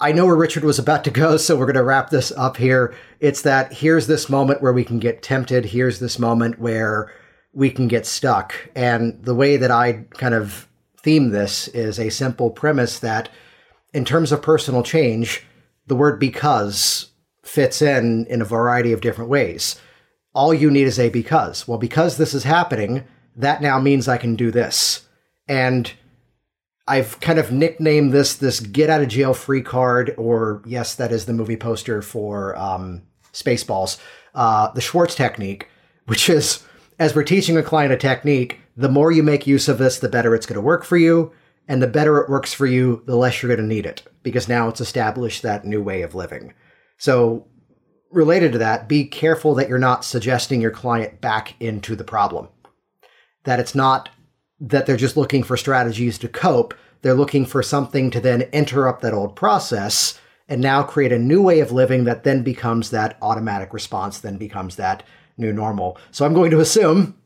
I 0.01 0.13
know 0.13 0.27
where 0.27 0.37
Richard 0.37 0.65
was 0.65 0.79
about 0.79 1.03
to 1.05 1.11
go, 1.11 1.37
so 1.37 1.57
we're 1.57 1.67
going 1.67 1.75
to 1.75 1.83
wrap 1.83 2.11
this 2.11 2.33
up 2.37 2.57
here. 2.57 2.95
It's 3.21 3.43
that 3.43 3.73
here's 3.73 4.07
this 4.07 4.31
moment 4.31 4.63
where 4.63 4.73
we 4.73 4.85
can 4.85 5.01
get 5.01 5.23
tempted. 5.23 5.67
Here's 5.67 5.99
this 5.99 6.21
moment 6.21 6.61
where 6.61 7.13
we 7.59 7.71
can 7.71 7.89
get 7.89 8.07
stuck. 8.07 8.55
And 8.77 9.21
the 9.25 9.35
way 9.35 9.57
that 9.57 9.73
I 9.73 10.05
kind 10.13 10.33
of 10.33 10.69
theme 11.03 11.31
this 11.31 11.67
is 11.67 11.99
a 11.99 12.09
simple 12.09 12.51
premise 12.51 13.01
that, 13.01 13.31
in 13.93 14.05
terms 14.05 14.31
of 14.31 14.41
personal 14.41 14.85
change, 14.85 15.45
the 15.89 15.97
word 15.97 16.21
because 16.21 17.11
fits 17.43 17.83
in 17.83 18.27
in 18.27 18.41
a 18.41 18.45
variety 18.45 18.93
of 18.93 19.01
different 19.01 19.29
ways. 19.29 19.81
All 20.35 20.55
you 20.55 20.71
need 20.71 20.87
is 20.87 21.01
a 21.01 21.09
because. 21.09 21.67
Well, 21.67 21.79
because 21.79 22.17
this 22.17 22.33
is 22.33 22.45
happening, 22.45 23.03
that 23.35 23.61
now 23.61 23.81
means 23.81 24.07
I 24.07 24.19
can 24.19 24.37
do 24.37 24.53
this. 24.53 25.09
And 25.49 25.93
I've 26.87 27.19
kind 27.19 27.41
of 27.41 27.51
nicknamed 27.51 28.13
this 28.13 28.37
this 28.37 28.61
get 28.61 28.89
out 28.89 29.01
of 29.01 29.09
jail 29.09 29.35
free 29.35 29.63
card, 29.63 30.15
or 30.17 30.63
yes, 30.65 30.95
that 30.95 31.11
is 31.11 31.27
the 31.27 31.33
movie 31.33 31.57
poster 31.57 32.03
for 32.03 32.57
um, 32.57 33.03
Spaceballs, 33.33 33.99
uh, 34.37 34.71
the 34.75 34.81
Schwartz 34.81 35.17
technique, 35.17 35.67
which 36.07 36.31
is 36.31 36.63
as 36.99 37.15
we're 37.15 37.25
teaching 37.25 37.57
a 37.57 37.63
client 37.63 37.93
a 37.93 37.97
technique, 37.97 38.61
the 38.77 38.89
more 38.89 39.13
you 39.13 39.23
make 39.23 39.47
use 39.47 39.69
of 39.69 39.79
this, 39.79 39.99
the 39.99 40.09
better 40.09 40.35
it's 40.35 40.47
going 40.47 40.57
to 40.57 40.61
work 40.61 40.85
for 40.85 40.97
you. 40.97 41.33
And 41.69 41.83
the 41.83 41.87
better 41.87 42.19
it 42.19 42.31
works 42.31 42.55
for 42.55 42.67
you, 42.67 43.03
the 43.07 43.17
less 43.17 43.43
you're 43.43 43.55
going 43.55 43.69
to 43.69 43.75
need 43.75 43.85
it 43.85 44.03
because 44.23 44.49
now 44.49 44.69
it's 44.69 44.81
established 44.81 45.43
that 45.43 45.67
new 45.67 45.83
way 45.83 46.03
of 46.03 46.15
living. 46.15 46.55
So 46.97 47.47
related 48.11 48.53
to 48.53 48.59
that, 48.59 48.89
be 48.89 49.05
careful 49.05 49.55
that 49.55 49.69
you're 49.69 49.79
not 49.79 50.05
suggesting 50.05 50.61
your 50.61 50.71
client 50.71 51.21
back 51.21 51.55
into 51.61 51.95
the 51.95 52.05
problem. 52.05 52.49
That 53.45 53.61
it's 53.61 53.75
not 53.75 54.09
that 54.61 54.87
they're 54.87 54.97
just 54.97 55.17
looking 55.17 55.43
for 55.43 55.57
strategies 55.57 56.19
to 56.19 56.29
cope, 56.29 56.75
they're 57.03 57.15
looking 57.15 57.47
for 57.47 57.63
something 57.63 58.11
to 58.11 58.21
then 58.21 58.43
interrupt 58.53 59.03
that 59.03 59.15
old 59.15 59.37
process 59.37 60.19
and 60.49 60.61
now 60.61 60.83
create 60.83 61.13
a 61.13 61.19
new 61.19 61.43
way 61.43 61.61
of 61.61 61.71
living 61.71 62.05
that 62.05 62.25
then 62.25 62.43
becomes 62.43 62.91
that 62.91 63.19
automatic 63.21 63.73
response, 63.73 64.19
then 64.19 64.39
becomes 64.39 64.77
that 64.77 65.03
new 65.39 65.53
normal. 65.53 65.97
So 66.11 66.27
I'm 66.27 66.35
going 66.35 66.51
to 66.51 66.61
assume 66.61 67.17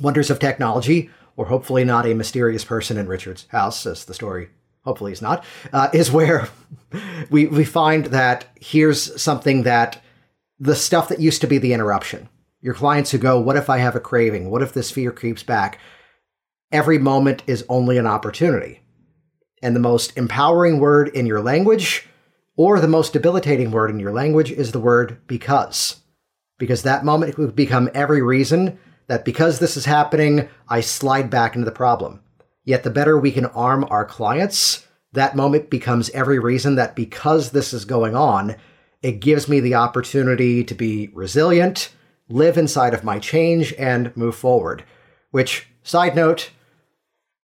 wonders 0.00 0.30
of 0.30 0.38
technology, 0.38 1.10
or 1.36 1.46
hopefully 1.46 1.84
not 1.84 2.06
a 2.06 2.14
mysterious 2.14 2.64
person 2.64 2.96
in 2.96 3.08
Richard's 3.08 3.46
house, 3.48 3.86
as 3.86 4.04
the 4.04 4.14
story 4.14 4.50
hopefully 4.84 5.12
is 5.12 5.22
not, 5.22 5.44
uh, 5.72 5.88
is 5.92 6.10
where 6.10 6.48
we, 7.30 7.46
we 7.46 7.64
find 7.64 8.06
that 8.06 8.46
here's 8.60 9.20
something 9.20 9.64
that 9.64 10.02
the 10.58 10.76
stuff 10.76 11.08
that 11.08 11.20
used 11.20 11.40
to 11.40 11.46
be 11.46 11.58
the 11.58 11.72
interruption. 11.72 12.28
Your 12.60 12.74
clients 12.74 13.10
who 13.10 13.18
go, 13.18 13.38
What 13.38 13.56
if 13.56 13.70
I 13.70 13.78
have 13.78 13.94
a 13.94 14.00
craving? 14.00 14.50
What 14.50 14.62
if 14.62 14.72
this 14.72 14.90
fear 14.90 15.12
creeps 15.12 15.42
back? 15.42 15.78
Every 16.72 16.98
moment 16.98 17.42
is 17.46 17.64
only 17.68 17.98
an 17.98 18.06
opportunity. 18.06 18.80
And 19.62 19.74
the 19.74 19.80
most 19.80 20.16
empowering 20.16 20.80
word 20.80 21.08
in 21.08 21.26
your 21.26 21.40
language 21.40 22.08
or 22.56 22.80
the 22.80 22.88
most 22.88 23.12
debilitating 23.12 23.70
word 23.70 23.90
in 23.90 24.00
your 24.00 24.12
language 24.12 24.50
is 24.50 24.72
the 24.72 24.80
word 24.80 25.20
because. 25.26 26.00
Because 26.58 26.82
that 26.82 27.04
moment 27.04 27.38
would 27.38 27.54
become 27.56 27.88
every 27.94 28.20
reason 28.20 28.78
that 29.06 29.24
because 29.24 29.58
this 29.58 29.76
is 29.76 29.84
happening, 29.84 30.48
I 30.68 30.80
slide 30.80 31.30
back 31.30 31.54
into 31.54 31.64
the 31.64 31.70
problem. 31.72 32.20
Yet 32.64 32.82
the 32.82 32.90
better 32.90 33.18
we 33.18 33.32
can 33.32 33.46
arm 33.46 33.86
our 33.88 34.04
clients, 34.04 34.86
that 35.12 35.36
moment 35.36 35.70
becomes 35.70 36.10
every 36.10 36.38
reason 36.38 36.74
that 36.74 36.94
because 36.94 37.50
this 37.50 37.72
is 37.72 37.84
going 37.84 38.14
on, 38.14 38.56
it 39.02 39.20
gives 39.20 39.48
me 39.48 39.60
the 39.60 39.74
opportunity 39.74 40.64
to 40.64 40.74
be 40.74 41.08
resilient, 41.14 41.90
live 42.28 42.58
inside 42.58 42.92
of 42.92 43.04
my 43.04 43.18
change, 43.18 43.72
and 43.78 44.14
move 44.16 44.36
forward. 44.36 44.84
Which, 45.30 45.68
side 45.82 46.14
note, 46.14 46.50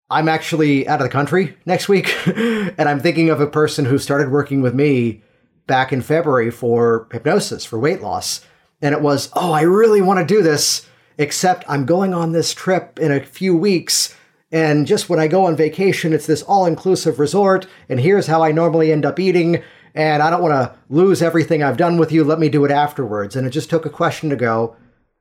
I'm 0.09 0.27
actually 0.27 0.87
out 0.87 1.01
of 1.01 1.05
the 1.05 1.11
country 1.11 1.57
next 1.65 1.87
week, 1.87 2.15
and 2.27 2.81
I'm 2.81 2.99
thinking 2.99 3.29
of 3.29 3.41
a 3.41 3.47
person 3.47 3.85
who 3.85 3.97
started 3.97 4.31
working 4.31 4.61
with 4.61 4.73
me 4.73 5.23
back 5.67 5.93
in 5.93 6.01
February 6.01 6.51
for 6.51 7.07
hypnosis, 7.11 7.63
for 7.63 7.79
weight 7.79 8.01
loss. 8.01 8.41
And 8.81 8.93
it 8.93 9.01
was, 9.01 9.29
oh, 9.33 9.51
I 9.51 9.61
really 9.61 10.01
want 10.01 10.19
to 10.19 10.33
do 10.33 10.41
this, 10.41 10.87
except 11.17 11.65
I'm 11.67 11.85
going 11.85 12.13
on 12.13 12.31
this 12.31 12.53
trip 12.53 12.99
in 12.99 13.11
a 13.11 13.23
few 13.23 13.55
weeks. 13.55 14.15
And 14.51 14.87
just 14.87 15.09
when 15.09 15.19
I 15.19 15.27
go 15.27 15.45
on 15.45 15.55
vacation, 15.55 16.13
it's 16.13 16.25
this 16.25 16.41
all 16.41 16.65
inclusive 16.65 17.19
resort, 17.19 17.67
and 17.87 17.99
here's 17.99 18.27
how 18.27 18.41
I 18.41 18.51
normally 18.51 18.91
end 18.91 19.05
up 19.05 19.19
eating. 19.19 19.61
And 19.93 20.23
I 20.23 20.29
don't 20.29 20.41
want 20.41 20.53
to 20.53 20.75
lose 20.89 21.21
everything 21.21 21.61
I've 21.61 21.77
done 21.77 21.97
with 21.97 22.11
you. 22.11 22.23
Let 22.23 22.39
me 22.39 22.47
do 22.47 22.63
it 22.63 22.71
afterwards. 22.71 23.35
And 23.35 23.45
it 23.45 23.51
just 23.51 23.69
took 23.69 23.85
a 23.85 23.89
question 23.89 24.29
to 24.29 24.35
go, 24.35 24.75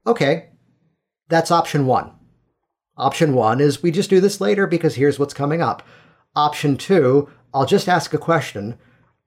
okay, 0.07 0.51
that's 1.29 1.51
option 1.51 1.87
one. 1.87 2.13
Option 2.97 3.35
one 3.35 3.61
is 3.61 3.83
we 3.83 3.91
just 3.91 4.11
do 4.11 4.21
this 4.21 4.41
later 4.41 4.67
because 4.67 4.97
here's 4.97 5.19
what's 5.19 5.35
coming 5.35 5.63
up. 5.63 5.83
Option 6.35 6.77
two, 6.77 7.29
I'll 7.55 7.67
just 7.67 7.89
ask 7.89 8.13
a 8.13 8.19
question. 8.19 8.79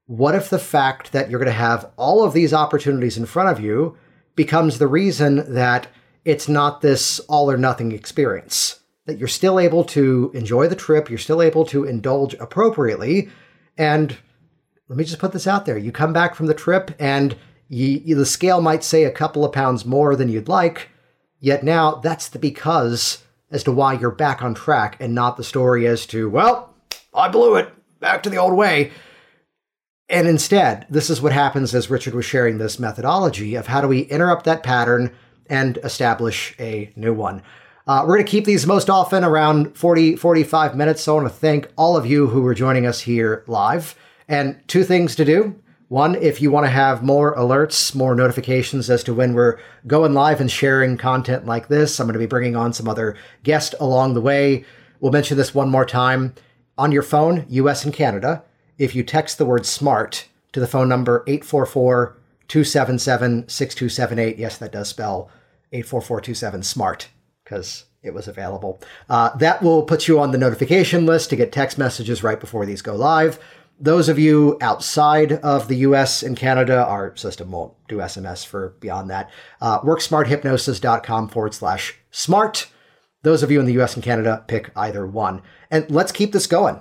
What 0.06 0.36
if 0.36 0.50
the 0.50 0.60
fact 0.60 1.12
that 1.12 1.30
you're 1.30 1.40
going 1.40 1.52
to 1.52 1.54
have 1.54 1.90
all 1.98 2.24
of 2.24 2.34
these 2.34 2.54
opportunities 2.54 3.18
in 3.18 3.26
front 3.26 3.50
of 3.50 3.64
you 3.64 3.98
becomes 4.36 4.78
the 4.78 4.88
reason 4.88 5.54
that 5.54 5.88
it's 6.26 6.48
not 6.48 6.82
this 6.82 7.20
all 7.22 7.50
or 7.50 7.58
nothing 7.58 7.92
experience? 7.92 8.80
That 9.06 9.18
you're 9.18 9.28
still 9.28 9.60
able 9.60 9.84
to 9.86 10.32
enjoy 10.34 10.68
the 10.68 10.76
trip, 10.76 11.10
you're 11.10 11.18
still 11.18 11.42
able 11.42 11.66
to 11.66 11.84
indulge 11.84 12.34
appropriately. 12.36 13.30
And 13.78 14.18
let 14.88 14.98
me 14.98 15.04
just 15.04 15.20
put 15.20 15.32
this 15.32 15.48
out 15.48 15.66
there 15.66 15.78
you 15.78 15.92
come 15.92 16.14
back 16.14 16.36
from 16.36 16.48
the 16.48 16.54
trip 16.54 16.92
and 17.00 17.36
you, 17.68 18.16
the 18.16 18.26
scale 18.26 18.62
might 18.62 18.84
say 18.84 19.06
a 19.06 19.12
couple 19.12 19.46
of 19.46 19.54
pounds 19.54 19.86
more 19.86 20.16
than 20.18 20.28
you'd 20.28 20.50
like, 20.50 20.90
yet 21.40 21.64
now 21.64 21.96
that's 21.96 22.28
the 22.28 22.38
because 22.38 23.24
as 23.50 23.64
to 23.64 23.72
why 23.72 23.94
you're 23.94 24.12
back 24.12 24.42
on 24.42 24.54
track 24.54 24.98
and 25.00 25.16
not 25.16 25.38
the 25.38 25.44
story 25.44 25.88
as 25.88 26.06
to, 26.08 26.30
well, 26.30 26.74
I 27.14 27.30
blew 27.30 27.56
it, 27.56 27.70
back 28.02 28.24
to 28.24 28.30
the 28.30 28.38
old 28.38 28.54
way. 28.54 28.92
And 30.12 30.28
instead, 30.28 30.86
this 30.90 31.10
is 31.10 31.22
what 31.22 31.32
happens 31.32 31.74
as 31.74 31.90
Richard 31.90 32.14
was 32.14 32.26
sharing 32.26 32.58
this 32.58 32.78
methodology 32.78 33.56
of 33.56 33.68
how 33.68 33.80
do 33.80 33.88
we 33.88 34.02
interrupt 34.02 34.44
that 34.44 34.62
pattern 34.62 35.10
and 35.50 35.78
establish 35.86 36.54
a 36.60 36.92
new 36.98 37.14
one. 37.14 37.42
Uh, 37.88 38.04
we're 38.06 38.16
going 38.16 38.26
to 38.26 38.32
keep 38.32 38.44
these 38.44 38.68
most 38.68 38.90
often 38.90 39.24
around 39.24 39.78
40, 39.78 40.18
45 40.18 40.76
minutes. 40.76 41.02
So 41.02 41.14
I 41.18 41.22
want 41.22 41.34
to 41.34 41.40
thank 41.40 41.70
all 41.78 41.96
of 41.96 42.06
you 42.06 42.28
who 42.28 42.46
are 42.46 42.54
joining 42.54 42.86
us 42.86 43.00
here 43.00 43.46
live. 43.48 43.96
And 44.28 44.62
two 44.68 44.84
things 44.84 45.16
to 45.16 45.24
do. 45.24 45.56
One, 45.88 46.16
if 46.16 46.42
you 46.42 46.52
want 46.52 46.66
to 46.66 46.72
have 46.72 47.04
more 47.04 47.34
alerts, 47.36 47.96
more 47.96 48.14
notifications 48.14 48.90
as 48.90 49.04
to 49.06 49.14
when 49.14 49.34
we're 49.34 49.60
going 49.88 50.14
live 50.14 50.42
and 50.42 50.52
sharing 50.52 50.98
content 50.98 51.46
like 51.46 51.70
this, 51.70 52.00
I'm 52.00 52.08
going 52.08 52.14
to 52.14 52.20
be 52.20 52.26
bringing 52.26 52.58
on 52.58 52.74
some 52.74 52.90
other 52.90 53.16
guests 53.44 53.76
along 53.80 54.14
the 54.14 54.22
way. 54.22 54.66
We'll 55.00 55.14
mention 55.14 55.38
this 55.38 55.56
one 55.56 55.70
more 55.70 55.86
time. 55.86 56.36
On 56.78 56.92
your 56.92 57.04
phone, 57.04 57.46
US 57.48 57.86
and 57.86 57.94
Canada, 57.94 58.44
if 58.82 58.96
you 58.96 59.04
text 59.04 59.38
the 59.38 59.46
word 59.46 59.66
SMART 59.66 60.28
to 60.54 60.60
the 60.60 60.68
phone 60.68 60.90
number 60.90 61.24
844 61.28 62.18
277 62.48 63.48
6278, 63.48 64.38
yes, 64.38 64.58
that 64.58 64.72
does 64.72 64.90
spell 64.90 65.30
84427 65.72 66.64
SMART 66.64 67.08
because 67.44 67.86
it 68.04 68.14
was 68.14 68.28
available. 68.28 68.82
Uh, 69.10 69.36
that 69.38 69.62
will 69.62 69.84
put 69.84 70.08
you 70.08 70.20
on 70.20 70.32
the 70.32 70.38
notification 70.38 71.06
list 71.06 71.30
to 71.30 71.36
get 71.36 71.52
text 71.52 71.78
messages 71.78 72.24
right 72.24 72.40
before 72.40 72.66
these 72.66 72.82
go 72.82 72.96
live 72.96 73.40
those 73.82 74.10
of 74.10 74.20
you 74.20 74.60
outside 74.62 75.34
of 75.34 75.68
the 75.68 75.78
US 75.78 76.22
and 76.22 76.38
Canada, 76.38 76.86
our 76.86 77.16
system 77.16 77.50
won't 77.50 77.74
do 77.88 77.98
SMS 77.98 78.46
for 78.46 78.76
beyond 78.80 79.10
that. 79.10 79.32
Uh, 79.60 79.82
worksmarthypnosis.com 79.82 81.30
forward 81.30 81.56
slash 81.56 81.96
smart. 82.12 82.68
Those 83.24 83.42
of 83.42 83.50
you 83.50 83.60
in 83.60 83.66
the 83.66 83.82
US 83.82 83.96
and 83.96 84.04
Canada, 84.04 84.46
pick 84.48 84.72
either 84.76 85.08
one. 85.08 85.42
And 85.72 85.90
let's 85.90 86.12
keep 86.12 86.32
this 86.32 86.46
going. 86.46 86.80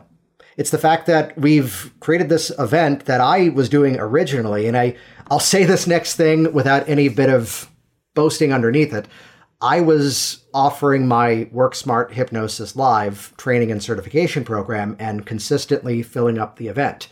It's 0.57 0.71
the 0.71 0.79
fact 0.79 1.07
that 1.07 1.39
we've 1.39 1.93
created 2.01 2.29
this 2.29 2.51
event 2.59 3.07
that 3.07 3.21
I 3.21 3.51
was 3.51 3.69
doing 3.69 3.99
originally, 3.99 4.67
and 4.67 4.77
I, 4.77 4.97
I'll 5.31 5.41
say 5.41 5.65
this 5.65 5.87
next 5.87 6.17
thing 6.17 6.53
without 6.53 6.89
any 6.89 7.09
bit 7.09 7.31
of 7.31 7.71
boasting 8.15 8.53
underneath 8.53 8.93
it. 8.93 9.07
I 9.63 9.83
was 9.83 10.45
offering 10.55 11.07
my 11.07 11.49
Work 11.53 11.75
Smart 11.75 12.15
Hypnosis 12.15 12.77
Live 12.77 13.35
training 13.37 13.71
and 13.71 13.83
certification 13.83 14.43
program 14.43 14.97
and 14.99 15.27
consistently 15.27 16.03
filling 16.03 16.39
up 16.39 16.57
the 16.57 16.69
event. 16.69 17.09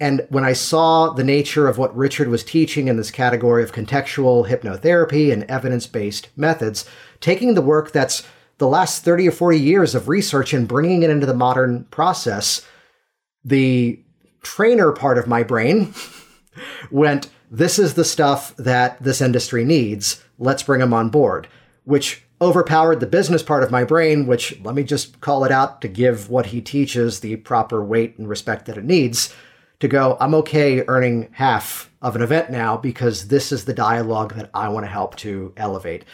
And 0.00 0.26
when 0.30 0.44
I 0.44 0.52
saw 0.52 1.10
the 1.10 1.22
nature 1.22 1.68
of 1.68 1.78
what 1.78 1.96
Richard 1.96 2.26
was 2.26 2.42
teaching 2.42 2.88
in 2.88 2.96
this 2.96 3.12
category 3.12 3.62
of 3.62 3.70
contextual 3.70 4.48
hypnotherapy 4.48 5.32
and 5.32 5.44
evidence 5.44 5.86
based 5.86 6.28
methods, 6.36 6.84
taking 7.20 7.54
the 7.54 7.62
work 7.62 7.92
that's 7.92 8.24
the 8.62 8.68
last 8.68 9.02
30 9.02 9.26
or 9.26 9.32
40 9.32 9.58
years 9.58 9.96
of 9.96 10.08
research 10.08 10.54
and 10.54 10.68
bringing 10.68 11.02
it 11.02 11.10
into 11.10 11.26
the 11.26 11.34
modern 11.34 11.82
process, 11.86 12.64
the 13.44 14.00
trainer 14.40 14.92
part 14.92 15.18
of 15.18 15.26
my 15.26 15.42
brain 15.42 15.92
went, 16.92 17.28
This 17.50 17.76
is 17.76 17.94
the 17.94 18.04
stuff 18.04 18.56
that 18.58 19.02
this 19.02 19.20
industry 19.20 19.64
needs 19.64 20.22
let's 20.38 20.62
bring 20.62 20.80
him 20.80 20.94
on 20.94 21.08
board, 21.08 21.48
which 21.82 22.22
overpowered 22.40 23.00
the 23.00 23.06
business 23.06 23.42
part 23.42 23.64
of 23.64 23.72
my 23.72 23.82
brain, 23.82 24.28
which 24.28 24.56
let 24.62 24.76
me 24.76 24.84
just 24.84 25.20
call 25.20 25.44
it 25.44 25.50
out 25.50 25.80
to 25.80 25.88
give 25.88 26.30
what 26.30 26.46
he 26.46 26.60
teaches 26.60 27.18
the 27.18 27.34
proper 27.38 27.82
weight 27.82 28.16
and 28.16 28.28
respect 28.28 28.66
that 28.66 28.78
it 28.78 28.84
needs. 28.84 29.34
To 29.80 29.88
go, 29.88 30.16
I'm 30.20 30.36
okay 30.36 30.84
earning 30.86 31.30
half 31.32 31.90
of 32.00 32.14
an 32.14 32.22
event 32.22 32.48
now 32.48 32.76
because 32.76 33.26
this 33.26 33.50
is 33.50 33.64
the 33.64 33.74
dialogue 33.74 34.34
that 34.34 34.50
I 34.54 34.68
want 34.68 34.86
to 34.86 34.90
help 34.90 35.16
to 35.16 35.52
elevate. 35.56 36.04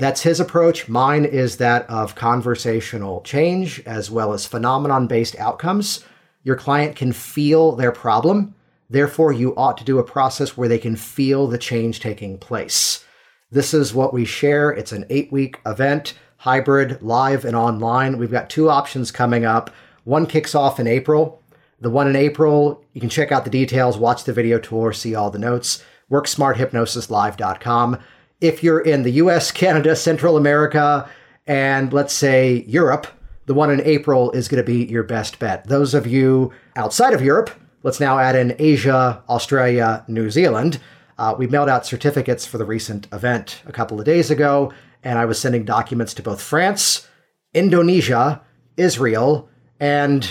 That's 0.00 0.22
his 0.22 0.40
approach. 0.40 0.88
Mine 0.88 1.26
is 1.26 1.58
that 1.58 1.88
of 1.90 2.14
conversational 2.14 3.20
change 3.20 3.82
as 3.84 4.10
well 4.10 4.32
as 4.32 4.46
phenomenon 4.46 5.06
based 5.06 5.38
outcomes. 5.38 6.02
Your 6.42 6.56
client 6.56 6.96
can 6.96 7.12
feel 7.12 7.72
their 7.72 7.92
problem. 7.92 8.54
Therefore, 8.88 9.30
you 9.30 9.54
ought 9.56 9.76
to 9.76 9.84
do 9.84 9.98
a 9.98 10.02
process 10.02 10.56
where 10.56 10.68
they 10.68 10.78
can 10.78 10.96
feel 10.96 11.46
the 11.46 11.58
change 11.58 12.00
taking 12.00 12.38
place. 12.38 13.04
This 13.50 13.74
is 13.74 13.92
what 13.92 14.14
we 14.14 14.24
share. 14.24 14.70
It's 14.70 14.92
an 14.92 15.04
eight 15.10 15.30
week 15.30 15.60
event, 15.66 16.14
hybrid, 16.38 17.02
live, 17.02 17.44
and 17.44 17.54
online. 17.54 18.16
We've 18.16 18.30
got 18.30 18.48
two 18.48 18.70
options 18.70 19.12
coming 19.12 19.44
up. 19.44 19.68
One 20.04 20.24
kicks 20.24 20.54
off 20.54 20.80
in 20.80 20.86
April. 20.86 21.42
The 21.78 21.90
one 21.90 22.08
in 22.08 22.16
April, 22.16 22.82
you 22.94 23.02
can 23.02 23.10
check 23.10 23.32
out 23.32 23.44
the 23.44 23.50
details, 23.50 23.98
watch 23.98 24.24
the 24.24 24.32
video 24.32 24.58
tour, 24.58 24.94
see 24.94 25.14
all 25.14 25.30
the 25.30 25.38
notes. 25.38 25.84
WorkSmartHypnosisLive.com. 26.10 27.98
If 28.40 28.62
you're 28.62 28.80
in 28.80 29.02
the 29.02 29.12
US, 29.12 29.52
Canada, 29.52 29.94
Central 29.94 30.36
America, 30.36 31.08
and 31.46 31.92
let's 31.92 32.14
say 32.14 32.64
Europe, 32.66 33.06
the 33.46 33.54
one 33.54 33.70
in 33.70 33.80
April 33.82 34.30
is 34.30 34.48
going 34.48 34.64
to 34.64 34.72
be 34.72 34.84
your 34.84 35.02
best 35.02 35.38
bet. 35.38 35.66
Those 35.66 35.92
of 35.92 36.06
you 36.06 36.52
outside 36.76 37.12
of 37.12 37.22
Europe, 37.22 37.50
let's 37.82 38.00
now 38.00 38.18
add 38.18 38.36
in 38.36 38.54
Asia, 38.58 39.22
Australia, 39.28 40.04
New 40.08 40.30
Zealand. 40.30 40.80
Uh, 41.18 41.34
we 41.36 41.46
mailed 41.46 41.68
out 41.68 41.84
certificates 41.84 42.46
for 42.46 42.56
the 42.56 42.64
recent 42.64 43.08
event 43.12 43.62
a 43.66 43.72
couple 43.72 43.98
of 43.98 44.06
days 44.06 44.30
ago, 44.30 44.72
and 45.02 45.18
I 45.18 45.24
was 45.24 45.38
sending 45.38 45.64
documents 45.64 46.14
to 46.14 46.22
both 46.22 46.40
France, 46.40 47.08
Indonesia, 47.52 48.40
Israel, 48.76 49.48
and 49.78 50.30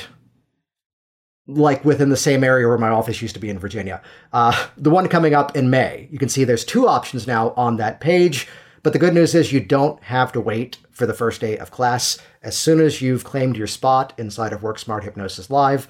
like 1.50 1.84
within 1.84 2.10
the 2.10 2.18
same 2.18 2.44
area 2.44 2.68
where 2.68 2.78
my 2.78 2.90
office 2.90 3.22
used 3.22 3.34
to 3.34 3.40
be 3.40 3.50
in 3.50 3.58
Virginia. 3.58 4.02
Uh, 4.32 4.68
the 4.78 4.90
one 4.90 5.08
coming 5.08 5.34
up 5.34 5.58
in 5.58 5.70
May. 5.70 6.08
You 6.12 6.20
can 6.20 6.30
see 6.30 6.44
there's 6.44 6.64
two 6.64 6.88
options 6.88 7.26
now 7.26 7.54
on 7.58 7.78
that 7.78 8.00
page. 8.00 8.48
But 8.82 8.94
the 8.94 9.00
good 9.00 9.14
news 9.14 9.36
is 9.36 9.52
you 9.52 9.60
don't 9.60 10.02
have 10.04 10.32
to 10.34 10.40
wait 10.40 10.78
for 10.92 11.06
the 11.06 11.14
first 11.14 11.42
day 11.42 11.58
of 11.58 11.72
class. 11.72 12.18
As 12.42 12.58
soon 12.58 12.80
as 12.80 13.02
you've 13.02 13.26
claimed 13.26 13.58
your 13.58 13.68
spot 13.68 14.14
inside 14.18 14.54
of 14.54 14.62
WorkSmart 14.62 15.04
Hypnosis 15.04 15.50
Live, 15.50 15.90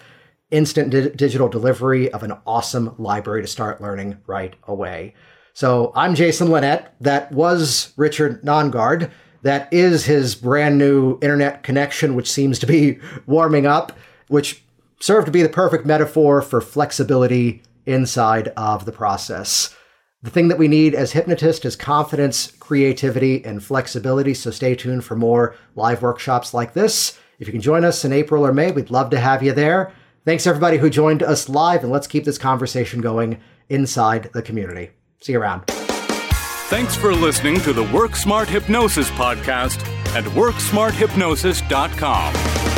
instant 0.50 0.90
di- 0.90 1.10
digital 1.10 1.50
delivery 1.50 2.12
of 2.12 2.24
an 2.24 2.34
awesome 2.48 2.96
library 2.98 3.42
to 3.42 3.48
start 3.48 3.82
learning 3.82 4.18
right 4.26 4.56
away. 4.64 5.14
So 5.54 5.92
I'm 5.96 6.16
Jason 6.16 6.50
Linett. 6.50 6.92
That 7.02 7.32
was 7.32 7.94
Richard 7.96 8.42
Nongard. 8.44 9.12
That 9.44 9.72
is 9.72 10.06
his 10.06 10.34
brand 10.34 10.78
new 10.78 11.20
internet 11.22 11.64
connection, 11.64 12.16
which 12.16 12.32
seems 12.32 12.58
to 12.60 12.66
be 12.66 13.00
warming 13.28 13.68
up, 13.68 13.92
which 14.30 14.64
served 15.00 15.26
to 15.26 15.32
be 15.32 15.42
the 15.42 15.50
perfect 15.50 15.86
metaphor 15.86 16.42
for 16.42 16.62
flexibility 16.62 17.64
inside 17.86 18.50
of 18.58 18.86
the 18.86 18.92
process. 18.92 19.76
The 20.22 20.30
thing 20.30 20.50
that 20.50 20.58
we 20.58 20.68
need 20.68 20.96
as 20.96 21.14
hypnotists 21.14 21.64
is 21.66 21.78
confidence, 21.78 22.52
creativity, 22.60 23.46
and 23.46 23.64
flexibility. 23.64 24.34
So 24.34 24.52
stay 24.52 24.76
tuned 24.76 25.06
for 25.06 25.16
more 25.16 25.56
live 25.76 26.02
workshops 26.02 26.54
like 26.54 26.74
this. 26.74 27.18
If 27.40 27.48
you 27.48 27.54
can 27.54 27.62
join 27.62 27.86
us 27.86 28.04
in 28.04 28.12
April 28.12 28.46
or 28.46 28.52
May, 28.54 28.72
we'd 28.72 28.92
love 28.92 29.10
to 29.12 29.20
have 29.20 29.42
you 29.42 29.54
there. 29.54 29.94
Thanks 30.26 30.46
everybody 30.46 30.78
who 30.78 30.90
joined 30.90 31.24
us 31.24 31.48
live, 31.48 31.84
and 31.84 31.92
let's 31.92 32.08
keep 32.08 32.26
this 32.26 32.38
conversation 32.38 33.00
going 33.00 33.40
inside 33.70 34.30
the 34.34 34.42
community. 34.42 34.90
See 35.22 35.32
you 35.32 35.40
around. 35.40 35.64
Thanks 35.68 36.98
for 36.98 37.16
listening 37.16 37.62
to 37.62 37.72
the 37.72 37.86
Work 37.86 38.18
Smart 38.18 38.50
Hypnosis 38.50 39.10
podcast 39.12 39.80
at 40.14 40.26
WorkSmartHypnosis.com. 40.26 42.69